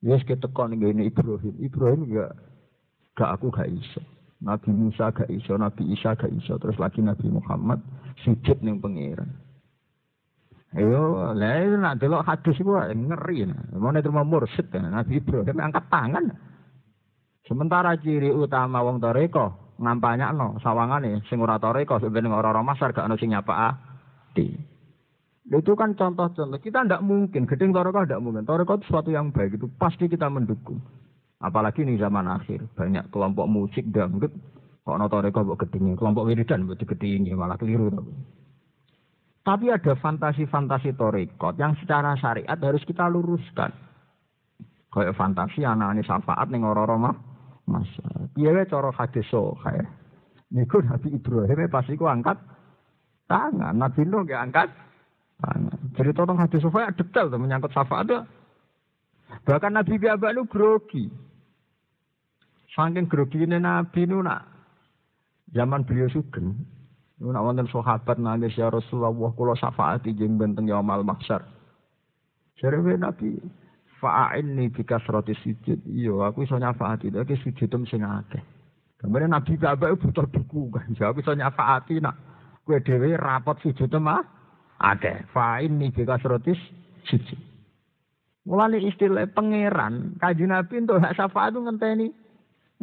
Yes 0.00 0.24
kita 0.24 0.48
ning 0.66 0.80
ini 0.80 1.12
Ibrahim. 1.12 1.54
Ibrahim 1.60 2.00
gak 2.08 2.32
gak 3.12 3.30
aku 3.36 3.52
gak 3.52 3.68
iso. 3.68 4.00
Nabi 4.42 4.70
Musa 4.74 5.14
gak 5.14 5.30
iso, 5.30 5.54
Nabi 5.54 5.86
Isa 5.94 6.18
gak 6.18 6.30
iso, 6.34 6.58
terus 6.58 6.74
lagi 6.82 6.98
Nabi 6.98 7.30
Muhammad 7.30 7.78
sujud 8.26 8.58
ning 8.58 8.82
pangeran. 8.82 9.30
Ayo, 10.72 11.30
lah 11.36 11.62
nak 11.78 12.00
delok 12.00 12.24
hadis 12.24 12.56
iku 12.58 12.80
ngeri. 12.80 13.44
Mau 13.76 13.92
terima 13.92 14.24
mursyid 14.24 14.72
Nabi 14.72 15.20
Ibrahim 15.20 15.60
angkat 15.60 15.84
tangan. 15.92 16.32
Sementara 17.44 17.92
ciri 18.00 18.32
utama 18.32 18.80
wong 18.80 18.96
toreko 18.96 19.76
ngampanyakno 19.76 20.62
sawangane 20.62 21.20
sing 21.28 21.42
ora 21.42 21.60
toreko 21.60 22.00
sebenarnya 22.00 22.38
ora-ora 22.38 22.64
masar 22.64 22.96
gak 22.96 23.04
ono 23.04 23.20
sing 23.20 23.36
nyapakati. 23.36 24.48
Itu 25.52 25.74
kan 25.74 25.92
contoh-contoh. 25.98 26.56
Kita 26.62 26.86
tidak 26.86 27.02
mungkin, 27.04 27.44
gedeng 27.44 27.74
toreko 27.74 28.06
tidak 28.06 28.22
mungkin. 28.22 28.46
Toreko 28.46 28.78
itu 28.78 28.86
sesuatu 28.88 29.10
yang 29.12 29.34
baik, 29.34 29.58
itu 29.60 29.66
pasti 29.76 30.06
kita 30.08 30.30
mendukung. 30.30 30.80
Apalagi 31.42 31.82
ini 31.82 31.98
zaman 31.98 32.30
akhir, 32.30 32.62
banyak 32.78 33.10
kelompok 33.10 33.50
musik 33.50 33.82
dangdut, 33.90 34.30
kok 34.86 34.94
notoreko 34.94 35.42
buat 35.42 35.58
gedingin, 35.66 35.98
kelompok 35.98 36.30
wiridan 36.30 36.70
buat 36.70 36.78
gedingin, 36.78 37.34
malah 37.34 37.58
keliru. 37.58 37.90
Tapi. 37.90 38.12
tapi 39.42 39.66
ada 39.74 39.92
fantasi-fantasi 39.98 40.94
torekot 40.94 41.58
yang 41.58 41.74
secara 41.82 42.14
syariat 42.14 42.54
harus 42.54 42.86
kita 42.86 43.10
luruskan. 43.10 43.74
Kayak 44.94 45.18
fantasi 45.18 45.66
anak 45.66 45.98
ini 45.98 46.02
syafaat 46.06 46.46
nih 46.46 46.62
orang 46.62 47.10
mah, 47.10 47.16
mas. 47.66 47.90
Iya 48.38 48.62
coro 48.70 48.94
hadis 48.94 49.26
kayak. 49.32 49.88
Niku 50.52 50.84
Nabi 50.84 51.16
Ibrahim 51.16 51.64
pasti 51.72 51.96
ku 51.96 52.04
angkat 52.04 52.36
tangan, 53.24 53.72
Nabi 53.72 54.04
Nuh 54.04 54.22
gak 54.28 54.52
angkat. 54.52 54.68
Jadi 55.96 56.10
tolong 56.12 56.38
hadis 56.38 56.60
sofa 56.60 56.92
detail 56.92 57.32
tuh 57.32 57.40
menyangkut 57.40 57.72
syafaat 57.72 58.04
tuh. 58.04 58.22
Bahkan 59.48 59.72
Nabi 59.72 59.96
Biabak 59.96 60.36
lu 60.36 60.44
grogi. 60.44 61.08
Saking 62.72 63.04
grogine 63.04 63.60
Nabi 63.60 64.08
nu 64.08 64.24
nak 64.24 64.48
zaman 65.52 65.84
beliau 65.84 66.08
sugeng. 66.08 66.56
Nu 67.20 67.28
nak 67.28 67.44
wonten 67.44 67.68
sahabat 67.68 68.16
nangis 68.16 68.56
ya 68.56 68.72
Rasulullah 68.72 69.12
kula 69.36 69.52
syafaati 69.60 70.16
jeung 70.16 70.40
benteng 70.40 70.64
yaumul 70.64 71.04
mahsyar. 71.04 71.44
Jare 72.56 72.80
Nabi 72.80 73.36
fa'inni 74.00 74.72
bi 74.72 74.82
kasrati 74.88 75.36
sujud. 75.44 75.84
Iya, 75.84 76.32
aku 76.32 76.48
iso 76.48 76.56
nyafaati 76.56 77.12
tapi 77.12 77.36
sujudem 77.44 77.84
sing 77.84 78.00
akeh. 78.00 78.40
Kemudian 78.96 79.36
Nabi 79.36 79.60
Bapak 79.60 80.00
butuh 80.00 80.24
buku 80.32 80.72
kan. 80.72 80.88
Jawab 80.96 81.20
iso 81.20 81.36
nyafaati 81.36 82.00
nak 82.00 82.16
kowe 82.64 82.80
dhewe 82.80 83.20
rapot 83.20 83.60
sujud 83.60 83.92
mah 84.00 84.24
akeh. 84.80 85.28
Fa'inni 85.36 85.92
bi 85.92 86.08
kasrati 86.08 86.56
sujud. 87.04 87.38
Mulane 88.42 88.82
istilah 88.82 89.28
pangeran, 89.30 90.18
kaji 90.18 90.50
Nabi 90.50 90.82
untuk 90.82 90.98
hak 90.98 91.14
syafaat 91.14 91.54
itu 91.54 91.62
ngenteni 91.62 92.21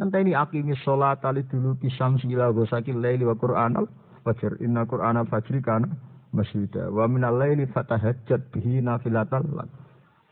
Ngenteni 0.00 0.32
akimi 0.32 0.72
sholat 0.80 1.20
tali 1.20 1.44
dulu 1.44 1.76
pisam 1.76 2.16
sila 2.16 2.48
gosakil 2.56 3.04
laili 3.04 3.28
wa 3.28 3.36
Qur'an 3.36 3.76
al 3.76 3.84
fajr. 4.24 4.56
Inna 4.64 4.88
Qur'an 4.88 5.20
al 5.20 5.28
fajri 5.28 5.60
kana 5.60 5.92
masjida. 6.32 6.88
Wa 6.88 7.04
minal 7.04 7.36
laili 7.36 7.68
fatahajjat 7.68 8.48
bihi 8.48 8.80
nafilatal 8.80 9.44
lak. 9.52 9.68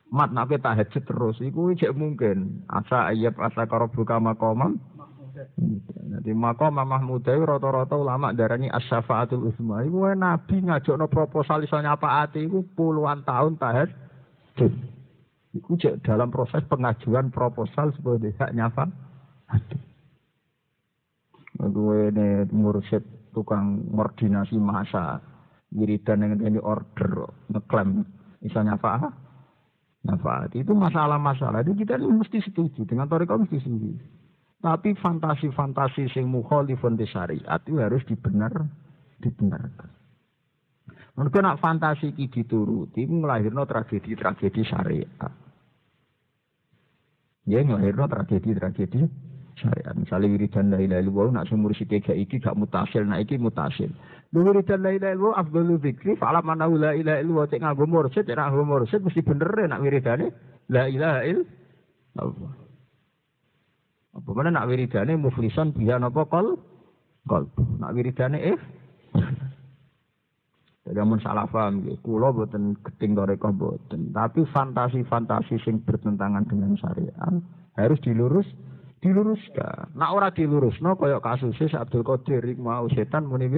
Mat 0.08 0.32
nak 0.32 0.48
tahajud 0.48 1.04
terus 1.04 1.36
iku 1.44 1.76
cek 1.76 1.92
mungkin. 1.92 2.64
Asa 2.64 3.12
ayat 3.12 3.36
asa 3.36 3.68
karabuka 3.68 4.16
maqamam. 4.16 4.80
Jadi 6.08 6.32
makom 6.32 6.74
Mahmud 6.74 7.22
rata-rata 7.22 7.94
ulama 7.94 8.32
darani 8.32 8.72
as-syafaatul 8.72 9.52
uzma. 9.52 9.84
Iku 9.84 10.16
nabi 10.16 10.64
ngajakno 10.64 11.12
proposal 11.12 11.62
iso 11.62 11.76
nyapaati 11.76 12.40
iku 12.48 12.64
puluhan 12.72 13.20
tahun 13.28 13.60
tahajud. 13.60 14.72
Iku 15.60 15.72
dalam 16.00 16.32
proses 16.32 16.64
pengajuan 16.66 17.28
proposal 17.28 17.92
sebagai 17.92 18.32
hak 18.40 18.56
nyafa. 18.56 18.88
Aduh. 19.52 19.82
Ini 21.58 22.46
mursyid 22.54 23.32
tukang 23.34 23.88
koordinasi 23.90 24.56
masa. 24.56 25.18
Wiridan 25.68 26.24
yang 26.24 26.40
ini 26.40 26.60
order 26.62 27.28
ngeklaim. 27.52 28.00
Misalnya 28.40 28.80
apa 28.80 29.12
nyafaat 30.06 30.56
itu 30.56 30.72
masalah-masalah. 30.72 31.60
Itu 31.60 31.76
kita 31.76 32.00
mesti 32.00 32.40
setuju. 32.40 32.88
Dengan 32.88 33.10
toriko 33.10 33.36
mesti 33.36 33.60
setuju. 33.60 33.92
Tapi 34.58 34.96
fantasi-fantasi 34.98 36.10
sing 36.10 36.26
mukhalifun 36.26 36.98
di 36.98 37.06
syariat 37.06 37.62
itu 37.62 37.78
harus 37.78 38.02
dibenar 38.08 38.50
dibenarkan. 39.22 39.90
Mungkin 41.18 41.42
nak 41.42 41.58
fantasi 41.58 42.14
ki 42.14 42.30
dituruti 42.30 43.02
melahirno 43.06 43.66
tragedi-tragedi 43.66 44.62
syariat. 44.66 45.30
Ya 47.46 47.58
melahirno 47.62 48.06
tragedi-tragedi 48.06 49.27
syariat. 49.58 49.94
Misalnya 49.98 50.30
wiridan 50.30 50.70
la 50.70 50.78
ilaha 50.78 51.00
illallah 51.02 51.28
nak 51.42 51.46
sumur 51.50 51.74
sithik 51.74 52.06
gak 52.06 52.16
iki 52.16 52.38
gak 52.38 52.54
mutasil, 52.54 53.02
nak 53.04 53.20
iki 53.26 53.36
mutasil. 53.36 53.90
Lu 54.30 54.46
wiridan 54.46 54.80
la 54.86 54.94
ilaha 54.94 55.12
illallah 55.12 55.36
afdalu 55.42 55.74
dzikri 55.82 56.14
fa'ala 56.16 56.40
man 56.46 56.62
la 56.62 56.94
ilaha 56.94 57.18
illallah 57.20 57.46
cek 57.50 57.60
nganggo 57.60 57.84
mursyid, 57.90 58.24
cek 58.24 58.38
nganggo 58.38 58.62
mursyid 58.64 59.00
mesti 59.02 59.20
bener 59.26 59.50
nak 59.66 59.82
wiridane 59.82 60.26
la 60.70 60.82
ilaha 60.86 61.20
illallah. 61.26 62.52
Apa 64.18 64.30
mana 64.34 64.48
nak 64.54 64.66
wiridane 64.70 65.12
muflisan 65.18 65.74
biha 65.74 65.98
napa 65.98 66.24
kol? 66.26 66.58
Kol. 67.28 67.44
Nak 67.82 67.92
wiridane 67.92 68.38
eh 68.54 68.58
Jadi 70.88 71.04
amun 71.04 71.20
salah 71.20 71.44
paham 71.44 71.84
nggih, 71.84 72.00
kula 72.00 72.32
boten 72.32 72.72
gedeng 72.80 73.12
toreko 73.12 73.52
boten, 73.52 74.08
tapi 74.08 74.40
fantasi-fantasi 74.48 75.60
sing 75.60 75.84
bertentangan 75.84 76.48
dengan 76.48 76.80
syariat 76.80 77.36
harus 77.76 78.00
dilurus 78.00 78.48
diluruskan. 79.02 79.94
Nak 79.94 80.10
ora 80.10 80.28
dilurusno 80.34 80.98
kaya 80.98 81.22
kasusnya 81.22 81.82
Abdul 81.82 82.06
Qadir 82.06 82.42
mau 82.58 82.86
setan 82.90 83.26
muni? 83.26 83.50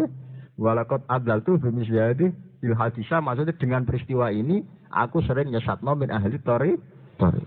Walakot 0.61 1.09
adal 1.09 1.41
tuh 1.41 1.57
jadi 1.57 2.29
il 2.61 2.75
hadisa 2.77 3.25
maksudnya 3.25 3.57
dengan 3.57 3.89
peristiwa 3.89 4.29
ini 4.29 4.61
aku 4.93 5.25
sering 5.25 5.49
nyesatno 5.49 5.97
min 5.97 6.13
ahli 6.13 6.37
tori 6.45 6.77
tori. 7.17 7.41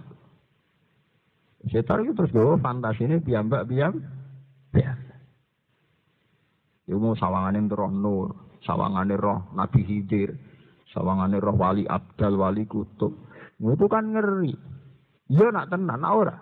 Setan 1.70 2.04
itu 2.04 2.18
terus 2.18 2.34
gue 2.34 2.58
fantasi 2.58 3.06
ini 3.06 3.22
biambak 3.22 3.70
biam 3.70 4.02
biam. 4.74 4.98
Ya 6.84 7.00
mau 7.00 7.16
sawangan 7.16 7.72
roh 7.72 7.88
nur, 7.88 8.30
sawangan 8.68 9.08
roh 9.16 9.48
Nabi 9.56 9.88
Hidir, 9.88 10.36
sawangan 10.92 11.32
roh 11.40 11.56
wali 11.56 11.88
Abdal, 11.88 12.36
wali 12.36 12.68
kutub. 12.68 13.16
Itu 13.56 13.88
kan 13.88 14.12
ngeri. 14.12 14.52
Ya 15.32 15.48
nak 15.56 15.72
tenan, 15.72 16.04
nak 16.04 16.12
ora. 16.12 16.36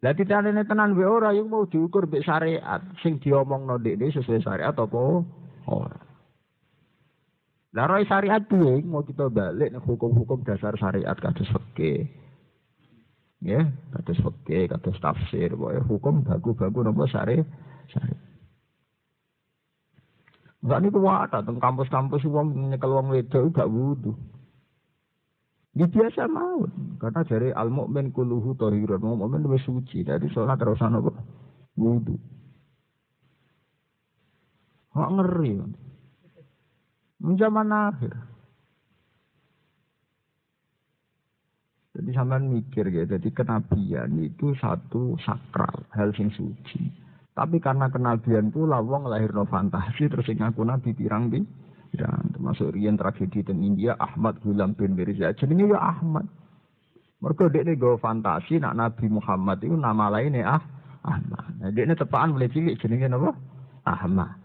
Lah 0.00 0.16
titane 0.16 0.56
tenan 0.64 0.96
wae 0.96 1.04
ora 1.04 1.36
yang 1.36 1.52
mau 1.52 1.68
diukur 1.68 2.08
mbek 2.08 2.24
syariat 2.24 2.80
sing 3.04 3.20
diomongno 3.20 3.76
ndekne 3.76 4.08
sesuai 4.08 4.40
syariat 4.40 4.72
apa 4.72 5.00
ora. 5.68 6.00
Lah 7.76 7.84
roy 7.84 8.08
syariat 8.08 8.40
kuwi 8.48 8.80
mau 8.88 9.04
kita 9.04 9.28
balik 9.28 9.76
nih 9.76 9.82
hukum-hukum 9.84 10.40
dasar 10.40 10.72
syariat 10.80 11.12
kados 11.20 11.52
fikih. 11.52 12.08
Ya, 13.44 13.68
kados 13.92 14.20
fikih, 14.24 14.72
kados 14.72 14.96
tafsir, 15.04 15.52
wae 15.52 15.76
hukum 15.84 16.24
bagu-bagu 16.24 16.80
napa 16.80 17.04
syariat. 17.04 17.44
Syariat. 17.92 18.20
Enggak 20.64 20.80
niku 20.80 20.98
wae 21.04 21.28
teng 21.28 21.60
kampus-kampus 21.60 22.24
wong 22.24 22.72
nyekel 22.72 22.88
wong 22.88 23.12
wedok 23.12 23.52
gak 23.52 23.68
wudu. 23.68 24.16
Di 25.70 25.86
biasa 25.86 26.26
mau, 26.26 26.66
karena 26.98 27.22
dari 27.22 27.54
al 27.54 27.70
mukmin 27.70 28.10
kuluhu 28.10 28.58
tohirun, 28.58 28.98
mau 28.98 29.14
mukmin 29.14 29.46
lebih 29.46 29.62
suci, 29.62 30.02
dari 30.02 30.26
sholat 30.34 30.58
terus 30.58 30.82
apa? 30.82 31.14
Wudhu. 31.78 32.18
Kok 34.90 35.10
ngeri. 35.14 35.62
Zaman 37.20 37.70
akhir. 37.70 38.14
Jadi 41.90 42.10
sampean 42.14 42.50
mikir 42.50 42.86
ya, 42.90 43.04
jadi 43.06 43.28
kenabian 43.30 44.10
itu 44.18 44.56
satu 44.58 45.14
sakral, 45.22 45.86
hal 45.94 46.10
sing 46.14 46.30
suci. 46.34 46.80
Tapi 47.34 47.62
karena 47.62 47.86
kenabian 47.90 48.50
pula 48.50 48.82
wong 48.82 49.06
lahir 49.06 49.30
no 49.30 49.46
fantasi 49.46 50.10
terus 50.10 50.26
ngaku 50.26 50.66
nabi 50.66 50.90
pirang 50.96 51.30
di 51.30 51.42
Ya, 51.90 52.06
termasuk 52.06 52.78
rian 52.78 52.94
tragedi 52.94 53.42
di 53.42 53.50
India 53.50 53.98
Ahmad 53.98 54.38
Gulam 54.46 54.78
bin 54.78 54.94
Mirza. 54.94 55.34
Jenenge 55.34 55.74
ya 55.74 55.78
Ahmad. 55.78 56.22
Mergo 57.20 57.50
dekne 57.50 57.74
go 57.76 57.98
fantasi 58.00 58.62
nak 58.62 58.78
Nabi 58.78 59.10
Muhammad 59.10 59.60
itu 59.60 59.76
nama 59.76 60.08
lainnya 60.08 60.56
ah 60.56 60.62
Ahmad. 61.04 61.44
Nah, 61.60 61.68
dekne 61.74 61.98
tepaan 61.98 62.32
mulai 62.32 62.48
cilik 62.48 62.78
jenenge 62.78 63.10
napa? 63.10 63.34
Ahmad. 63.84 64.38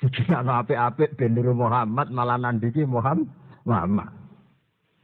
Jadi 0.00 0.32
ana 0.32 0.64
apik-apik 0.64 1.16
ben 1.16 1.34
Muhammad 1.36 2.08
malah 2.12 2.36
nandiki 2.36 2.84
Muhammad. 2.84 3.28
Muhammad. 3.64 4.08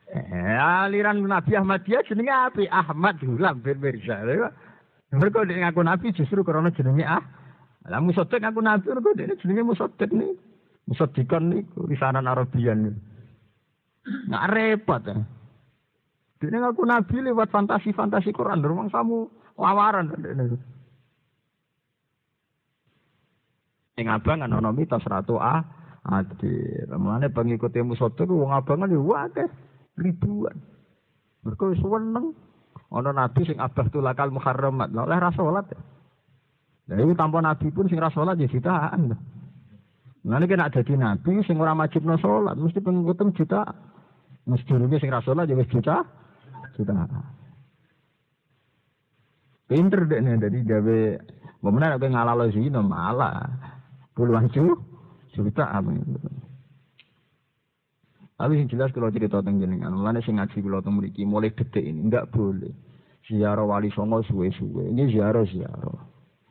Eh, 0.07 0.57
aliran 0.57 1.20
Nabi 1.24 1.52
Ahmadiyah 1.59 2.07
jenenge 2.07 2.32
api 2.32 2.64
Ahmad 2.70 3.18
Hulam 3.20 3.64
bin 3.64 3.82
Mirza. 3.82 4.22
Mereka 5.11 5.48
dia 5.48 5.66
ngaku 5.66 5.80
Nabi 5.82 6.14
justru 6.14 6.44
karena 6.46 6.70
jenenge 6.70 7.04
ah. 7.04 7.24
Lah 7.88 7.98
musotek 7.98 8.44
ngaku 8.44 8.61
Nabi 8.62 8.86
mereka 8.92 9.11
dia 9.18 9.34
jenenge 9.42 9.62
musotek 9.66 10.12
nih. 10.14 10.36
Musodikan 10.87 11.51
nih 11.51 11.66
risanan 11.91 12.30
Arabian. 12.30 12.95
Nggak 14.07 14.47
repot 14.55 15.03
ya. 15.03 15.18
Dia 16.37 16.59
ngaku 16.62 16.82
Nabi 16.87 17.16
lewat 17.26 17.51
fantasi-fantasi 17.51 18.30
Quran. 18.30 18.62
Rumah 18.62 18.87
kamu 18.93 19.18
lawaran. 19.59 20.14
Yang 23.97 24.09
abang 24.12 24.45
kan 24.45 24.53
ono 24.53 24.70
mitos 24.70 25.03
ratu 25.09 25.41
ah. 25.41 25.64
Adil. 26.07 26.87
Mulane 26.95 27.34
pengikut 27.34 27.74
musotek 27.82 28.30
wong 28.30 28.55
abangan 28.55 28.95
ya 28.95 29.01
wae 29.03 29.45
ribuan. 29.99 30.55
Mereka 31.43 31.74
seneng. 31.82 32.30
Ono 32.95 33.11
nabi 33.11 33.43
sing 33.43 33.59
abah 33.59 33.91
tulakal 33.91 34.30
muharramat. 34.30 34.95
Oleh 34.95 35.18
rasolat 35.18 35.66
ya. 35.66 35.80
Lah 36.87 37.03
itu 37.03 37.18
tanpa 37.18 37.43
nabi 37.43 37.74
pun 37.74 37.91
sing 37.91 37.99
rasolat 37.99 38.39
ya 38.39 38.47
jutaan. 38.47 39.18
Ini 40.27 40.47
kena 40.51 40.74
jadi 40.74 40.99
nabi 40.99 41.39
sing 41.47 41.62
ora 41.62 41.70
wajib 41.79 42.03
no 42.03 42.18
sholat. 42.18 42.59
Mesti 42.59 42.83
pengikutem 42.83 43.31
juta. 43.39 43.62
Mesti 44.51 44.74
rugi 44.74 44.99
sing 44.99 45.14
rasolat 45.14 45.47
ya 45.47 45.55
wis 45.55 45.70
juta. 45.70 46.03
Juta. 46.74 47.07
Pinter 49.70 50.03
deh 50.11 50.18
nih 50.18 50.35
dari 50.43 50.59
gawe. 50.66 51.01
Benar 51.62 51.95
apa 51.95 52.11
ngalalo 52.11 52.51
zina 52.51 52.83
malah. 52.83 53.47
Puluhan 54.18 54.51
juta. 54.51 54.83
Juta 55.31 55.70
apa 55.70 55.95
tapi 58.37 58.61
yang 58.61 58.68
jelas 58.68 58.93
kalau 58.93 59.09
cerita 59.09 59.41
tentang 59.41 59.64
jenengan, 59.64 59.97
mulanya 59.97 60.20
sing 60.20 60.37
ngaji 60.37 60.61
kalau 60.61 60.85
tentang 60.85 61.01
mriki 61.01 61.24
mulai 61.24 61.57
detik 61.57 61.81
ini 61.81 62.05
enggak 62.05 62.29
boleh. 62.29 62.68
Ziarah 63.24 63.64
wali 63.64 63.89
songo 63.97 64.20
suwe-suwe. 64.29 64.93
Ini 64.93 65.09
ziarah 65.09 65.41
ziarah. 65.49 65.99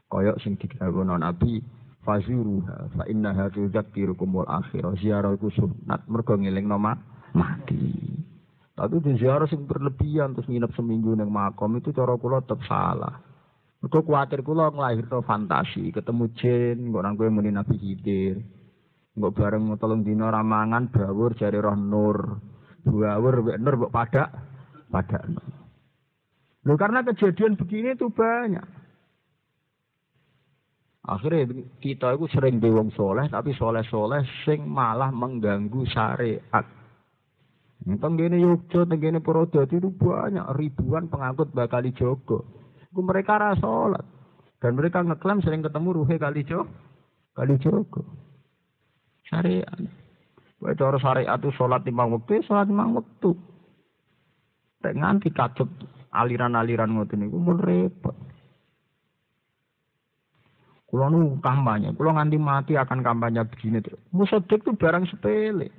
Koyok 0.09 0.41
sing 0.41 0.57
non 0.81 1.21
Nabi 1.21 1.61
fazuruha 2.05 2.93
fa 2.93 3.03
innaha 3.09 3.49
tudzakkirukumul 3.49 4.45
akhirah. 4.45 4.93
Ziarah 5.01 5.33
iku 5.33 5.49
sunat 5.49 6.05
mergo 6.05 6.37
ngelingno 6.37 6.77
mati. 6.77 7.89
Tapi 8.75 8.95
di 9.01 9.17
ziarah 9.17 9.49
sing 9.49 9.65
berlebihan 9.65 10.37
terus 10.37 10.45
nginep 10.45 10.71
seminggu 10.77 11.17
nang 11.17 11.33
makom 11.33 11.81
itu 11.81 11.89
cara 11.89 12.13
kula 12.15 12.45
tetep 12.45 12.61
salah. 12.69 13.17
Mergo 13.81 14.05
kuatir 14.05 14.45
kula 14.45 14.69
nglahirno 14.69 15.25
fantasi, 15.25 15.89
ketemu 15.89 16.25
jin, 16.37 16.77
kok 16.93 17.03
nang 17.03 17.15
kowe 17.17 17.27
muni 17.27 17.49
Nabi 17.49 17.75
Khidir. 17.75 18.37
Mbok 19.15 19.31
bareng 19.31 19.71
tolong 19.79 20.03
dina 20.03 20.27
ramangan 20.27 20.91
bawur 20.91 21.33
jari 21.39 21.55
roh 21.55 21.75
nur. 21.79 22.39
Bawur 22.83 23.47
mbek 23.47 23.57
nur 23.63 23.75
mbok 23.79 23.93
padak 23.95 24.29
padak. 24.91 25.23
Loh 26.67 26.75
karena 26.75 26.99
kejadian 27.05 27.55
begini 27.55 27.95
itu 27.95 28.11
banyak. 28.11 28.74
Akhirnya 31.05 31.45
kita 31.77 32.17
itu 32.17 32.25
sering 32.33 32.57
bewong 32.57 32.89
soleh, 32.97 33.29
tapi 33.29 33.53
soleh-soleh 33.53 34.25
sing 34.41 34.65
malah 34.65 35.13
mengganggu 35.13 35.85
syariat. 35.93 36.65
Tenggene 37.85 38.41
Yogyo, 38.41 38.89
tenggene 38.89 39.21
Purwodadi 39.21 39.77
itu 39.77 39.93
banyak 39.93 40.57
ribuan 40.57 41.05
pengangkut 41.05 41.53
bakal 41.53 41.85
Jogo. 41.93 42.41
Itu 42.89 43.05
mereka 43.05 43.37
rasa 43.37 43.61
sholat. 43.61 44.05
Dan 44.57 44.73
mereka 44.73 45.05
ngeklaim 45.05 45.45
sering 45.45 45.61
ketemu 45.61 46.01
ruhe 46.01 46.15
kali 46.17 46.41
Jogo. 46.41 46.65
Kali 47.37 47.53
Jogo 47.61 48.25
syariat. 49.29 49.77
Wae 50.61 50.73
cara 50.77 50.97
syariat 51.01 51.37
itu 51.37 51.51
sholat 51.53 51.83
lima 51.83 52.07
waktu, 52.07 52.45
sholat 52.45 52.69
lima 52.69 52.87
waktu. 52.89 53.31
Tek 54.81 54.95
nganti 54.95 55.29
katut 55.33 55.69
aliran-aliran 56.13 56.95
ngoten 56.95 57.25
niku 57.25 57.37
mun 57.41 57.59
repot. 57.59 58.15
Kulo 60.85 61.09
nu 61.09 61.19
kampanye, 61.41 61.97
kulo 61.97 62.13
nganti 62.13 62.37
mati 62.37 62.73
akan 62.77 63.01
kampanye 63.01 63.41
begini 63.49 63.81
terus. 63.81 63.99
Musodik 64.13 64.61
itu 64.61 64.77
barang 64.77 65.09
sepele. 65.09 65.73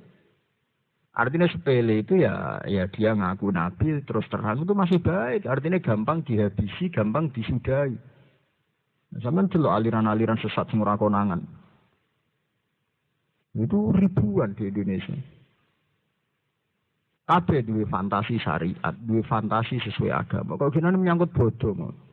Artinya 1.17 1.49
sepele 1.49 2.05
itu 2.05 2.21
ya 2.21 2.61
ya 2.69 2.85
dia 2.91 3.15
ngaku 3.17 3.49
nabi 3.49 4.05
terus 4.05 4.27
terang 4.29 4.61
itu 4.61 4.73
masih 4.75 4.99
baik. 5.01 5.47
Artinya 5.47 5.81
gampang 5.81 6.21
dihabisi, 6.21 6.93
gampang 6.93 7.33
disudahi. 7.33 7.97
Zaman 9.17 9.47
dulu 9.47 9.71
aliran-aliran 9.71 10.37
sesat 10.37 10.67
semua 10.67 10.99
konangan. 10.99 11.41
Itu 13.57 13.95
ribuan 13.95 14.53
di 14.53 14.69
Indonesia. 14.69 15.15
Kabeh 17.27 17.65
duwe 17.65 17.83
fantasi 17.87 18.39
syariat, 18.39 18.93
duwe 19.03 19.23
fantasi 19.25 19.81
sesuai 19.83 20.13
agama. 20.13 20.59
Kok 20.59 20.71
gini 20.71 20.93
menyangkut 20.93 21.33
bodoh. 21.33 22.06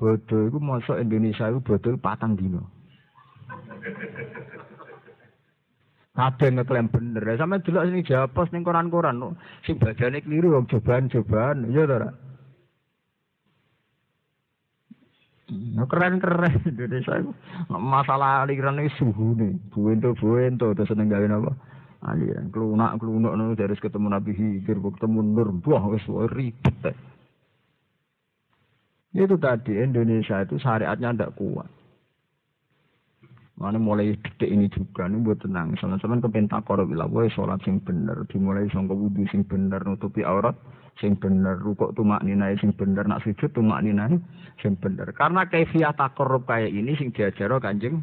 Bodoh 0.00 0.48
itu 0.48 0.56
masuk 0.56 0.96
Indonesia 0.96 1.52
itu 1.52 1.60
bodoh 1.60 1.92
patang 2.00 2.32
dino. 2.32 2.64
Kabeh 6.16 6.48
ngeklaim 6.56 6.88
bener. 6.88 7.36
Sampe 7.36 7.60
delok 7.60 7.84
sing 7.92 8.00
japos 8.08 8.48
ning 8.48 8.64
koran-koran 8.64 9.36
sing 9.68 9.76
badane 9.76 10.24
keliru 10.24 10.56
wong 10.56 10.64
cobaan-cobaan, 10.72 11.68
ya 11.68 11.84
ta 11.84 12.16
Nah, 15.50 15.86
keren 15.90 16.22
keren 16.22 16.62
Indonesia 16.70 17.18
itu 17.18 17.34
masalah 17.74 18.46
aliran 18.46 18.78
ini 18.78 18.90
suhu 18.94 19.34
nih 19.34 19.58
buento 19.74 20.14
buento 20.14 20.70
terus 20.78 20.94
seneng 20.94 21.10
gawe 21.10 21.26
apa 21.26 21.52
aliran 22.06 22.54
kelunak 22.54 22.94
kelunak 23.02 23.34
nih 23.34 23.58
dari 23.58 23.74
ketemu 23.74 24.14
Nabi 24.14 24.30
Hidir 24.30 24.78
ketemu 24.78 25.18
Nur 25.26 25.50
buah 25.58 25.90
wes 25.90 26.06
ribet 26.30 26.94
itu 29.14 29.36
tadi 29.38 29.74
Indonesia 29.74 30.42
itu 30.42 30.56
syariatnya 30.62 31.10
tidak 31.14 31.34
kuat. 31.34 31.66
Mana 33.60 33.76
mulai 33.76 34.16
detik 34.16 34.48
ini 34.48 34.72
juga 34.72 35.04
nih 35.04 35.20
buat 35.20 35.44
tenang. 35.44 35.76
Sama-sama 35.76 36.16
kepentak 36.16 36.64
korup 36.64 36.88
bilang, 36.88 37.12
sholat 37.28 37.60
sing 37.60 37.76
bener, 37.84 38.24
dimulai 38.32 38.64
sangka 38.72 38.96
wudhu 38.96 39.28
sing 39.28 39.44
bener, 39.44 39.84
nutupi 39.84 40.24
aurat, 40.24 40.56
sing 40.96 41.12
bener 41.20 41.60
rukuk 41.60 41.92
tumak 41.92 42.24
ninai 42.24 42.56
sing 42.56 42.72
bener 42.72 43.04
nak 43.04 43.20
sujud 43.20 43.52
tumak 43.52 43.84
ninai 43.84 44.16
sing 44.64 44.80
bener. 44.80 45.12
Karena 45.12 45.44
kaifiah 45.44 45.92
takorup 45.92 46.48
kayak 46.48 46.72
ini 46.72 46.96
sing 46.96 47.12
diajaro 47.12 47.60
kanjeng 47.60 48.00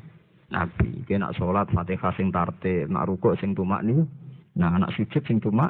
Nabi. 0.54 1.04
Kena 1.10 1.32
nak 1.32 1.36
sholat 1.42 1.68
fatihah 1.74 2.14
sing 2.16 2.30
tarte 2.30 2.86
nak 2.86 3.10
rukuk 3.10 3.36
sing 3.42 3.58
tumak 3.58 3.82
nih 3.82 4.06
nah 4.58 4.74
nak 4.74 4.90
sujud 4.98 5.22
sing 5.30 5.38
tumak 5.38 5.70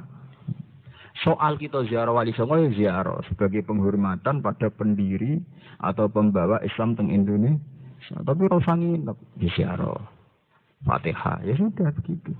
soal 1.25 1.57
kita 1.57 1.85
ziarah 1.89 2.13
wali 2.13 2.35
songo 2.35 2.59
ya 2.61 2.69
ziarah 2.73 3.21
sebagai 3.31 3.65
penghormatan 3.65 4.41
pada 4.43 4.69
pendiri 4.69 5.41
atau 5.81 6.09
pembawa 6.11 6.61
Islam 6.61 6.93
teng 6.93 7.09
Indonesia 7.09 8.17
tapi 8.21 8.43
rasa 8.45 8.77
nginep 8.77 9.17
di 9.37 9.47
ziarah 9.53 9.97
fatihah 10.85 11.41
ya 11.41 11.53
sudah 11.57 11.89
begitu 11.95 12.33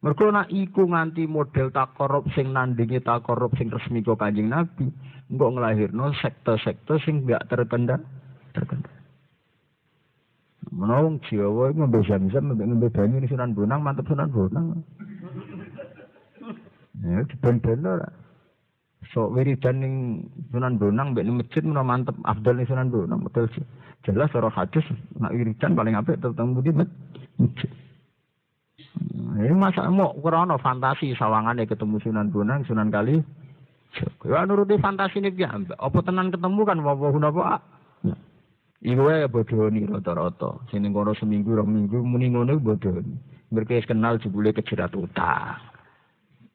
Mergo 0.00 0.32
nak 0.32 0.48
iku 0.48 0.88
nganti 0.88 1.28
model 1.28 1.68
takorup 1.76 2.24
sing 2.32 2.56
nandingi 2.56 3.04
takorup 3.04 3.52
sing 3.60 3.68
resmi 3.68 4.00
kok 4.00 4.16
Kanjeng 4.16 4.48
Nabi, 4.48 4.88
engko 5.28 5.52
nglahirno 5.52 6.16
sekte-sekte 6.16 6.96
sing 7.04 7.28
enggak 7.28 7.44
terkendal 7.52 8.00
terkendal. 8.56 8.96
Menawang 10.72 11.20
Jawa 11.28 11.68
itu 11.68 11.84
ngombe 11.84 12.00
zam-zam, 12.08 12.48
ngombe 12.48 12.88
banyu 12.88 13.20
Sunan 13.28 13.52
Bonang, 13.52 13.84
mantep 13.84 14.08
Sunan 14.08 14.32
Bonang. 14.32 14.80
Ya, 17.00 17.24
ben-ben 17.40 17.80
lah. 17.80 18.12
So 19.16 19.32
wiridan 19.32 19.80
ning 19.80 19.94
Sunan 20.52 20.76
Bonang 20.76 21.16
mbek 21.16 21.24
ning 21.24 21.40
masjid 21.40 21.64
menawa 21.64 21.96
mantep 21.96 22.14
afdal 22.28 22.60
ning 22.60 22.68
Sunan 22.68 22.92
Bonang 22.92 23.24
betul 23.24 23.48
jelas 24.04 24.30
ora 24.36 24.52
hadis 24.52 24.84
nak 25.16 25.32
wiridan 25.32 25.72
paling 25.72 25.96
apik 25.96 26.20
tetep 26.20 26.44
di 26.60 26.70
masjid. 26.76 27.70
Ini 29.40 29.56
masa 29.56 29.88
mau 29.88 30.12
krono 30.20 30.60
fantasi 30.60 31.16
sawangan 31.16 31.64
ketemu 31.64 31.96
Sunan 32.04 32.28
Bonang, 32.28 32.62
Sunan 32.68 32.92
Kali. 32.92 33.16
Ya 34.28 34.46
nuruti 34.46 34.78
fantasi 34.78 35.18
ini 35.18 35.34
ya. 35.34 35.50
Apa 35.80 35.98
tenan 36.04 36.30
ketemu 36.30 36.60
kan 36.62 36.78
apa 36.84 37.10
apa? 37.10 37.54
Iku 38.80 39.02
wae 39.04 39.28
bodoni 39.28 39.84
rata-rata. 39.84 40.64
Sing 40.72 40.86
kono 40.88 41.12
seminggu 41.12 41.52
rong 41.52 41.68
minggu 41.68 42.00
muni 42.00 42.32
ngono 42.32 42.56
bodoni. 42.56 43.12
Mereka 43.50 43.90
kenal 43.90 44.16
jebule 44.22 44.54
kejerat 44.54 44.94
utang. 44.94 45.69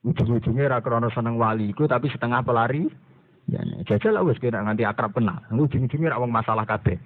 Ujung-ujungnya 0.05 0.69
ra 0.69 1.09
seneng 1.09 1.41
wali 1.41 1.73
iku 1.73 1.89
tapi 1.89 2.13
setengah 2.13 2.45
pelari. 2.45 2.85
Ya, 3.49 3.61
jajal 3.89 4.17
lah 4.17 4.25
wis 4.25 4.37
kena 4.37 4.61
nganti 4.61 4.85
akrab 4.85 5.17
kenal. 5.17 5.41
Ujung-ujungnya 5.49 6.13
ra 6.13 6.21
masalah 6.29 6.69
kabeh. 6.69 7.01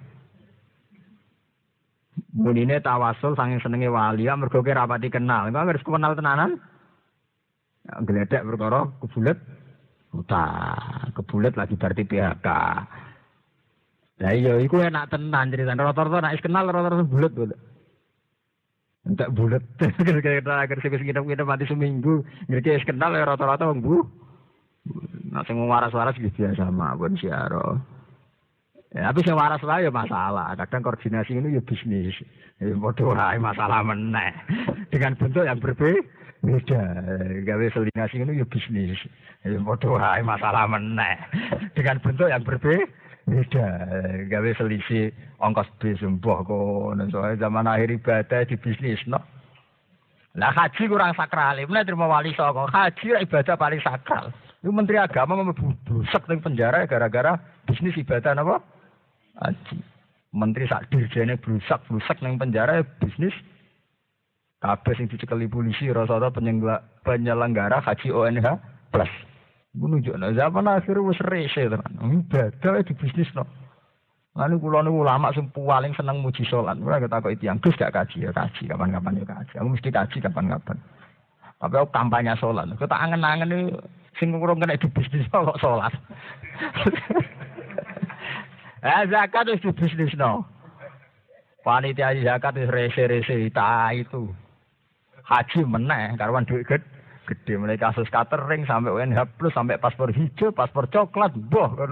Munine 2.36 2.84
tawasul 2.84 3.32
saking 3.32 3.64
senenge 3.64 3.88
wali 3.88 4.28
ya 4.28 4.36
mergo 4.36 4.60
kira 4.60 4.84
rapati 4.84 5.08
kenal. 5.08 5.48
Engko 5.48 5.64
harus 5.64 5.80
kenal 5.80 6.12
tenanan. 6.12 6.60
Ya, 7.88 7.96
gledek 8.04 8.44
perkara 8.44 8.92
kebulet 9.00 9.40
utang, 10.12 11.08
kebulet 11.16 11.56
lagi 11.56 11.80
berarti 11.80 12.04
PHK. 12.04 12.48
Lah 14.20 14.32
iya 14.36 14.60
iku 14.60 14.84
enak 14.84 15.08
tenan 15.08 15.48
cerita 15.48 15.72
rata-rata 15.72 16.20
nek 16.20 16.44
kenal 16.44 16.68
rata-rata 16.68 17.08
bulet 17.08 17.32
bulet. 17.32 17.69
Entek 19.08 19.32
bulet 19.32 19.64
kira-kira 20.04 20.64
agar 20.64 20.76
sing 20.84 20.92
nginep-nginep 20.92 21.46
mati 21.48 21.64
seminggu, 21.64 22.20
ngerti 22.52 22.84
kenal 22.84 23.16
ya 23.16 23.24
rata-rata 23.24 23.64
wong 23.64 23.80
bu 23.80 24.04
Nah, 25.30 25.46
waras-waras 25.46 26.18
gitu 26.18 26.42
biasa 26.42 26.72
mawon 26.74 27.14
siaro. 27.14 27.78
Ya, 28.90 29.14
tapi 29.14 29.22
sing 29.22 29.38
waras 29.38 29.62
ya 29.62 29.90
masalah. 29.94 30.58
Kadang 30.58 30.82
koordinasi 30.82 31.38
ini 31.38 31.54
ya 31.54 31.62
bisnis. 31.62 32.16
Ya 32.58 32.74
padha 32.74 33.38
masalah 33.38 33.86
meneh. 33.86 34.34
Dengan 34.90 35.14
bentuk 35.14 35.46
yang 35.46 35.62
berbeda. 35.62 36.02
Beda. 36.42 36.82
Gawe 37.46 37.66
koordinasi 37.70 38.18
ini 38.18 38.42
ya 38.42 38.46
bisnis. 38.50 38.98
Ya 39.46 39.62
padha 39.62 40.18
masalah 40.26 40.66
meneh. 40.66 41.14
Dengan 41.78 42.02
bentuk 42.02 42.26
yang 42.26 42.42
berbeda. 42.42 42.82
Beda. 43.30 43.66
Gawe 44.26 44.50
selisih 44.58 45.14
ongkos 45.38 45.70
bis 45.78 46.02
mbah 46.02 46.42
kono. 46.42 47.06
Soalnya 47.14 47.46
zaman 47.46 47.70
akhir 47.70 47.94
ibadah 47.94 48.42
di 48.42 48.58
bisnis 48.58 48.98
no. 49.06 49.22
Lah 50.34 50.50
haji 50.50 50.90
kurang 50.90 51.14
sakral. 51.14 51.62
Mulai 51.62 51.86
terima 51.86 52.10
wali 52.10 52.34
saka 52.34 52.66
haji 52.66 53.22
ibadah 53.22 53.54
paling 53.54 53.78
sakral. 53.86 54.34
Itu 54.58 54.74
menteri 54.74 54.98
agama 54.98 55.38
mau 55.38 55.54
busuk 55.86 56.26
ning 56.26 56.42
penjara 56.42 56.84
gara-gara 56.90 57.38
bisnis 57.70 57.94
ibadah 57.94 58.34
apa? 58.34 58.58
Haji. 59.46 59.78
Menteri 60.34 60.66
sak 60.66 60.90
dirjene 60.90 61.38
brusak 61.38 61.82
brusak 61.86 62.18
ning 62.22 62.34
penjara 62.38 62.82
bisnis 62.98 63.34
kabeh 64.60 64.92
sing 64.92 65.08
dicekeli 65.08 65.48
polisi 65.48 65.88
rasa-rasa 65.88 66.34
penyelenggara 67.02 67.80
haji 67.80 68.12
ONH 68.12 68.46
plus. 68.92 69.29
Iku 69.70 69.86
nunjukno 69.86 70.34
zaman 70.34 70.66
akhir 70.66 70.98
wis 70.98 71.20
rese 71.22 71.70
tenan. 71.70 71.94
Ibadah 72.26 72.82
di 72.82 72.92
bisnis 72.98 73.30
no. 73.38 73.46
Lalu 74.34 74.62
kulo 74.62 74.82
niku 74.82 75.02
ulama 75.06 75.30
sing 75.30 75.46
paling 75.54 75.94
seneng 75.94 76.22
muji 76.22 76.42
salat. 76.46 76.78
Ora 76.82 77.02
ketakoki 77.02 77.38
tiyang 77.38 77.62
Gus 77.62 77.78
gak 77.78 77.94
kaji 77.94 78.26
ya 78.26 78.30
kaji 78.34 78.66
kapan-kapan 78.66 79.22
ya 79.22 79.26
kaji. 79.26 79.54
Aku 79.58 79.68
mesti 79.70 79.90
kaji 79.90 80.16
kapan-kapan. 80.22 80.78
Tapi 81.62 81.74
aku 81.78 81.88
kampanye 81.94 82.34
salat. 82.38 82.66
Aku 82.74 82.86
tak 82.86 82.98
angen-angen 82.98 83.78
sing 84.18 84.34
kurang 84.34 84.58
kena 84.58 84.78
di 84.78 84.88
bisnis 84.90 85.26
kok 85.30 85.58
salat. 85.62 85.94
Eh 88.80 89.04
zakat 89.12 89.44
di 89.44 89.60
bisnis 89.76 90.16
no. 90.16 90.40
Panitia 91.60 92.16
zakat 92.24 92.56
wis 92.56 92.72
rese-rese 92.72 93.52
itu. 93.52 94.22
Haji 95.20 95.60
meneh 95.68 96.16
karuan 96.16 96.48
duit 96.48 96.64
gede. 96.64 96.99
Gede 97.30 97.54
mulai 97.54 97.78
kasus 97.78 98.10
catering 98.10 98.66
sampai 98.66 98.90
UNH 98.90 99.38
plus 99.38 99.54
sampai 99.54 99.78
paspor 99.78 100.10
hijau, 100.10 100.50
paspor 100.50 100.90
coklat, 100.90 101.30
boh. 101.38 101.70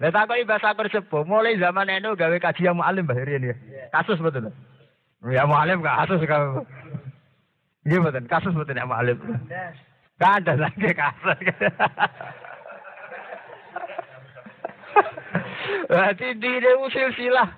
Lah 0.00 0.10
takoki 0.14 0.48
bahasa 0.48 0.72
sepuh, 0.72 1.26
mulai 1.28 1.60
zaman 1.60 1.90
itu 1.90 2.16
gawe 2.16 2.36
kaji 2.38 2.62
yang 2.64 2.80
mualim 2.80 3.04
Mbah 3.04 3.18
Rian 3.28 3.44
ya. 3.44 3.54
Kasus 3.92 4.16
betul. 4.24 4.48
Ya 5.26 5.44
mualim 5.44 5.84
kasus 5.84 6.22
kan. 6.24 6.64
Iya 7.84 7.98
betul, 8.00 8.24
kasus 8.30 8.54
betul 8.56 8.78
ya 8.78 8.88
mualim. 8.88 9.18
Gak 10.16 10.32
ada 10.40 10.54
lagi 10.54 10.88
kasus. 10.96 11.38
Berarti 15.92 16.26
di 16.40 16.52
usil 16.84 17.12
silah 17.18 17.48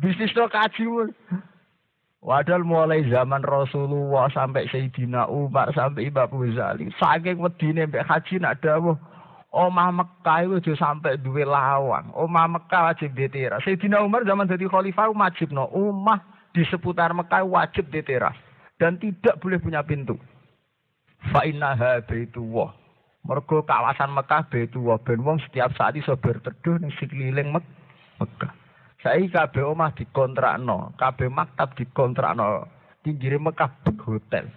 bisnis 0.00 0.32
to 0.32 0.48
kaji 0.48 0.84
Padahal 2.18 2.66
mulai 2.66 3.06
zaman 3.06 3.46
Rasulullah 3.46 4.26
sampai 4.34 4.66
Sayyidina 4.68 5.30
Umar 5.30 5.70
sampai 5.70 6.10
Imam 6.10 6.26
Ghazali, 6.26 6.90
saking 6.98 7.38
wedine 7.38 7.86
mbek 7.86 8.04
haji 8.04 8.42
nak 8.42 8.58
dawuh 8.58 8.98
Omah 9.48 9.88
Mekah 9.96 10.44
itu 10.44 10.60
aja 10.60 10.92
sampai 10.92 11.16
duwe 11.16 11.40
lawang. 11.40 12.12
Omah 12.12 12.46
Mekah 12.52 12.92
wajib 12.92 13.16
diteras. 13.16 13.64
Sayyidina 13.64 14.04
Umar 14.04 14.20
zaman 14.28 14.44
jadi 14.44 14.68
khalifah 14.68 15.08
wajib 15.08 15.56
no. 15.56 15.72
Omah 15.72 16.20
di 16.52 16.68
seputar 16.68 17.16
Mekah 17.16 17.48
wajib 17.48 17.88
diteras 17.88 18.36
dan 18.76 19.00
tidak 19.00 19.40
boleh 19.40 19.56
punya 19.56 19.80
pintu. 19.80 20.20
Fa 21.32 21.48
innaha 21.48 22.04
baitullah. 22.04 22.76
Mergo 23.24 23.64
kawasan 23.64 24.12
Mekah 24.12 24.52
baitullah 24.52 25.00
ben 25.00 25.24
wong 25.24 25.40
setiap 25.48 25.72
saat 25.80 25.96
iso 25.96 26.12
berteduh 26.20 26.76
ning 26.84 26.92
sekeliling 27.00 27.48
Mek 27.48 27.64
Mekah. 28.20 28.52
Saiki 28.98 29.30
kabeh 29.30 29.62
omah 29.62 29.94
dikontrakno, 29.94 30.98
kabeh 30.98 31.30
maktab 31.30 31.78
dikontrakno. 31.78 32.66
Pinggire 32.98 33.38
Mekah 33.38 33.70
hotel. 34.02 34.50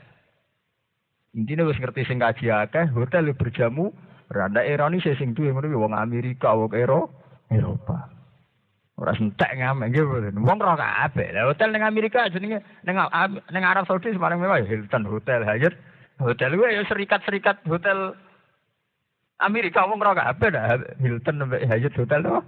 Intinya 1.37 1.69
wis 1.69 1.77
ngerti 1.77 2.09
sing 2.09 2.17
kaji 2.17 2.49
akeh, 2.49 2.89
hotel 2.91 3.31
berjamu 3.37 3.93
Randa 4.31 4.63
sih 5.03 5.15
sing 5.19 5.35
duwe 5.35 5.51
ngono 5.51 5.75
wong 5.75 5.93
Amerika, 5.93 6.55
wong 6.55 6.71
Ero, 6.71 7.11
Eropa. 7.51 8.07
Ora 8.95 9.11
sentek 9.17 9.59
ngamek 9.59 9.91
nggih 9.91 10.05
mboten. 10.07 10.39
Wong 10.39 10.57
ora 10.63 10.79
kabeh. 10.79 11.35
Lah 11.35 11.51
hotel 11.51 11.75
ning 11.75 11.83
Amerika 11.83 12.31
jenenge 12.31 12.63
ning 12.87 12.95
ning 13.51 13.63
Arab 13.65 13.83
Saudi 13.89 14.15
semarang 14.15 14.39
mewah 14.39 14.63
Hilton 14.63 15.03
Hotel 15.03 15.43
Hyatt. 15.43 15.75
Hotel 16.21 16.53
kuwi 16.55 16.79
ya 16.79 16.85
serikat-serikat 16.87 17.65
hotel 17.67 18.15
Amerika 19.41 19.83
wong 19.83 19.99
ora 19.99 20.15
kabeh 20.15 20.47
dah 20.53 20.79
Hilton 21.01 21.43
sampai 21.43 21.67
Hyatt 21.67 21.97
Hotel 21.97 22.19
to. 22.23 22.39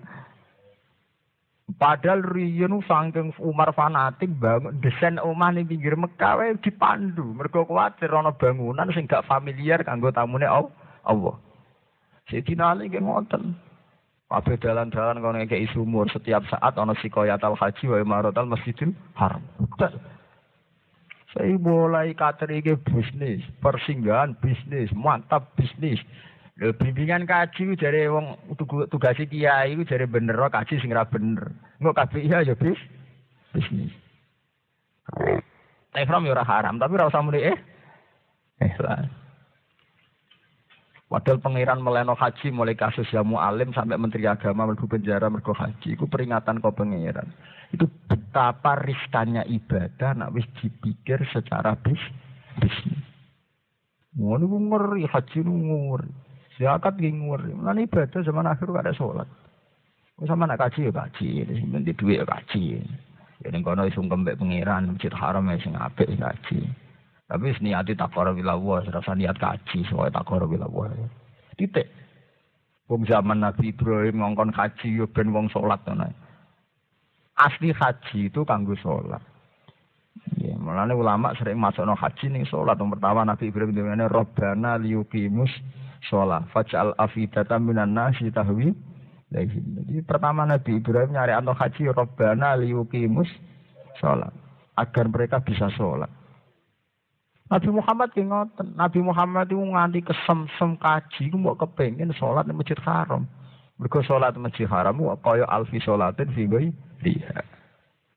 Padahal 1.80 2.22
riyen 2.22 2.76
saking 2.86 3.34
Umar 3.40 3.74
fanatik 3.74 4.30
bangun 4.38 4.78
desain 4.84 5.18
omah 5.18 5.54
ning 5.56 5.66
pinggir 5.66 5.96
Mekah 5.96 6.38
wae 6.40 6.54
dipandu. 6.60 7.34
Mergo 7.34 7.66
kuwatir 7.66 8.12
ana 8.14 8.36
bangunan 8.36 8.92
sing 8.94 9.08
gak 9.08 9.26
familiar 9.26 9.82
kanggo 9.82 10.12
tamune 10.12 10.46
Allah. 10.46 11.36
Sayyidina 12.30 12.76
Ali 12.76 12.88
nggih 12.92 13.04
ngoten. 13.04 13.56
Kabeh 14.34 14.58
dalan-dalan 14.58 15.22
kono 15.22 15.38
ngekeki 15.46 15.78
sumur 15.78 16.10
setiap 16.10 16.42
saat 16.50 16.74
ana 16.74 16.98
sikoyatal 16.98 17.54
haji 17.54 17.86
wa 17.86 17.98
imaratal 18.02 18.50
masjidil 18.50 18.96
haram. 19.14 19.46
Saya 21.34 21.58
mulai 21.58 22.14
katerike 22.14 22.78
bisnis, 22.82 23.42
persinggahan 23.62 24.38
bisnis, 24.38 24.94
mantap 24.94 25.54
bisnis. 25.58 25.98
Lho 26.54 26.70
bimbingan 26.78 27.26
kaji 27.26 27.74
jare 27.82 28.14
wong 28.14 28.38
tugas 28.94 29.18
kiai 29.18 29.74
iku 29.74 29.90
jare 29.90 30.06
bener 30.06 30.38
kaji 30.38 30.78
sing 30.78 30.94
ora 30.94 31.02
bener. 31.10 31.50
Engko 31.82 31.98
kabeh 31.98 32.22
iya 32.22 32.46
ya 32.46 32.54
bis 32.54 32.78
bisnis. 33.50 33.90
Ihram 35.98 36.26
ya 36.30 36.38
ora 36.38 36.46
haram, 36.46 36.78
tapi 36.78 36.94
ora 36.94 37.10
usah 37.10 37.26
muni 37.26 37.42
eh. 37.42 37.58
Eh 38.62 38.74
lah. 38.78 39.02
Padahal 41.10 41.42
pangeran 41.46 41.78
meleno 41.78 42.18
haji 42.18 42.50
mulai 42.50 42.74
kasus 42.74 43.06
Yamu 43.14 43.38
Alim 43.38 43.70
sampai 43.70 44.02
Menteri 44.02 44.26
Agama 44.26 44.66
mergo 44.66 44.90
penjara 44.90 45.30
mergo 45.30 45.54
haji. 45.54 45.94
Itu 45.94 46.10
peringatan 46.10 46.58
kau 46.58 46.74
pangeran. 46.74 47.30
Itu 47.70 47.86
betapa 48.10 48.82
riskannya 48.82 49.46
ibadah 49.46 50.18
nak 50.18 50.34
wis 50.34 50.46
dipikir 50.58 51.22
secara 51.30 51.78
bis 51.78 52.02
bisnis. 52.58 52.98
Ngono 54.18 54.50
ngeri 54.50 55.06
haji 55.06 55.40
ngeri. 55.46 56.23
Zakat 56.62 57.02
ki 57.02 57.10
ngeri. 57.10 57.54
Lan 57.58 57.82
ibadah 57.82 58.22
zaman 58.22 58.50
akhir 58.50 58.70
gak 58.70 58.86
ada 58.86 58.94
sholat. 58.94 59.30
Kau 60.14 60.30
sama 60.30 60.46
nak 60.46 60.62
kaji 60.62 60.88
ya 60.88 60.92
kaji, 60.94 61.42
nanti 61.74 61.92
duit 61.98 62.22
ya 62.22 62.26
kaji. 62.30 62.78
Ya 63.42 63.48
ning 63.50 63.66
kono 63.66 63.90
sungkem 63.90 64.22
mbek 64.22 64.38
pangeran 64.38 64.94
masjid 64.94 65.10
haram 65.10 65.50
ya 65.50 65.58
sing 65.58 65.74
apik 65.74 66.06
kaji. 66.22 66.70
Tapi 67.26 67.50
niati 67.66 67.98
takor 67.98 68.30
bila 68.30 68.54
wa, 68.54 68.78
serasa 68.86 69.18
niat 69.18 69.42
kaji, 69.42 69.82
soalnya 69.90 70.22
takor 70.22 70.46
bila 70.46 70.70
wa. 70.70 70.86
Titik. 71.58 71.90
Wong 72.86 73.10
zaman 73.10 73.42
Nabi 73.42 73.74
Ibrahim 73.74 74.22
ngongkon 74.22 74.54
kaji, 74.54 75.02
yo 75.02 75.10
ben 75.10 75.34
wong 75.34 75.50
sholat. 75.50 75.82
Nah. 75.90 76.14
Asli 77.34 77.74
haji 77.74 78.30
itu 78.30 78.46
kanggo 78.46 78.78
sholat. 78.78 79.24
Ya, 80.38 80.54
mulane 80.62 80.94
ulama 80.94 81.34
sering 81.42 81.58
masuk 81.58 81.90
no 81.90 81.98
haji 81.98 82.30
sholat. 82.46 82.78
Yang 82.78 83.02
pertama 83.02 83.26
Nabi 83.26 83.50
Ibrahim 83.50 83.74
dengan 83.74 84.06
Robbana 84.14 84.78
liyukimus 84.78 85.50
sholat. 86.10 86.48
Faj'al 86.52 86.96
afidata 87.00 87.60
minan 87.60 87.96
nasi 87.96 88.32
tahwi. 88.32 88.76
Jadi 89.34 90.06
pertama 90.06 90.46
Nabi 90.46 90.78
Ibrahim 90.78 91.18
nyari 91.18 91.34
anto 91.34 91.58
haji 91.58 91.90
Robbana 91.90 92.60
liyukimus 92.60 93.30
sholat. 93.98 94.32
Agar 94.78 95.10
mereka 95.10 95.42
bisa 95.42 95.70
sholat. 95.74 96.10
Nabi 97.54 97.70
Muhammad 97.70 98.10
ki 98.18 98.26
ngoten. 98.26 98.74
Nabi 98.74 99.00
Muhammad 99.06 99.46
itu 99.46 99.62
nganti 99.62 100.02
kesem-sem 100.02 100.74
kaji 100.82 101.30
ku 101.30 101.38
mau 101.38 101.54
kepengin 101.54 102.10
salat 102.18 102.50
di 102.50 102.54
Masjid 102.56 102.80
Haram. 102.82 103.30
Mergo 103.78 104.02
salat 104.02 104.34
Masjid 104.42 104.66
Haram 104.66 104.98
ku 104.98 105.14
kaya 105.22 105.46
alfi 105.46 105.78
salatin 105.84 106.34
fi 106.34 106.50
dia. 107.06 107.46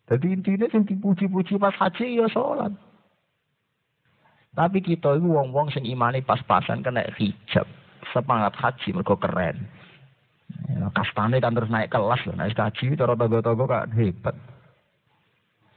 Jadi 0.06 0.26
intinya 0.38 0.70
sing 0.70 0.86
dipuji-puji 0.86 1.58
pas 1.60 1.74
haji 1.76 2.22
ya 2.22 2.26
salat. 2.32 2.72
Tapi 4.56 4.80
kita 4.80 5.20
itu 5.20 5.28
wong-wong 5.28 5.68
sing 5.68 5.84
imani 5.84 6.24
pas-pasan 6.24 6.80
kena 6.80 7.04
hijab. 7.20 7.68
Semangat 8.16 8.56
haji 8.56 8.96
mergo 8.96 9.20
keren. 9.20 9.68
Ya, 10.72 10.88
kastane 10.96 11.36
kan 11.44 11.52
terus 11.52 11.68
naik 11.68 11.92
kelas 11.92 12.24
loh. 12.24 12.40
Naik 12.40 12.56
haji 12.56 12.96
cara 12.96 13.12
togo-togo 13.12 13.68
kan 13.68 13.92
hebat. 13.92 14.32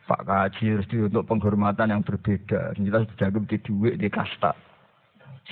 Pak 0.10 0.26
Kaji 0.26 0.82
Resti 0.82 0.98
untuk 1.06 1.30
penghormatan 1.30 1.94
yang 1.94 2.02
berbeda. 2.02 2.74
Jelas 2.82 3.06
jago 3.22 3.46
di 3.46 3.62
duit 3.62 4.02
di 4.02 4.10
kasta. 4.10 4.58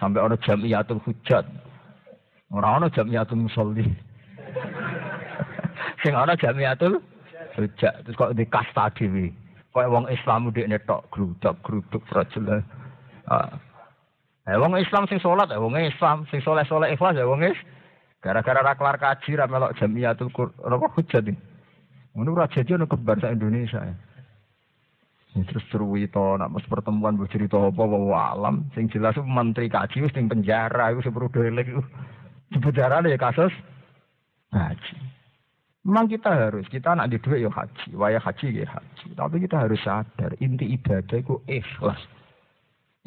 Sampai 0.02 0.26
orang 0.26 0.42
jamiatul 0.42 0.98
hujat. 1.06 1.46
Orang 2.50 2.82
orang 2.82 2.90
jamiatul 2.90 3.46
musolli. 3.46 3.86
Sing 6.02 6.18
orang 6.18 6.42
jamiatul 6.42 6.98
hujat. 7.54 8.02
Terus 8.02 8.18
kok 8.18 8.34
di 8.34 8.50
kasta 8.50 8.90
dewi. 8.98 9.30
Kok 9.78 9.94
wong 9.94 10.10
Islam 10.10 10.50
di 10.50 10.66
netok 10.66 11.06
geruduk 11.14 11.54
geruduk 11.62 12.02
frajul. 12.10 12.66
Ah. 13.28 13.52
Eh 14.48 14.56
wong 14.56 14.80
Islam 14.80 15.04
sing 15.12 15.20
salat 15.20 15.52
eh 15.52 15.60
wong 15.60 15.76
Islam 15.76 16.24
sing 16.32 16.40
soleh-soleh 16.40 16.96
ikhlas 16.96 17.20
ya 17.20 17.28
wong 17.28 17.44
is. 17.44 17.60
Gara-gara 18.24 18.64
ra 18.64 18.74
kelar 18.74 18.98
kaji 18.98 19.38
ra 19.38 19.46
melok 19.46 19.76
jamiatul 19.76 20.32
apa 20.34 20.88
hujat. 20.96 21.28
Ngono 22.16 22.34
ora 22.34 22.50
jadi 22.50 22.80
ono 22.80 22.90
kebar 22.90 23.22
sak 23.22 23.36
Indonesia 23.38 23.84
ya. 23.84 23.96
Terus 25.38 25.62
cerita, 25.70 26.34
nak 26.42 26.50
mas 26.50 26.66
pertemuan 26.66 27.14
bu 27.14 27.30
cerita 27.30 27.62
apa 27.62 27.78
bahwa 27.78 28.34
alam, 28.34 28.66
sing 28.74 28.90
jelas 28.90 29.14
menteri 29.22 29.70
kaji 29.70 30.02
wis 30.02 30.16
ning 30.18 30.26
penjara, 30.26 30.90
itu 30.90 31.06
seperti 31.06 31.30
delek 31.38 31.70
di 32.50 32.58
penjara 32.58 33.06
ya 33.06 33.20
kasus 33.22 33.54
haji. 34.50 34.98
Memang 35.86 36.10
kita 36.10 36.34
harus, 36.34 36.66
kita 36.74 36.98
nak 36.98 37.14
di 37.14 37.22
duit 37.22 37.46
ya 37.46 37.54
haji, 37.54 37.94
wayah 37.94 38.20
haji 38.20 38.66
ya 38.66 38.66
haji. 38.66 39.08
Tapi 39.14 39.36
kita 39.46 39.56
harus 39.62 39.80
sadar, 39.86 40.34
inti 40.42 40.74
ibadah 40.74 41.22
itu 41.22 41.38
ikhlas. 41.46 42.02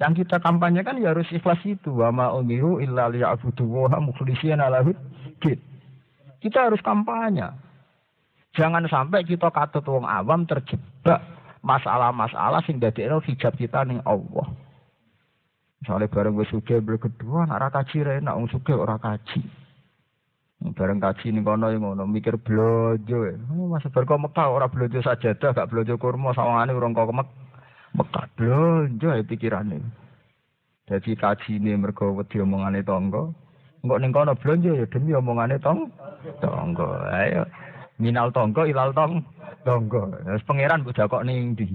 Yang 0.00 0.24
kita 0.24 0.40
kampanyekan 0.40 0.96
ya 0.96 1.12
harus 1.12 1.28
ikhlas 1.28 1.60
itu. 1.68 1.92
Wa 1.92 2.08
umiru 2.32 2.80
illa 2.80 3.12
liya'budu 3.12 3.68
wa 3.68 4.00
mukhlishina 4.00 4.72
lahud 4.72 4.96
Kita 6.40 6.72
harus 6.72 6.80
kampanye. 6.80 7.52
Jangan 8.56 8.88
sampai 8.88 9.28
kita 9.28 9.52
katut 9.52 9.84
wong 9.84 10.08
awam 10.08 10.48
terjebak 10.48 11.20
masalah-masalah 11.60 12.64
sing 12.64 12.80
dadekno 12.80 13.20
hijab 13.20 13.52
kita 13.54 13.84
ning 13.84 14.00
Allah. 14.08 14.48
Misalnya 15.84 16.08
bareng 16.08 16.36
gue 16.36 16.48
suge 16.48 16.80
berkedua, 16.80 17.44
nak 17.44 17.60
ora 17.60 17.68
kaji 17.72 18.04
ra 18.04 18.12
enak 18.20 18.36
wong 18.36 18.48
suge 18.48 18.72
ora 18.72 18.96
kaji. 18.96 19.44
Bareng 20.76 21.00
kaji 21.00 21.28
ning 21.28 21.44
kono 21.44 21.68
ngono 21.68 22.04
mikir 22.08 22.40
blojo. 22.40 23.36
Oh, 23.52 23.68
masa 23.68 23.92
bar 23.92 24.08
kok 24.08 24.20
Mekah 24.20 24.48
ora 24.48 24.66
blojo 24.68 25.00
sajadah, 25.00 25.56
gak 25.56 25.68
blojo 25.68 26.00
kurma 26.00 26.32
sawangane 26.32 26.72
urung 26.72 26.96
kok 26.96 27.12
Mekah. 27.12 27.49
Mekah 27.94 28.26
blonjo 28.38 29.08
ya 29.10 29.22
pikirane. 29.26 29.78
Dadi 30.86 31.14
kajine 31.18 31.74
mergo 31.78 32.14
wedi 32.14 32.38
omongane 32.38 32.82
tangga. 32.86 33.30
Engko 33.82 33.96
ning 33.98 34.12
kono 34.12 34.34
blonjo 34.34 34.74
ya 34.74 34.86
demi 34.86 35.14
omongane 35.14 35.58
tong 35.58 35.90
tangga. 36.38 36.88
Ayo 37.10 37.42
minal 37.98 38.30
tangga 38.30 38.66
ilal 38.66 38.94
tong 38.94 39.26
tangga. 39.66 40.02
Wis 40.30 40.46
pangeran 40.46 40.86
mbok 40.86 40.98
kok 40.98 41.26
ning 41.26 41.58
ndi. 41.58 41.66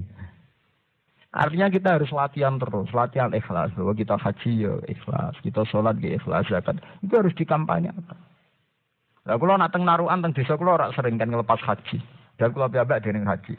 Artinya 1.36 1.68
kita 1.68 2.00
harus 2.00 2.08
latihan 2.16 2.56
terus, 2.56 2.88
latihan 2.96 3.28
ikhlas. 3.36 3.68
Bahwa 3.76 3.92
kita 3.92 4.16
haji 4.16 4.64
ya 4.64 4.72
ikhlas, 4.88 5.36
kita 5.44 5.68
sholat 5.68 6.00
ya 6.00 6.16
ikhlas, 6.16 6.48
zakat. 6.48 6.80
Itu 7.04 7.12
harus 7.12 7.36
dikampanyekan. 7.36 8.16
Lah 9.26 9.36
kula 9.36 9.60
nak 9.60 9.74
teng 9.74 9.84
narukan 9.84 10.24
teng 10.24 10.32
desa 10.32 10.56
kula 10.56 10.80
ora 10.80 10.88
sering 10.96 11.20
kan 11.20 11.28
ngelepas 11.28 11.60
haji. 11.60 12.00
Dan 12.40 12.56
kula 12.56 12.72
piyambak 12.72 13.04
dening 13.04 13.28
haji. 13.28 13.52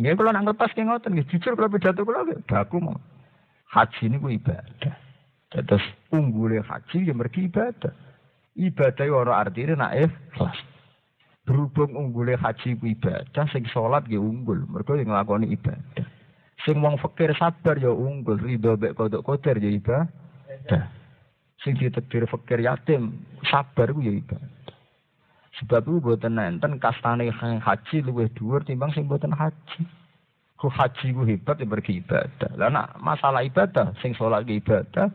Nggih 0.00 0.16
kula 0.16 0.32
nak 0.32 0.48
nglepas 0.48 0.72
ki 0.72 0.88
ngoten 0.88 1.12
nggih 1.12 1.28
jujur 1.28 1.52
kula 1.52 1.68
pidato 1.68 2.00
kula 2.04 2.24
baku 2.48 2.80
mau. 2.80 2.96
Haji 3.72 4.08
niku 4.08 4.32
ibadah. 4.32 4.94
Terus 5.52 5.84
unggule 6.08 6.64
haji 6.64 7.08
ya 7.08 7.12
mergi 7.12 7.48
ibadah. 7.48 7.92
Ibadah 8.56 9.06
ora 9.12 9.44
artine 9.44 9.76
nak 9.76 9.96
ikhlas. 9.96 10.56
Berhubung 11.44 11.92
unggule 11.92 12.38
haji 12.38 12.78
ku 12.80 12.84
ibadah, 12.88 13.44
sing 13.50 13.66
sholat 13.68 14.06
ya 14.06 14.22
unggul, 14.22 14.62
mergo 14.70 14.94
yang 14.94 15.10
nglakoni 15.10 15.50
ibadah. 15.52 16.06
Sing 16.62 16.78
wong 16.78 16.96
fakir 17.02 17.34
sabar 17.34 17.74
ya 17.76 17.90
unggul, 17.90 18.38
ridho 18.38 18.78
mek 18.78 18.94
kodok 18.94 19.26
kotor 19.26 19.58
ya 19.58 19.66
ibadah. 19.66 20.84
Sing 21.60 21.74
ditakdir 21.74 22.30
fakir 22.30 22.62
yatim, 22.62 23.26
sabar 23.50 23.90
ku 23.90 24.00
ya 24.00 24.14
ibadah. 24.14 24.71
Sebab 25.60 25.84
itu 25.84 26.00
buatan 26.00 26.40
nenten 26.40 26.80
kastane 26.80 27.28
haji 27.32 27.96
luwih 28.08 28.32
dhuwur 28.32 28.64
timbang 28.64 28.88
sing 28.96 29.04
buatan 29.04 29.36
haji. 29.36 29.84
Ku 30.56 30.72
haji 30.72 31.06
ku 31.12 31.22
hebat 31.28 31.60
ya 31.60 31.68
pergi 31.68 32.00
ibadah. 32.00 32.50
Lah 32.56 32.70
nak 32.72 32.88
masalah 33.02 33.44
ibadah, 33.44 33.92
sing 34.00 34.16
sholat 34.16 34.48
ibadah, 34.48 35.12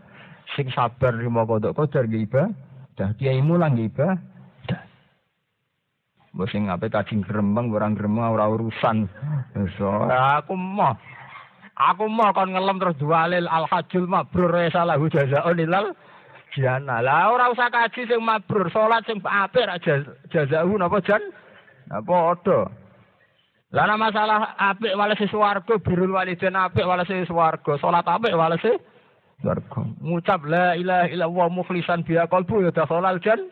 sing 0.53 0.69
sabar 0.69 1.15
lima 1.17 1.47
kodok 1.47 1.73
kodar 1.73 2.05
ke 2.05 2.21
ibadah, 2.27 3.17
kiai 3.17 3.41
mulang 3.41 3.73
ke 3.73 3.89
ibadah. 3.89 4.81
Mbok 6.37 6.47
sing 6.53 6.69
ape 6.69 6.93
kaji 6.93 7.17
gremeng 7.25 7.73
orang 7.73 7.97
gremeng 7.97 8.29
ora 8.29 8.45
urusan. 8.45 9.09
So, 9.79 9.89
aku 10.05 10.53
mau 10.53 10.93
Aku 11.77 12.09
mau 12.09 12.33
kon 12.33 12.57
ngelem 12.57 12.81
terus 12.81 12.97
dualil 12.97 13.45
al 13.45 13.69
hajjul 13.69 14.09
mabrur 14.09 14.49
salahu 14.73 15.13
jazaa'un 15.13 15.61
ilal 15.61 15.93
jana. 16.57 17.05
Lah 17.05 17.29
ora 17.29 17.53
usah 17.53 17.69
kaji 17.69 18.09
sing 18.09 18.21
mabrur, 18.25 18.73
salat 18.73 19.05
sing 19.05 19.21
apik 19.21 19.69
ra 19.69 19.77
jazahu 20.33 20.73
napa 20.81 20.97
jan? 21.05 21.21
Napa 21.85 22.33
padha. 22.33 22.73
Lah 23.69 23.93
masalah 23.93 24.57
apik 24.57 24.97
walese 24.97 25.29
swarga, 25.29 25.77
birul 25.77 26.17
walidain 26.17 26.57
apik 26.57 26.89
walese 26.89 27.29
swarga, 27.29 27.77
salat 27.77 28.09
apik 28.09 28.33
walese 28.33 28.81
swarga. 29.45 29.81
Ngucap 30.01 30.41
la 30.49 30.73
ilaha 30.73 31.07
illallah 31.13 31.47
mukhlisan 31.53 32.01
biya 32.01 32.25
qalbu 32.25 32.65
ya 32.65 32.71
dakhalal 32.73 33.21
jan. 33.21 33.45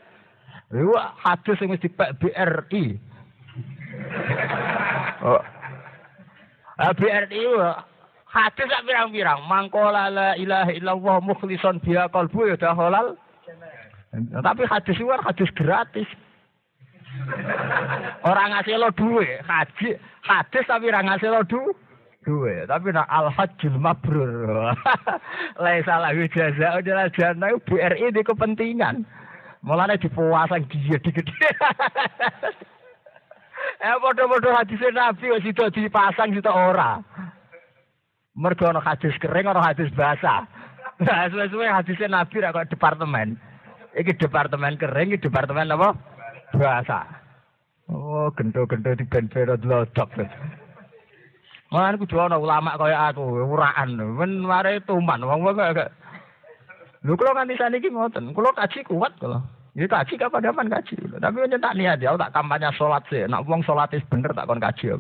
Iku 0.74 0.98
hadis 0.98 1.56
sing 1.62 1.70
wis 1.70 1.84
dipek 1.86 2.18
BRI. 2.18 2.98
Oh. 5.22 5.42
BRI 6.76 7.44
Hadis 8.36 8.68
sak 8.68 8.84
pirang-pirang, 8.84 9.48
mangkola 9.48 10.12
la 10.12 10.30
ilaha 10.36 10.68
illallah 10.76 11.24
mukhlisan 11.24 11.80
biha 11.80 12.12
qalbu 12.12 12.52
ya 12.52 12.60
dah 12.60 12.76
halal. 12.76 13.16
Tapi 14.44 14.64
hadis 14.68 15.00
luar 15.00 15.24
hadis 15.24 15.48
gratis. 15.56 16.08
Orang 18.28 18.52
ngasih 18.52 18.76
lo 18.76 18.92
duwe, 18.92 19.40
haji, 19.40 19.96
hadis 20.20 20.68
tapi 20.68 20.92
orang 20.92 21.08
ngasih 21.08 21.32
lo 21.32 21.48
du, 21.48 21.64
duwe. 22.28 22.68
Tapi 22.68 22.92
nak 22.92 23.08
al 23.08 23.32
hajjul 23.32 23.80
mabrur. 23.80 24.76
Laisa 25.64 25.96
lahu 26.04 26.28
jaza 26.28 26.76
ujala 26.76 27.08
jana 27.16 27.56
BRI 27.64 28.12
di 28.12 28.20
kepentingan. 28.20 29.08
Mulane 29.64 29.96
dipuasang 29.96 30.68
dia 30.68 31.00
digede. 31.00 31.32
eh 33.88 33.96
bodoh-bodoh 34.04 34.52
hadis 34.60 34.84
Nabi 34.92 35.32
kok 35.32 35.40
situ 35.40 35.64
dipasang 35.72 36.36
situ 36.36 36.52
ora. 36.52 37.00
Mergo 38.36 38.68
ana 38.68 38.84
hadis 38.84 39.16
kering 39.24 39.48
ana 39.48 39.64
hadis 39.64 39.88
basah. 39.96 40.44
Nah, 41.00 41.28
suwe-suwe 41.28 41.68
hadisnya 41.68 42.12
Nabi 42.12 42.44
ra 42.44 42.56
kok 42.56 42.72
departemen. 42.72 43.40
Iki 43.96 44.20
departemen 44.20 44.76
kering, 44.76 45.16
iki 45.16 45.28
departemen 45.28 45.72
apa? 45.72 45.96
Basah. 46.56 47.08
Oh, 47.88 48.28
gento-gento 48.36 48.92
di 48.96 49.08
ben-ben 49.08 49.56
lodok. 49.64 50.10
Mana 51.72 52.00
kudu 52.00 52.16
ana 52.20 52.40
ulama 52.40 52.80
kaya 52.80 53.12
aku, 53.12 53.24
uraan. 53.44 54.00
Men 54.00 54.44
mare 54.44 54.84
tuman 54.84 55.24
wong-wong 55.24 55.56
kaya 55.56 55.92
Lho 57.06 57.14
kula 57.14 57.38
nganti 57.38 57.62
saniki 57.62 57.94
ngoten, 57.94 58.34
kula 58.34 58.50
kaji 58.58 58.82
kuat 58.90 59.14
kula. 59.22 59.38
Ya 59.78 59.86
kaji 59.86 60.18
kapan-kapan 60.18 60.74
kaji. 60.74 60.98
Tapi 61.22 61.38
tak 61.62 61.78
niat 61.78 62.02
ya, 62.02 62.18
tak 62.18 62.34
kampanye 62.34 62.74
salat 62.74 63.06
sih. 63.14 63.30
Nak 63.30 63.46
wong 63.46 63.62
salat 63.62 63.94
bener 64.10 64.34
tak 64.34 64.50
kon 64.50 64.58
kaji. 64.58 64.98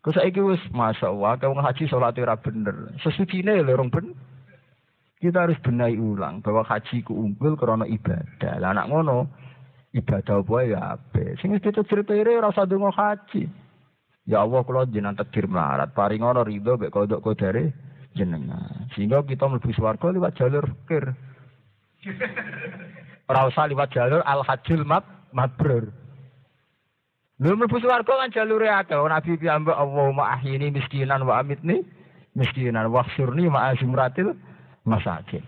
Kau 0.00 0.16
saiki 0.16 0.40
wis 0.40 0.60
masya 0.72 1.12
Allah, 1.12 1.36
kau 1.36 1.52
haji 1.52 1.84
sholat 1.84 2.16
ora 2.16 2.40
bener. 2.40 2.96
Sesucine 3.04 3.60
lho 3.60 3.76
orang 3.76 3.92
ben. 3.92 4.16
Kita 5.20 5.44
harus 5.44 5.60
benahi 5.60 6.00
ulang 6.00 6.40
bahwa 6.40 6.64
haji 6.64 7.04
ku 7.04 7.12
unggul 7.12 7.52
karena 7.60 7.84
ibadah. 7.84 8.56
Lah 8.56 8.72
anak 8.72 8.88
ngono, 8.88 9.28
ibadah 9.92 10.40
apa 10.40 10.56
ya 10.64 10.80
ape. 10.96 11.36
Sing 11.44 11.52
wis 11.52 11.60
diceritire 11.60 12.32
ora 12.40 12.48
usah 12.48 12.64
ndonga 12.64 12.88
haji. 12.96 13.44
Ya 14.24 14.40
Allah 14.40 14.64
kula 14.64 14.88
jenengan 14.88 15.20
takdir 15.20 15.44
melarat, 15.44 15.92
paring 15.92 16.24
ngono 16.24 16.48
ridho 16.48 16.80
mek 16.80 16.88
kodok 16.88 17.20
kodare 17.20 17.76
jenengan. 18.16 18.88
Sehingga 18.96 19.20
kita 19.28 19.44
mlebu 19.44 19.68
swarga 19.76 20.08
liwat 20.08 20.32
jalur 20.40 20.64
fikir. 20.64 21.12
Ora 23.28 23.52
usah 23.52 23.68
liwat 23.68 23.92
jalur 23.92 24.24
al-hajjul 24.24 24.88
mabrur. 25.36 25.99
Lho 27.40 27.56
mlebu 27.56 27.80
swarga 27.80 28.20
kan 28.20 28.30
jalure 28.36 28.68
akeh. 28.68 29.00
Nabi 29.00 29.40
piyambak 29.40 29.72
Allahumma 29.72 30.36
ahyini 30.36 30.68
miskinan 30.76 31.24
wa 31.24 31.40
amitni 31.40 31.80
miskinan 32.36 32.92
wa 32.92 33.00
khsurni 33.02 33.48
ma 33.48 33.72
azmratil 33.72 34.36
masakin. 34.84 35.40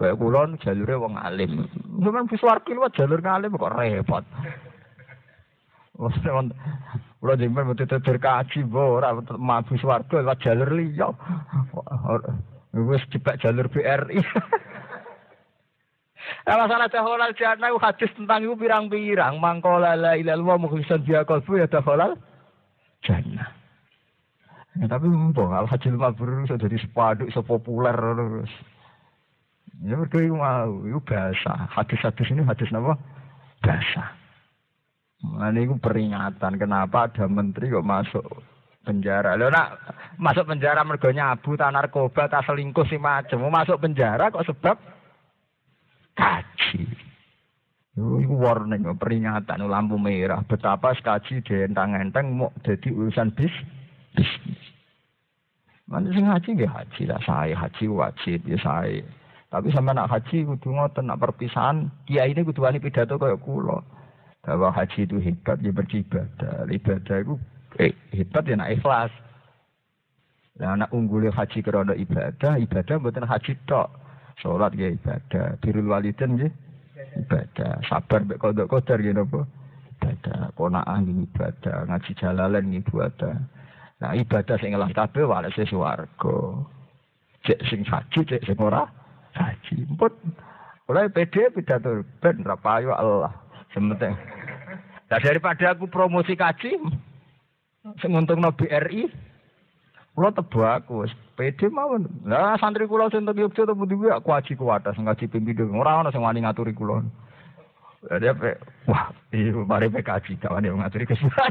Kayak 0.00 0.16
kulon 0.16 0.56
jalure 0.64 0.96
wong 0.96 1.20
alim. 1.20 1.68
Cuman 2.00 2.24
mlebu 2.24 2.40
swarga 2.40 2.72
liwat 2.72 2.96
jalur 2.96 3.20
ngalim 3.20 3.52
kok 3.52 3.74
repot. 3.76 4.24
Maksudnya, 5.98 6.54
kalau 7.20 7.34
jember 7.36 7.66
betul 7.68 7.86
betul 7.98 8.16
kaji, 8.22 8.60
ora 8.72 9.12
mlebu 9.12 9.74
swarga 9.76 10.24
lewat 10.24 10.40
jalur 10.40 10.72
liya. 10.72 11.12
Wis 12.72 13.04
jebak 13.12 13.36
jalur 13.44 13.68
BRI. 13.68 14.24
Nah, 16.44 16.56
masalah 16.64 16.88
daholal 16.88 17.32
jannah 17.36 17.72
hadis 17.80 18.10
tentang 18.16 18.44
itu 18.44 18.54
pirang-pirang. 18.56 19.40
Mangkola 19.40 19.96
la 19.96 20.12
ilallah 20.16 20.56
mukhlisan 20.60 21.04
biya 21.04 21.24
kalbu 21.24 21.60
ya 21.60 21.66
daholal 21.68 22.16
jannah. 23.04 23.48
Ya, 24.78 24.86
tapi 24.86 25.10
mbok 25.10 25.50
al 25.50 25.66
hajil 25.66 25.98
mabrur 25.98 26.46
sudah 26.46 26.60
jadi 26.62 26.78
sepaduk 26.78 27.28
sepopuler 27.34 27.96
terus. 27.96 28.52
Ya 29.82 29.94
mergo 29.94 30.18
mau, 30.34 30.82
itu 30.86 30.98
bahasa. 31.06 31.70
Hadis-hadis 31.70 32.34
ini 32.34 32.42
hadis 32.42 32.70
apa? 32.74 32.98
Bahasa. 33.62 34.04
Nah, 35.18 35.50
ini 35.50 35.66
peringatan 35.82 36.62
kenapa 36.62 37.10
ada 37.10 37.26
menteri 37.26 37.74
kok 37.74 37.86
masuk 37.86 38.26
penjara. 38.86 39.34
Lho 39.34 39.50
nak 39.50 39.82
masuk 40.14 40.46
penjara 40.46 40.86
mergo 40.86 41.10
nyabu, 41.10 41.58
ta 41.58 41.74
narkoba, 41.74 42.30
ta 42.30 42.42
selingkuh 42.46 42.86
si 42.86 42.98
macam. 43.02 43.50
Masuk 43.50 43.82
penjara 43.82 44.30
kok 44.30 44.46
sebab 44.46 44.78
kaji. 46.18 46.82
Iku 47.98 48.34
warning, 48.34 48.86
peringatan 48.98 49.66
lampu 49.66 49.98
merah. 49.98 50.42
Betapa 50.46 50.94
kaji 50.94 51.42
dientang-enteng 51.42 52.34
mau 52.34 52.54
jadi 52.62 52.90
urusan 52.90 53.34
bis 53.34 53.54
bisnis. 54.14 54.62
Mana 55.88 56.12
sing 56.12 56.28
haji 56.28 56.48
nggih 56.52 56.68
haji 56.68 57.02
lah 57.08 57.20
saya 57.24 57.54
haji 57.56 57.88
wajib 57.88 58.44
ya 58.44 58.58
saya. 58.60 59.02
Tapi 59.48 59.72
sama 59.72 59.96
nak 59.96 60.12
haji 60.12 60.44
kudu 60.44 60.76
ngoten 60.76 61.08
nak 61.08 61.24
perpisahan 61.24 61.88
kiai 62.04 62.36
ini 62.36 62.44
kudu 62.44 62.60
wani 62.60 62.76
pidato 62.76 63.16
kaya 63.16 63.40
kula. 63.40 63.80
Bahwa 64.44 64.68
haji 64.68 65.08
itu 65.08 65.16
hebat 65.16 65.58
ya 65.64 65.72
beribadah. 65.72 66.68
Ibadah 66.68 67.16
itu 67.24 67.34
eh, 67.80 67.96
hebat 68.12 68.44
ya 68.44 68.60
nak 68.60 68.72
ikhlas. 68.76 69.12
Nah, 70.58 70.74
anak 70.74 70.90
unggul 70.90 71.30
haji 71.30 71.58
kerana 71.62 71.94
ibadah, 71.94 72.58
ibadah 72.58 72.96
bukan 72.98 73.24
haji 73.24 73.54
tok. 73.64 73.88
Sholat 74.38 74.70
ya 74.78 74.94
ibadah, 74.94 75.58
birul 75.58 75.90
walidin 75.90 76.38
ya 76.38 76.48
ibadah, 77.18 77.82
sabar 77.90 78.22
mek 78.22 78.38
kodok 78.38 78.70
kodar 78.70 79.02
ya 79.02 79.10
napa? 79.10 79.42
Ibadah, 79.98 80.54
konaan 80.54 81.10
ini 81.10 81.26
ibadah, 81.26 81.90
ngaji 81.90 82.10
jalalan 82.14 82.70
ini 82.70 82.78
ibadah. 82.86 83.34
Nah 83.98 84.14
ibadah 84.14 84.54
sing 84.62 84.70
ngelah 84.70 84.94
kabeh 84.94 85.26
walese 85.26 85.66
swarga. 85.66 86.38
Cek 87.42 87.60
sing 87.66 87.82
haji, 87.82 88.20
cek 88.22 88.46
sing 88.46 88.56
ora 88.62 88.86
haji. 89.34 89.90
Mpun. 89.90 90.12
Oleh 90.88 91.10
PD 91.10 91.50
pidato 91.50 92.06
ben 92.22 92.46
ra 92.46 92.54
Allah. 92.62 93.34
Sementing. 93.74 94.14
Nah 95.10 95.18
daripada 95.18 95.74
aku 95.74 95.90
promosi 95.90 96.38
kaji 96.38 96.78
sing 97.98 98.10
untungno 98.14 98.54
BRI 98.54 99.27
kula 100.18 100.34
tebu 100.34 100.66
aku 100.66 101.06
wis 101.06 101.14
PD 101.38 101.70
mawon. 101.70 102.10
Lah 102.26 102.58
santri 102.58 102.90
kula 102.90 103.06
sing 103.06 103.22
teng 103.22 103.38
Yogyakarta 103.38 103.78
pundi 103.78 103.94
kuwi 103.94 104.10
aku 104.10 104.34
haji 104.34 104.58
kuwata 104.58 104.90
sing 104.90 105.06
ngaji 105.06 105.30
pimpinan 105.30 105.78
ora 105.78 106.02
ana 106.02 106.10
sing 106.10 106.26
wani 106.26 106.42
ngaturi 106.42 106.74
kula. 106.74 107.06
Jadi 108.10 108.26
apa? 108.30 108.58
Wah, 108.90 109.10
iya, 109.34 109.54
mari 109.54 109.90
PKJ 109.90 110.42
kawan 110.42 110.66
yang 110.66 110.82
ngaturi 110.82 111.06
kesulitan. 111.06 111.50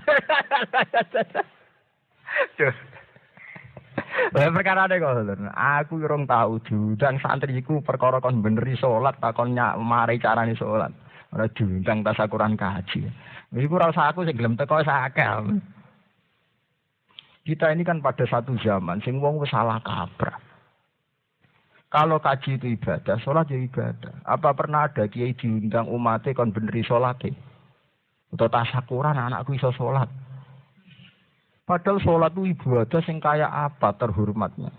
Lah 4.35 4.51
perkara 4.51 4.87
ada 4.87 4.99
kok 4.99 5.15
Aku 5.55 6.03
urung 6.03 6.27
tahu 6.27 6.59
diundang 6.67 7.19
santriku 7.23 7.79
perkara 7.83 8.19
kon 8.19 8.43
beneri 8.43 8.75
salat 8.75 9.15
takon 9.23 9.55
nyak 9.55 9.79
mari 9.79 10.19
carane 10.19 10.55
salat. 10.59 10.91
Ora 11.31 11.47
diundang 11.55 12.03
tasakuran 12.03 12.59
kaji. 12.59 13.07
Iku 13.55 13.79
ora 13.79 13.91
usah 13.95 14.11
aku 14.11 14.27
sing 14.27 14.35
gelem 14.35 14.59
teko 14.59 14.83
sakal. 14.83 15.55
Kita 17.47 17.71
ini 17.71 17.87
kan 17.87 18.03
pada 18.03 18.27
satu 18.27 18.59
zaman 18.59 18.99
sing 19.07 19.23
wong 19.23 19.39
salah 19.47 19.79
kaprah. 19.79 20.35
Kalau 21.87 22.19
kaji 22.19 22.59
itu 22.59 22.75
ibadah, 22.75 23.15
sholat 23.23 23.47
ya 23.47 23.55
ibadah. 23.63 24.11
Apa 24.27 24.51
pernah 24.51 24.91
ada 24.91 25.07
kiai 25.07 25.31
diundang 25.31 25.87
umatnya 25.87 26.35
kon 26.35 26.51
beneri 26.51 26.83
sholat 26.83 27.15
Atau 28.35 28.51
tasakuran 28.51 29.15
anakku 29.15 29.55
iso 29.55 29.71
sholat. 29.71 30.11
Padahal 31.63 32.03
sholat 32.03 32.35
itu 32.35 32.51
ibadah 32.51 32.99
sing 33.07 33.23
kaya 33.23 33.47
apa 33.47 33.95
terhormatnya. 33.95 34.75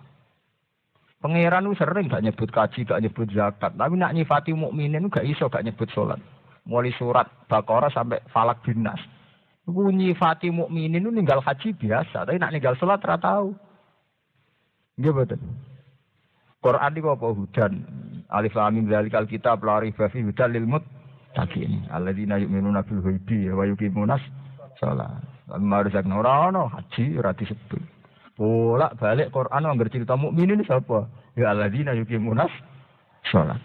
Pangeran 1.24 1.72
itu 1.72 1.80
sering 1.80 2.12
gak 2.12 2.20
nyebut 2.20 2.52
kaji, 2.52 2.84
gak 2.84 3.00
nyebut 3.00 3.32
zakat. 3.32 3.72
Tapi 3.80 3.96
nak 3.96 4.12
nyifati 4.12 4.52
mukminin 4.52 5.08
gak 5.08 5.24
iso 5.24 5.48
gak 5.48 5.64
nyebut 5.64 5.88
sholat. 5.88 6.20
Mulai 6.68 6.92
surat 7.00 7.24
Baqarah 7.48 7.88
sampai 7.88 8.20
Falak 8.28 8.60
bin 8.60 8.84
Itu 9.68 9.92
nyifati 9.92 10.48
mukminin 10.48 11.04
itu 11.04 11.12
ninggal 11.12 11.44
haji 11.44 11.76
biasa. 11.76 12.24
Tapi 12.24 12.40
nak 12.40 12.56
ninggal 12.56 12.72
sholat 12.80 13.04
tidak 13.04 13.20
tahu. 13.20 13.52
Iya 14.96 15.12
betul. 15.12 15.36
Quran 16.64 16.96
itu 16.96 17.08
apa 17.12 17.26
hudan? 17.36 17.72
Alif 18.32 18.56
lam 18.56 18.72
mim 18.72 18.88
dzalikal 18.88 19.28
kitab 19.28 19.60
la 19.60 19.84
raiba 19.84 20.08
fi 20.08 20.24
hudan 20.24 20.56
lil 20.56 20.64
muttaqin. 20.64 21.84
Alladzina 21.92 22.40
yu'minuna 22.40 22.80
bil 22.80 23.04
ghaibi 23.04 23.52
wa 23.52 23.68
yuqimunas 23.68 24.24
shalah. 24.80 25.20
Marusak 25.52 26.08
ora 26.08 26.48
ono 26.48 26.72
haji 26.72 27.20
ora 27.20 27.36
disebut. 27.36 27.84
Bolak 28.40 28.96
balik 28.96 29.28
Quran 29.34 29.68
anggar 29.68 29.92
cerita 29.92 30.16
mukmin 30.16 30.56
ini 30.56 30.64
siapa? 30.64 31.04
Ya 31.36 31.52
alladzina 31.52 31.92
yuqimunas 31.92 32.50
salat. 33.28 33.60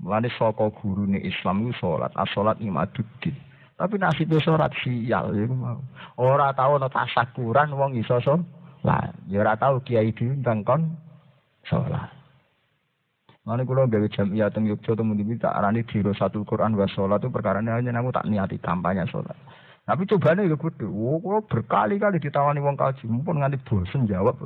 Mulane 0.00 0.32
saka 0.32 0.72
gurune 0.80 1.20
Islam 1.20 1.68
itu 1.68 1.76
salat, 1.76 2.08
as-salat 2.16 2.56
imaduddin. 2.64 3.36
Tapi 3.80 3.96
nasibnya 3.96 4.36
salat 4.44 4.76
sial 4.84 5.32
ya 5.32 5.48
mau. 5.48 5.80
Ora 6.20 6.52
tau 6.52 6.76
ana 6.76 6.92
tasakuran 6.92 7.72
wong 7.72 7.96
iso 7.96 8.20
salat. 8.20 9.16
Ya 9.24 9.40
ora 9.40 9.56
tau 9.56 9.80
kiai 9.80 10.12
diundang 10.12 10.60
kon 10.68 11.00
salat. 11.64 12.12
Mana 13.48 13.64
kalau 13.64 13.88
gawe 13.88 14.08
jamiah 14.12 14.52
teng 14.52 14.68
Yogyakarta 14.68 15.00
temu 15.00 15.16
di 15.16 15.40
tak 15.40 15.56
arani 15.56 15.80
diro 15.88 16.12
satu 16.12 16.44
Quran 16.44 16.76
wa 16.76 16.84
sholat 16.84 17.24
itu 17.24 17.32
perkara 17.32 17.64
hanya 17.64 17.88
namu 17.88 18.12
tak 18.12 18.28
niati 18.28 18.60
tampaknya 18.60 19.08
sholat. 19.08 19.32
Tapi 19.88 20.04
cobanya 20.06 20.44
ya 20.44 20.54
gede. 20.54 20.86
Oh, 20.86 21.18
kalau 21.18 21.42
berkali-kali 21.48 22.22
ditawani 22.22 22.62
wong 22.62 22.78
kaji, 22.78 23.10
mumpun 23.10 23.42
nganti 23.42 23.58
bosen 23.64 24.06
jawab. 24.06 24.38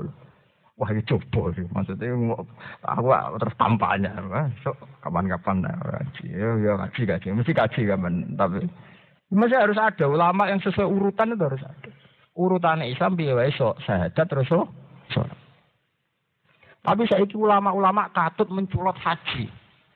Wah, 0.80 0.88
ya 0.88 1.02
coba 1.04 1.52
sih. 1.52 1.66
Maksudnya 1.68 2.16
aku 2.86 3.10
terus 3.42 3.54
tampaknya. 3.60 4.14
So, 4.64 4.72
kapan-kapan 5.04 5.66
kaji. 5.68 6.32
Ya, 6.32 6.48
ya 6.64 6.72
kaji, 6.86 7.02
kaji. 7.04 7.26
Mesti 7.34 7.52
kaji 7.52 7.80
kapan. 7.84 8.24
Tapi 8.40 8.64
masih 9.32 9.56
harus 9.56 9.78
ada 9.80 10.04
ulama 10.04 10.50
yang 10.50 10.60
sesuai 10.60 10.84
urutan 10.84 11.32
itu 11.32 11.44
harus 11.44 11.62
ada. 11.64 11.90
Urutannya 12.34 12.90
Islam 12.90 13.14
biaya 13.14 13.38
wae 13.38 13.54
so 13.54 13.78
sahadat 13.86 14.26
terus 14.26 14.50
so. 14.50 14.66
Tapi 16.84 17.08
saya 17.08 17.24
itu 17.24 17.40
ulama-ulama 17.40 18.12
katut 18.12 18.50
menculot 18.52 18.98
haji. 19.00 19.48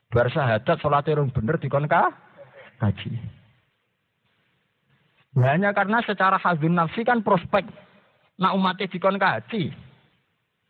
Bar 0.09 0.25
sahadat 0.33 0.81
sholat 0.81 1.05
bener 1.05 1.61
dikon 1.61 1.85
kaji. 1.85 3.11
Hanya 5.37 5.69
karena 5.77 6.01
secara 6.01 6.41
hazun 6.41 6.73
nafsi 6.73 7.05
kan 7.05 7.21
prospek 7.21 7.61
nak 8.41 8.55
umatnya 8.57 8.89
dikon 8.89 9.21
kaji. 9.21 9.69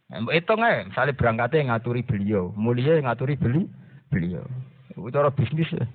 Itu 0.09 0.51
nggak, 0.57 0.89
misalnya 0.89 1.13
berangkatnya 1.13 1.69
ngaturi 1.69 2.01
beliau, 2.01 2.49
mulia 2.57 2.97
ngaturi 2.97 3.37
beli 3.37 3.69
beliau. 4.09 4.41
Itu 4.89 5.07
cara 5.13 5.29
bisnis 5.29 5.69
ya. 5.69 5.85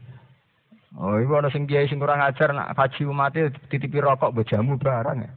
Oh, 0.95 1.19
ibu 1.19 1.35
ada 1.35 1.51
sing 1.51 1.67
kiai 1.67 1.91
sing 1.91 1.99
kurang 1.99 2.23
ajar 2.23 2.55
nak 2.55 2.71
kaji 2.79 3.03
umatnya 3.11 3.51
titipi 3.67 3.99
rokok 3.99 4.31
bejamu 4.31 4.79
barang 4.79 5.27
ya. 5.27 5.33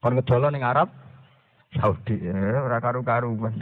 Kon 0.00 0.16
ngedolon 0.16 0.56
ning 0.56 0.64
Arab 0.64 0.88
Saudi, 1.76 2.18
ya, 2.18 2.34
ora 2.66 2.82
karu-karuan. 2.82 3.54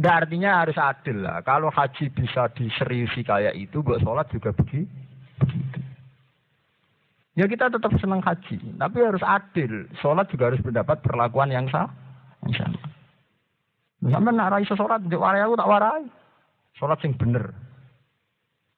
Nah, 0.00 0.14
artinya 0.16 0.64
harus 0.64 0.78
adil 0.80 1.20
lah. 1.20 1.44
Kalau 1.44 1.68
haji 1.68 2.08
bisa 2.08 2.48
diseriusi 2.56 3.20
kayak 3.20 3.52
itu, 3.52 3.84
buat 3.84 4.00
sholat 4.00 4.32
juga 4.32 4.56
begitu. 4.56 4.88
Ya 7.32 7.48
kita 7.48 7.68
tetap 7.68 7.92
senang 8.00 8.24
haji, 8.24 8.60
tapi 8.76 8.98
harus 9.04 9.20
adil. 9.24 9.88
Sholat 10.00 10.28
juga 10.32 10.52
harus 10.52 10.60
mendapat 10.64 11.00
perlakuan 11.04 11.52
yang 11.52 11.68
sah. 11.68 11.88
Yang 12.48 12.64
sama. 12.64 12.80
Sampai 14.08 14.32
nak 14.32 14.50
rai 14.52 14.64
sholat, 14.64 15.00
di 15.04 15.16
warai 15.16 15.44
aku 15.44 15.56
tak 15.60 15.68
warai. 15.68 16.04
Sholat 16.80 16.98
sing 17.04 17.12
bener. 17.16 17.52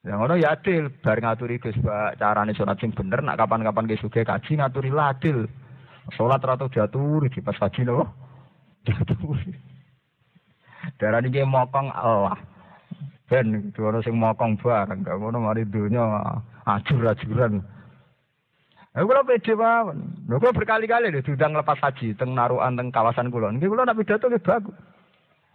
Yang 0.04 0.20
orang 0.20 0.36
ya 0.36 0.52
adil, 0.52 0.92
bar 1.00 1.16
ngaturi 1.16 1.56
Gus 1.56 1.80
carane 2.20 2.52
sholat 2.52 2.76
sing 2.76 2.92
bener, 2.92 3.24
nak 3.24 3.40
kapan-kapan 3.40 3.88
ke 3.88 3.96
suge 3.96 4.20
kaji 4.20 4.60
ngaturi 4.60 4.92
lah 4.92 5.16
adil. 5.16 5.48
Sholat 6.12 6.44
ratu 6.44 6.68
diaturi 6.68 7.32
di 7.32 7.40
pas 7.40 7.56
kaji 7.56 7.88
loh. 7.88 8.04
Diaturi. 8.84 9.56
Darah 11.00 11.24
ini 11.24 11.40
mokong 11.48 11.88
Allah. 11.88 12.36
Ben, 13.24 13.72
itu 13.72 13.80
orang 13.80 14.04
sing 14.04 14.20
mokong 14.20 14.60
bareng, 14.60 15.00
gak 15.00 15.16
ngono 15.16 15.40
mari 15.40 15.64
dunia 15.64 16.20
ajur-ajuran. 16.68 17.64
Aku 18.92 19.08
kula 19.08 19.24
pede 19.24 19.56
mawon. 19.56 20.04
Lho 20.28 20.36
kula 20.36 20.52
berkali-kali 20.52 21.08
lho 21.08 21.24
diundang 21.24 21.56
lepas 21.56 21.80
haji 21.80 22.12
teng 22.14 22.36
narukan 22.36 22.76
teng 22.76 22.92
kawasan 22.92 23.32
kula. 23.32 23.50
Nggih 23.56 23.72
kula 23.72 23.88
nak 23.88 23.96
pidato 23.96 24.28
nggih 24.28 24.44
bagus. 24.44 24.76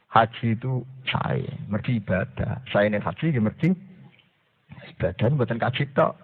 Haji 0.10 0.58
itu 0.58 0.82
saya, 1.06 1.54
mergi 1.70 2.02
ibadah. 2.02 2.66
Saya 2.74 2.90
ini 2.90 2.98
haji 2.98 3.26
nggih 3.30 3.46
mergi 3.46 3.70
ibadah 4.96 5.28
mboten 5.34 5.62
kaji 5.62 5.84
tok. 5.94 6.16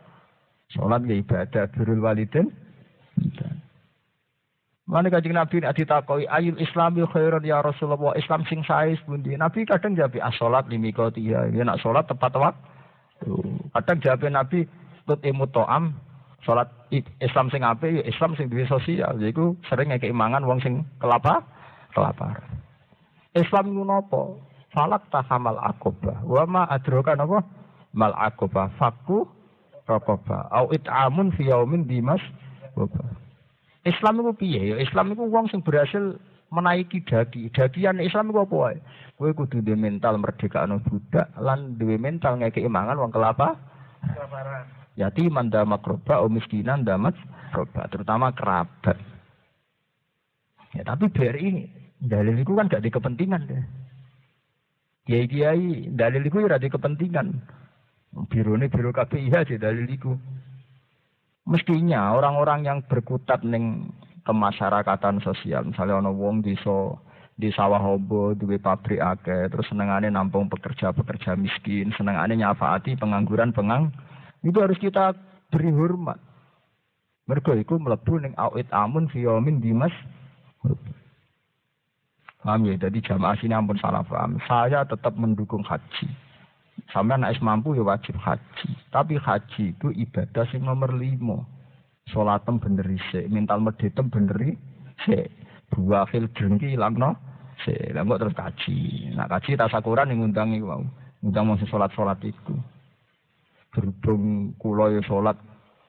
Salat 0.73 1.05
nggih 1.05 1.21
ibadah, 1.21 1.69
birrul 1.69 2.01
walidin. 2.01 2.49
Mana 4.85 5.09
kajian 5.09 5.33
Nabi 5.33 5.65
nak 5.65 5.73
ditakoi 5.81 6.29
ayul 6.29 6.61
Islami 6.61 7.01
khairun 7.09 7.41
ya 7.41 7.65
Rasulullah 7.65 8.13
Islam 8.13 8.45
sing 8.45 8.61
sais 8.61 9.01
bundi. 9.09 9.33
Nabi 9.33 9.65
kadang 9.65 9.97
jawab 9.97 10.13
asolat 10.21 10.69
limikotiya. 10.69 11.49
Dia 11.49 11.65
nak 11.65 11.81
solat 11.81 12.05
tepat 12.05 12.37
waktu. 12.37 13.33
Kadang 13.73 13.97
jawab 14.05 14.29
Nabi 14.29 14.69
tut 15.09 15.21
imut 15.25 15.49
to'am 15.49 15.97
Salat 16.45 16.69
Islam 17.17 17.49
sing 17.49 17.65
apik 17.65 17.89
ya 17.89 18.03
Islam 18.05 18.37
sing 18.37 18.53
duwe 18.53 18.69
sosial, 18.69 19.17
yaiku 19.17 19.57
sering 19.65 19.89
ngekeki 19.89 20.13
mangan 20.13 20.45
wong 20.45 20.61
sing 20.61 20.85
kelapa 21.01 21.41
kelapar. 21.89 22.37
Islam 23.33 23.73
iku 23.73 23.83
napa? 23.83 24.21
Falak 24.69 25.09
tahamal 25.09 25.57
akobah. 25.57 26.21
Wa 26.21 26.45
ma 26.45 26.69
adroka? 26.69 27.17
Mal 27.95 28.11
akobah. 28.11 28.75
Faku 28.75 29.23
rokobah. 29.87 30.51
Au 30.51 30.67
it'amun 30.75 31.31
fi 31.33 31.47
yaumin 31.47 31.87
dimas. 31.87 32.21
Islam 33.87 34.19
itu 34.19 34.31
piye? 34.35 34.61
Ya 34.73 34.77
Islam 34.83 35.15
itu 35.15 35.23
wong 35.23 35.47
sing 35.47 35.63
berhasil 35.63 36.19
menaiki 36.51 37.05
dagi. 37.07 37.47
Dagian 37.53 38.03
Islam 38.03 38.33
itu 38.33 38.43
apa 38.43 38.55
wae? 38.55 38.77
Kowe 39.15 39.31
kudu 39.31 39.63
duwe 39.63 39.79
mental 39.79 40.19
merdeka 40.19 40.67
anu 40.67 40.83
budak 40.83 41.31
lan 41.39 41.79
duwe 41.79 41.95
mental 41.95 42.35
ngekeki 42.41 42.67
mangan 42.67 42.99
wong 42.99 43.15
kelapa. 43.15 43.55
Kelaparan. 44.03 44.67
Yati 44.95 45.27
manda 45.27 45.67
makroba 45.67 46.23
o 46.23 46.31
miskinan 46.31 46.87
damat 46.87 47.15
roba, 47.51 47.87
terutama 47.91 48.31
kerabat. 48.31 48.95
Ya 50.71 50.83
tapi 50.87 51.11
biar 51.11 51.35
ini 51.35 51.67
dalil 51.99 52.39
itu 52.39 52.51
kan 52.55 52.67
gak 52.67 52.83
di 52.83 52.91
kepentingan 52.91 53.47
deh. 53.47 53.63
Kiai 55.05 55.27
kiai 55.27 55.91
dalil 55.91 56.23
itu 56.23 56.43
ya 56.43 56.59
di 56.59 56.71
kepentingan. 56.71 57.27
Biru 58.15 58.55
ini 58.55 58.71
biru 58.71 58.95
KPIH 58.95 59.51
sih 59.51 59.59
dalil 59.59 59.87
itu. 59.91 60.15
Mestinya 61.45 62.15
orang-orang 62.15 62.65
yang 62.65 62.79
berkutat 62.87 63.43
neng 63.43 63.91
kemasyarakatan 64.25 65.21
sosial, 65.21 65.69
misalnya 65.69 66.01
ono 66.01 66.11
wong 66.15 66.41
so 66.63 66.97
di 67.35 67.51
sawah 67.51 67.77
hobo, 67.77 68.31
duwe 68.33 68.57
pabrik 68.57 68.97
akeh, 68.97 69.51
terus 69.51 69.67
senengane 69.67 70.07
nampung 70.07 70.47
pekerja-pekerja 70.47 71.35
miskin, 71.35 71.91
senengane 71.93 72.33
nyafaati 72.39 72.95
pengangguran 72.95 73.51
pengang, 73.51 73.91
itu 74.41 74.55
harus 74.55 74.79
kita 74.79 75.13
beri 75.51 75.69
hormat. 75.69 76.17
Mereka 77.27 77.57
itu 77.59 77.75
melebu 77.75 78.23
ning 78.23 78.33
awit 78.39 78.69
amun 78.71 79.11
fiyomin 79.11 79.59
dimas. 79.59 79.93
Paham 82.45 82.69
ya? 82.69 82.77
Jadi 82.77 83.01
jamaah 83.01 83.33
sini 83.41 83.57
ampun 83.57 83.81
salah 83.81 84.05
paham. 84.05 84.37
Saya 84.45 84.85
tetap 84.85 85.17
mendukung 85.17 85.65
haji. 85.65 86.05
Sampai 86.91 87.19
anak 87.19 87.39
mampu 87.43 87.75
ya 87.75 87.83
wajib 87.83 88.15
haji. 88.19 88.69
Tapi 88.91 89.19
haji 89.19 89.75
itu 89.75 89.87
ibadah 89.91 90.47
sing 90.51 90.63
nomor 90.63 90.95
lima. 90.95 91.43
Sholatem 92.07 92.61
bener 92.61 92.85
se, 93.09 93.25
mental 93.27 93.59
medetem 93.59 94.07
bener 94.07 94.55
se. 95.03 95.27
Dua 95.73 96.05
fil 96.07 96.29
drengki 96.31 96.77
ilang 96.77 96.95
no. 96.95 97.15
Kok 97.65 98.19
terus 98.21 98.35
kaji. 98.37 98.77
Nah 99.17 99.25
kaji 99.25 99.57
tasakuran 99.57 100.13
yang 100.13 100.27
ngundang 100.27 100.53
iku 100.53 100.67
mau. 100.69 100.83
Ngundang 101.23 101.43
mau 101.49 101.57
sholat-sholat 101.57 102.19
itu. 102.21 102.55
Berhubung 103.73 104.53
kulo 104.61 104.93
ya 104.93 105.01
sholat 105.03 105.35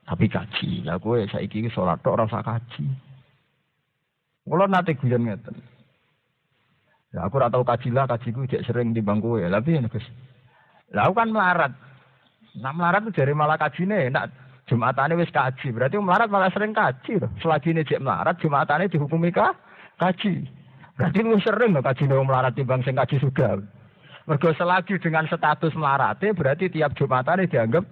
tapi 0.09 0.27
kaji. 0.31 0.87
Lah 0.89 0.97
kowe 0.97 1.21
saiki 1.29 1.67
iki 1.67 1.71
sholat 1.71 2.01
tok 2.01 2.17
ora 2.17 2.25
usah 2.25 2.43
kaji. 2.43 2.87
Kulo 4.47 4.65
nate 4.71 4.97
guyon 4.97 5.27
ngeten. 5.27 5.59
Ya 7.15 7.27
aku 7.27 7.39
ora 7.39 7.53
tau 7.53 7.63
kaji 7.63 7.95
lah, 7.95 8.09
kajiku 8.11 8.49
jek 8.49 8.65
sering 8.67 8.91
di 8.97 9.05
bangku 9.05 9.39
ya. 9.39 9.53
Tapi 9.53 9.79
ya. 9.79 9.85
Lah 10.95 11.11
kan 11.11 11.35
melarat. 11.35 11.73
Nah 12.63 12.73
melarat 12.73 13.03
tuh 13.11 13.15
dari 13.15 13.33
malah 13.35 13.59
kajine 13.59 14.13
enak. 14.13 14.31
Jumatane 14.67 15.15
wis 15.15 15.31
kaji, 15.31 15.71
berarti 15.71 15.95
melarat 16.03 16.27
malah 16.27 16.51
sering 16.51 16.75
kaji 16.75 17.23
loh. 17.23 17.31
Ini 17.39 17.87
jek 17.87 18.03
melarat, 18.03 18.35
Jumatane 18.43 18.91
dihukumi 18.91 19.31
kah? 19.31 19.55
Kaji. 20.03 20.43
Berarti 20.99 21.23
lu 21.23 21.39
sering 21.39 21.71
loh 21.71 21.87
kaji 21.87 22.11
nih 22.11 22.19
melarat 22.19 22.53
timbang 22.59 22.83
sing 22.83 22.99
kaji 22.99 23.23
sudah. 23.23 23.63
Mergo 24.27 24.51
selagi 24.59 24.99
dengan 24.99 25.31
status 25.31 25.71
melarate 25.79 26.35
berarti 26.35 26.67
tiap 26.67 26.99
Jumatane 26.99 27.47
dianggap 27.47 27.87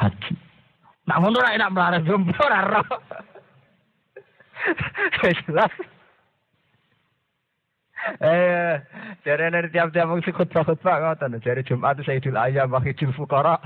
kaji. 0.00 0.32
Nak 1.04 1.18
ngono 1.20 1.36
ra 1.36 1.52
enak 1.52 1.72
melarat 1.76 2.02
jomblo 2.08 2.40
ora. 2.40 2.80
Jelas. 5.20 5.72
Eh, 8.04 8.74
dari 9.24 9.48
dari 9.48 9.68
tiap-tiap 9.72 10.06
mengisi 10.12 10.32
khutbah-khutbah 10.32 10.96
ngoten. 11.00 11.40
Dari 11.40 11.64
Jumat 11.64 11.96
Sayyidul 12.04 12.36
Ayam 12.36 12.68
wa 12.68 12.80
Hijul 12.84 13.16
Fuqara. 13.16 13.56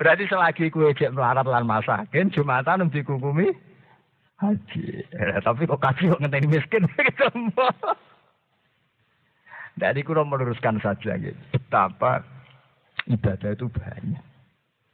Berarti 0.00 0.26
selagi 0.26 0.72
kue 0.72 0.90
cek 0.90 1.14
melarat 1.14 1.46
lan 1.46 1.68
masakin, 1.68 2.34
Jumatan 2.34 2.82
nanti 2.82 2.98
dikukumi 3.02 3.46
haji. 4.38 4.86
Eh, 5.06 5.38
tapi 5.42 5.66
kok 5.66 5.82
kasih 5.82 6.14
kok 6.14 6.20
ngenteni 6.22 6.48
miskin 6.50 6.86
ketemu. 6.96 7.68
Jadi 9.78 10.00
kurang 10.02 10.34
meluruskan 10.34 10.82
saja 10.82 11.14
gitu. 11.18 11.38
Betapa 11.54 12.26
ibadah 13.06 13.50
itu 13.54 13.70
banyak. 13.70 14.24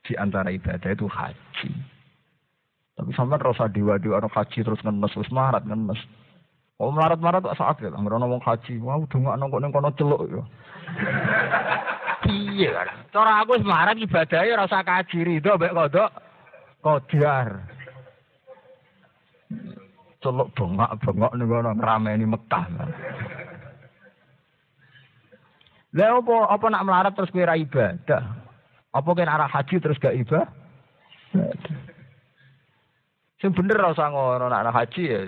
Di 0.05 0.13
antara 0.21 0.53
ibadah 0.53 0.91
itu 0.93 1.09
haji. 1.09 1.71
Tapi 2.95 3.11
sampai 3.17 3.41
rasa 3.41 3.73
dewa-dewa 3.73 4.21
haji 4.29 4.61
terus 4.61 4.81
ngenes, 4.85 5.13
terus 5.17 5.33
marat 5.33 5.65
ngenes. 5.65 6.01
Wong 6.75 6.91
marat-marat 6.99 7.47
tak 7.47 7.55
saat 7.55 7.79
gitu. 7.79 7.95
Ngrono 7.95 8.27
wong 8.27 8.43
haji, 8.43 8.83
wah 8.83 8.99
dunga 9.07 9.39
kok 9.39 9.61
ning 9.63 9.71
kono 9.71 9.91
celuk 9.95 10.27
ya. 10.27 10.43
Piye 12.27 12.69
kan? 12.75 12.89
Cara 13.15 13.47
aku 13.47 13.55
wis 13.55 13.67
marat 13.67 13.95
ibadah 13.95 14.43
ora 14.43 14.67
usah 14.67 14.83
kaji 14.83 15.19
rido 15.23 15.55
mbek 15.55 15.71
kodok. 15.71 16.11
Kodiar. 16.83 17.49
Celuk 20.19 20.51
bengak 20.59 20.99
bengok 20.99 21.33
ning 21.39 21.47
kono 21.47 21.71
ngrameni 21.79 22.27
Mekah. 22.27 22.65
Lha 25.95 26.07
opo 26.19 26.51
apa 26.51 26.67
nak 26.75 26.85
melarat 26.91 27.15
terus 27.15 27.31
kowe 27.31 27.47
ra 27.47 27.55
ibadah? 27.55 28.23
Apa 28.91 29.09
kowe 29.15 29.23
arah 29.23 29.47
haji 29.47 29.79
terus 29.79 30.03
gak 30.03 30.19
ibadah? 30.19 30.51
Sing 33.45 33.53
bener 33.53 33.77
ora 33.77 33.93
usah 33.93 34.09
ngono 34.09 34.49
nek 34.49 34.73
haji 34.73 35.03
ya 35.05 35.21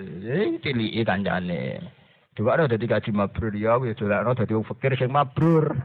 ciliki 0.65 1.05
kancane. 1.05 1.77
Dua 2.33 2.57
ada 2.57 2.65
dadi 2.65 2.89
kaji 2.89 3.13
mabrur 3.13 3.53
ya 3.53 3.77
wis 3.77 3.93
dolakno 3.93 4.33
dadi 4.33 4.57
wong 4.57 4.65
fakir 4.65 4.97
sing 4.97 5.13
mabrur. 5.13 5.69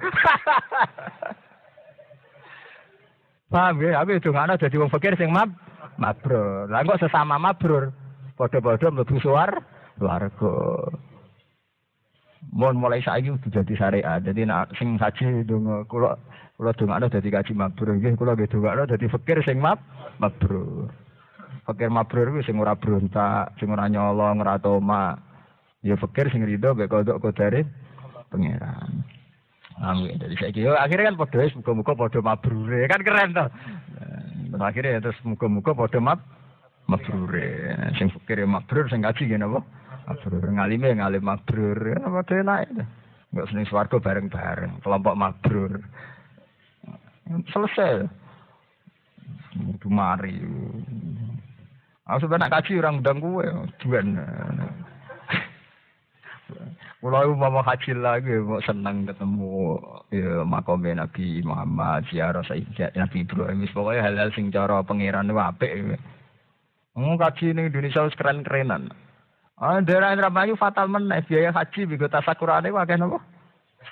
Paham 3.53 3.85
ya, 3.85 4.01
aku 4.01 4.17
itu 4.17 4.33
ana 4.33 4.57
dadi 4.57 4.81
wong 4.81 4.89
fakir 4.89 5.13
sing 5.21 5.29
mab 5.29 5.53
mabrur. 6.01 6.73
Lah 6.73 6.81
kok 6.81 7.05
sesama 7.05 7.37
mabrur 7.37 7.93
padha-padha 8.41 8.89
mlebu 8.89 9.21
suar 9.21 9.53
warga. 10.01 10.57
Mohon 12.49 12.81
mulai 12.81 13.05
saiki 13.05 13.29
udah 13.29 13.61
jadi 13.61 13.75
syariat. 13.77 14.25
Jadi 14.25 14.49
nak 14.49 14.73
sing 14.81 14.97
haji 14.97 15.45
donga 15.45 15.85
kula 15.85 16.17
kula 16.57 16.73
dongakno 16.81 17.13
dadi 17.13 17.29
kaji 17.29 17.53
mabrur 17.53 17.93
nggih 17.93 18.17
kula 18.17 18.41
nggih 18.41 18.49
dongakno 18.49 18.89
dadi 18.89 19.05
fakir 19.13 19.45
sing 19.45 19.61
mab 19.61 19.77
mabrur. 20.17 20.89
Fakir 21.63 21.91
mabrur 21.95 22.35
kuwi 22.35 22.43
sing 22.43 22.59
ora 22.59 22.75
berontak, 22.75 23.55
sing 23.63 23.71
ora 23.71 23.87
nyolong, 23.87 24.43
ora 24.43 24.59
toma. 24.59 25.15
Ya 25.83 25.95
fakir 25.95 26.31
sing 26.31 26.43
rido 26.43 26.75
mek 26.75 26.91
kodok 26.91 27.23
kodare 27.23 27.67
pangeran. 28.31 29.07
Amin. 29.83 30.19
Jadi 30.19 30.35
saya 30.39 30.51
kira 30.55 30.79
akhirnya 30.79 31.11
kan 31.11 31.19
podo 31.19 31.39
muka-muka 31.59 31.93
podo 31.99 32.19
mabrure 32.23 32.87
kan 32.87 33.03
keren 33.03 33.35
toh. 33.35 33.49
Akhirnya 34.63 35.03
terus 35.03 35.19
muka-muka 35.27 35.75
podo 35.75 35.99
mab 35.99 36.23
mabrure. 36.87 37.79
Sing 37.99 38.11
fakir 38.11 38.43
ya 38.43 38.47
mabrur, 38.47 38.87
sing 38.91 39.03
ngaji 39.03 39.23
gini 39.27 39.43
apa? 39.43 39.61
Mabrur. 40.07 40.43
Ngalime 40.43 40.99
ngalim 40.99 41.23
mabrur. 41.23 41.79
Apa 41.99 42.27
tuh 42.27 42.43
enak 42.43 42.59
itu? 42.71 42.83
Enggak 43.33 43.47
seneng 43.49 43.67
swarga 43.71 43.97
bareng-bareng. 43.97 44.73
Kelompok 44.85 45.15
mabrur. 45.19 45.73
Selesai. 47.49 48.07
Itu 49.57 49.89
mari. 49.89 50.37
Aku 52.03 52.27
sebenarnya 52.27 52.51
kaji 52.51 52.83
orang 52.83 52.99
udang 52.99 53.19
gue, 53.23 53.47
tuan. 53.79 54.07
Kalau 57.03 57.35
mau 57.35 57.63
haji 57.63 57.99
lagi, 57.99 58.39
mau 58.43 58.63
senang 58.63 59.07
ketemu 59.07 59.79
ya 60.15 60.47
makomnya 60.47 61.03
Nabi 61.03 61.43
Muhammad, 61.43 62.07
ziarah 62.11 62.47
Sayyid 62.47 62.95
Nabi 62.95 63.27
Ibrahim, 63.27 63.67
pokoknya 63.71 64.07
hal-hal 64.07 64.31
sing 64.35 64.55
cara 64.55 64.83
pangeran 64.87 65.31
itu 65.31 65.39
apik. 65.39 65.99
Mau 66.95 67.19
kaji 67.19 67.55
ini 67.55 67.71
Indonesia 67.71 68.07
harus 68.07 68.19
keren-kerenan. 68.19 68.91
Ah, 69.63 69.79
daerah 69.79 70.11
Indramayu 70.11 70.59
fatal 70.59 70.91
meneh 70.91 71.23
biaya 71.23 71.55
haji 71.55 71.87
bigo 71.87 72.11
tasakurane 72.11 72.71
wae 72.75 72.95
napa? 72.99 73.23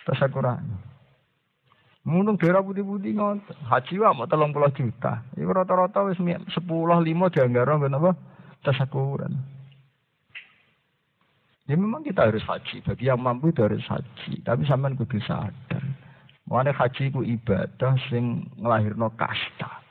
Tasakurane. 0.06 0.89
Munung 2.00 2.40
daerah 2.40 2.64
putih-putih 2.64 3.12
ngoten. 3.12 3.56
Haji 3.68 4.00
wae 4.00 4.16
mau 4.16 4.24
30 4.24 4.72
juta. 4.72 5.20
Iku 5.36 5.50
rata-rata 5.52 6.00
wis 6.08 6.16
10 6.16 6.48
5 6.48 7.34
dianggara 7.36 7.76
ben 7.76 7.92
apa? 7.92 8.16
Tasakuran. 8.64 9.36
Ya 11.68 11.76
memang 11.76 12.00
kita 12.00 12.24
harus 12.24 12.42
haji. 12.48 12.80
Bagi 12.82 13.04
yang 13.04 13.20
mampu 13.20 13.52
itu 13.52 13.60
harus 13.60 13.84
haji. 13.84 14.40
Tapi 14.40 14.64
sampean 14.64 14.96
kudu 14.96 15.20
sadar. 15.22 15.84
Mulane 16.48 16.72
haji 16.72 17.14
ku 17.14 17.20
ibadah 17.20 17.94
sing 18.08 18.48
nglahirno 18.58 19.12
kasta. 19.14 19.84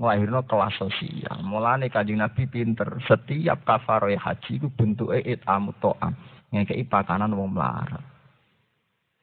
Nglahirno 0.00 0.42
kelas 0.48 0.74
sosial. 0.80 1.44
Mulane 1.44 1.92
Kanjeng 1.92 2.24
Nabi 2.24 2.48
pinter. 2.48 2.88
Setiap 3.04 3.62
kafaroh 3.68 4.10
haji 4.10 4.64
ku 4.64 4.72
bentuke 4.72 5.20
itamu 5.22 5.76
to'am. 5.78 6.16
Ngekei 6.50 6.88
pakanan 6.88 7.36
wong 7.36 7.54
melarat. 7.54 8.02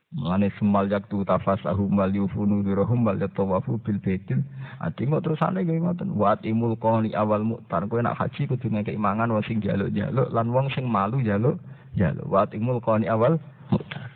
Mulane 0.08 0.48
semal 0.56 0.88
yaktu 0.88 1.28
tafasahu 1.28 1.92
mal 1.92 2.08
yufunu 2.08 2.64
dirahum 2.64 3.04
mal 3.04 3.20
yatawafu 3.20 3.76
bil 3.84 4.00
baitil. 4.00 4.40
Ati 4.80 5.04
kok 5.04 5.20
terusane 5.20 5.68
nggih 5.68 5.84
ngoten. 5.84 6.16
Wa 6.16 6.40
timul 6.40 6.80
qani 6.80 7.12
awal 7.12 7.44
muktar. 7.44 7.84
Kowe 7.92 8.00
nak 8.00 8.16
haji 8.16 8.48
kudu 8.48 8.72
ngekek 8.72 8.96
mangan 8.96 9.36
wong 9.36 9.44
sing 9.44 9.60
jaluk-jaluk 9.60 10.32
lan 10.32 10.48
wong 10.56 10.72
sing 10.72 10.88
malu 10.88 11.20
jaluk 11.20 11.60
jaluk. 12.00 12.24
Wa 12.24 12.48
timul 12.48 12.80
qani 12.80 13.12
awal 13.12 13.36
muktar. 13.68 14.08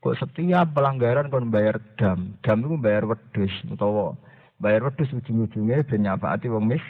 Kok 0.00 0.16
setiap 0.16 0.72
pelanggaran 0.72 1.28
kon 1.28 1.52
bayar 1.52 1.84
dam. 2.00 2.40
Dam 2.40 2.64
itu 2.64 2.80
bayar 2.80 3.04
wedhus 3.04 3.52
utawa 3.68 4.16
bayar 4.56 4.88
wedhus 4.88 5.12
ujung-ujungnya 5.12 5.84
ben 5.84 6.08
nyafaati 6.08 6.48
wong 6.48 6.64
mis. 6.64 6.84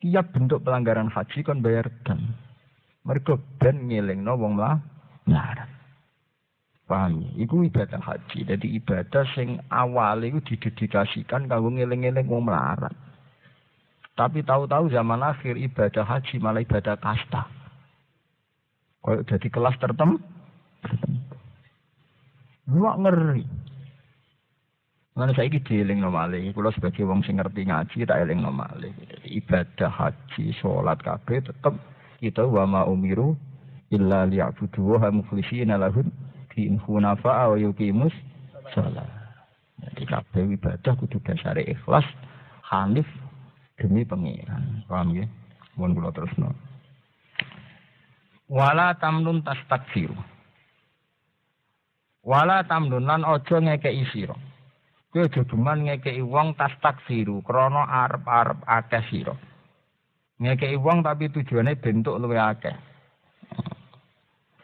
Tiap 0.00 0.32
bentuk 0.32 0.64
pelanggaran 0.64 1.12
haji 1.12 1.44
kon 1.44 1.60
bayar 1.60 1.92
dam. 2.08 2.32
Mergo 3.04 3.36
ben 3.60 3.92
ngelingno 3.92 4.40
wong 4.40 4.56
melarat. 4.56 5.75
Paham 6.86 7.18
ya? 7.18 7.30
Iku 7.42 7.66
ibadah 7.66 7.98
haji. 7.98 8.46
Jadi 8.46 8.66
ibadah 8.78 9.26
sing 9.34 9.58
awal 9.74 10.22
itu 10.22 10.38
didedikasikan 10.54 11.50
kanggo 11.50 11.74
ngeling-eling 11.74 12.30
wong 12.30 12.46
melarat. 12.46 12.94
Tapi 14.14 14.46
tahu-tahu 14.46 14.88
zaman 14.94 15.20
akhir 15.20 15.58
ibadah 15.58 16.06
haji 16.06 16.38
malah 16.38 16.62
ibadah 16.62 16.94
kasta. 16.96 17.42
Kalau 19.02 19.22
jadi 19.26 19.48
kelas 19.50 19.76
tertentu. 19.82 20.22
Lu 22.70 22.86
ngeri. 22.86 23.44
Mana 25.16 25.32
saya 25.32 25.48
dieling 25.48 26.04
nomale, 26.04 26.52
kalau 26.52 26.68
sebagai 26.76 27.08
wong 27.08 27.24
sing 27.24 27.40
ngerti 27.40 27.64
ngaji 27.64 28.04
tak 28.04 28.20
eling 28.20 28.44
nomale. 28.44 28.92
Jadi 29.00 29.40
ibadah 29.40 29.88
haji, 29.88 30.52
sholat 30.60 31.00
kabeh 31.00 31.40
tetap 31.40 31.72
kita 32.20 32.44
wa 32.44 32.68
ma 32.68 32.80
umiru 32.84 33.32
illa 33.88 34.28
liya'budu 34.28 34.76
wa 34.84 35.08
lahud 35.08 36.04
din 36.56 36.80
hunafa 36.80 37.52
wa 37.52 37.56
yuqimus 37.60 38.16
shalah. 38.72 39.04
Jadi 39.76 40.02
kabeh 40.08 40.56
ibadah 40.56 40.96
kudu 40.96 41.20
dasare 41.20 41.60
ikhlas, 41.68 42.08
hanif 42.64 43.04
demi 43.76 44.08
pengiran. 44.08 44.80
Paham 44.88 45.12
ya? 45.12 45.28
Mohon 45.76 45.92
kula 45.92 46.10
terusno. 46.16 46.48
Wala 48.48 48.96
tamnun 48.96 49.44
tastakfiru. 49.44 50.16
Wala 52.24 52.64
tamnun 52.64 53.04
lan 53.04 53.22
aja 53.22 53.60
ngekeki 53.60 54.04
sira. 54.10 54.34
Kowe 55.12 55.28
aja 55.28 55.44
duman 55.44 55.86
ngekeki 55.86 56.24
wong 56.24 56.56
tastakfiru 56.56 57.44
krana 57.44 57.84
arep-arep 57.84 58.64
akeh 58.64 59.04
sira. 59.12 59.36
Ngekeki 60.40 60.80
wong 60.80 61.04
tapi 61.04 61.28
tujuannya 61.28 61.78
bentuk 61.78 62.16
luwe 62.16 62.40
akeh. 62.40 62.74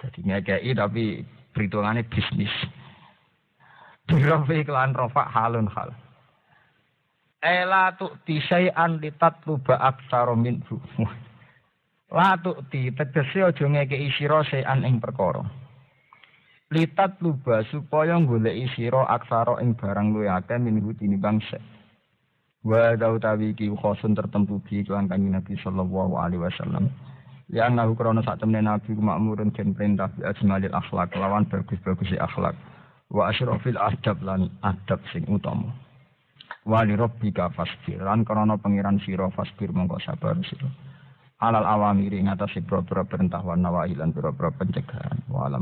Jadi 0.01 0.21
ngekeki 0.25 0.71
tapi 0.73 1.05
perhitungannya 1.53 2.09
bisnis. 2.09 2.53
Birofi 4.09 4.67
kelan 4.67 4.97
rofa 4.97 5.29
halun 5.31 5.71
hal. 5.71 5.95
Ela 7.43 7.95
tu 7.99 8.11
tisai'an 8.27 9.03
litat 9.03 9.43
luba 9.47 9.79
aksaro 9.79 10.35
minhu. 10.39 10.79
La 12.13 12.37
tu 12.39 12.53
ti 12.69 12.93
tegese 12.93 13.41
aja 13.41 13.65
ngekeki 13.67 14.09
sira 14.15 14.45
sean 14.45 14.85
ing 14.85 15.01
perkara. 15.01 15.43
Litat 16.71 17.19
luba 17.25 17.65
supaya 17.73 18.21
goleki 18.21 18.69
sira 18.77 19.09
aksara 19.11 19.59
ing 19.65 19.75
barang 19.75 20.13
luwih 20.13 20.31
akeh 20.31 20.61
minhu 20.61 20.93
tinimbang 20.95 21.41
sek. 21.49 21.61
Wa 22.63 22.95
dautawi 22.95 23.59
iki 23.59 23.67
khosun 23.75 24.15
tertentu 24.15 24.63
bi 24.63 24.87
kelan 24.87 25.11
kanjeng 25.11 25.35
Nabi 25.35 25.59
sallallahu 25.59 26.15
alaihi 26.15 26.47
wasallam. 26.47 26.95
Ya 27.53 27.69
nahu 27.69 27.93
krono 27.93 28.25
sak 28.25 28.41
temne 28.41 28.65
nabi 28.65 28.97
makmurun 28.97 29.53
den 29.53 29.77
perintah 29.77 30.09
bi 30.17 30.25
akhlak 30.25 31.13
lawan 31.21 31.45
bagus-bagus 31.53 32.17
akhlak 32.17 32.57
wa 33.13 33.29
asyrafil 33.29 33.77
adab 33.77 34.25
lan 34.25 34.49
adab 34.65 35.05
sing 35.13 35.29
utama. 35.29 35.69
Wa 36.65 36.81
li 36.89 36.97
rabbika 36.97 37.53
fasbir 37.53 38.01
lan 38.01 38.25
krono 38.25 38.57
pangeran 38.57 39.05
sira 39.05 39.29
fasbir 39.37 39.69
mongko 39.69 40.01
sabar 40.01 40.41
sira. 40.49 40.65
Alal 41.45 41.69
awamiri 41.69 42.25
ngatasi 42.25 42.65
pira-pira 42.65 43.05
perintah 43.05 43.45
wa 43.45 43.53
nawahi 43.53 44.01
lan 44.01 44.17
pira-pira 44.17 44.49
pencegahan 44.57 45.21
wa. 45.29 45.53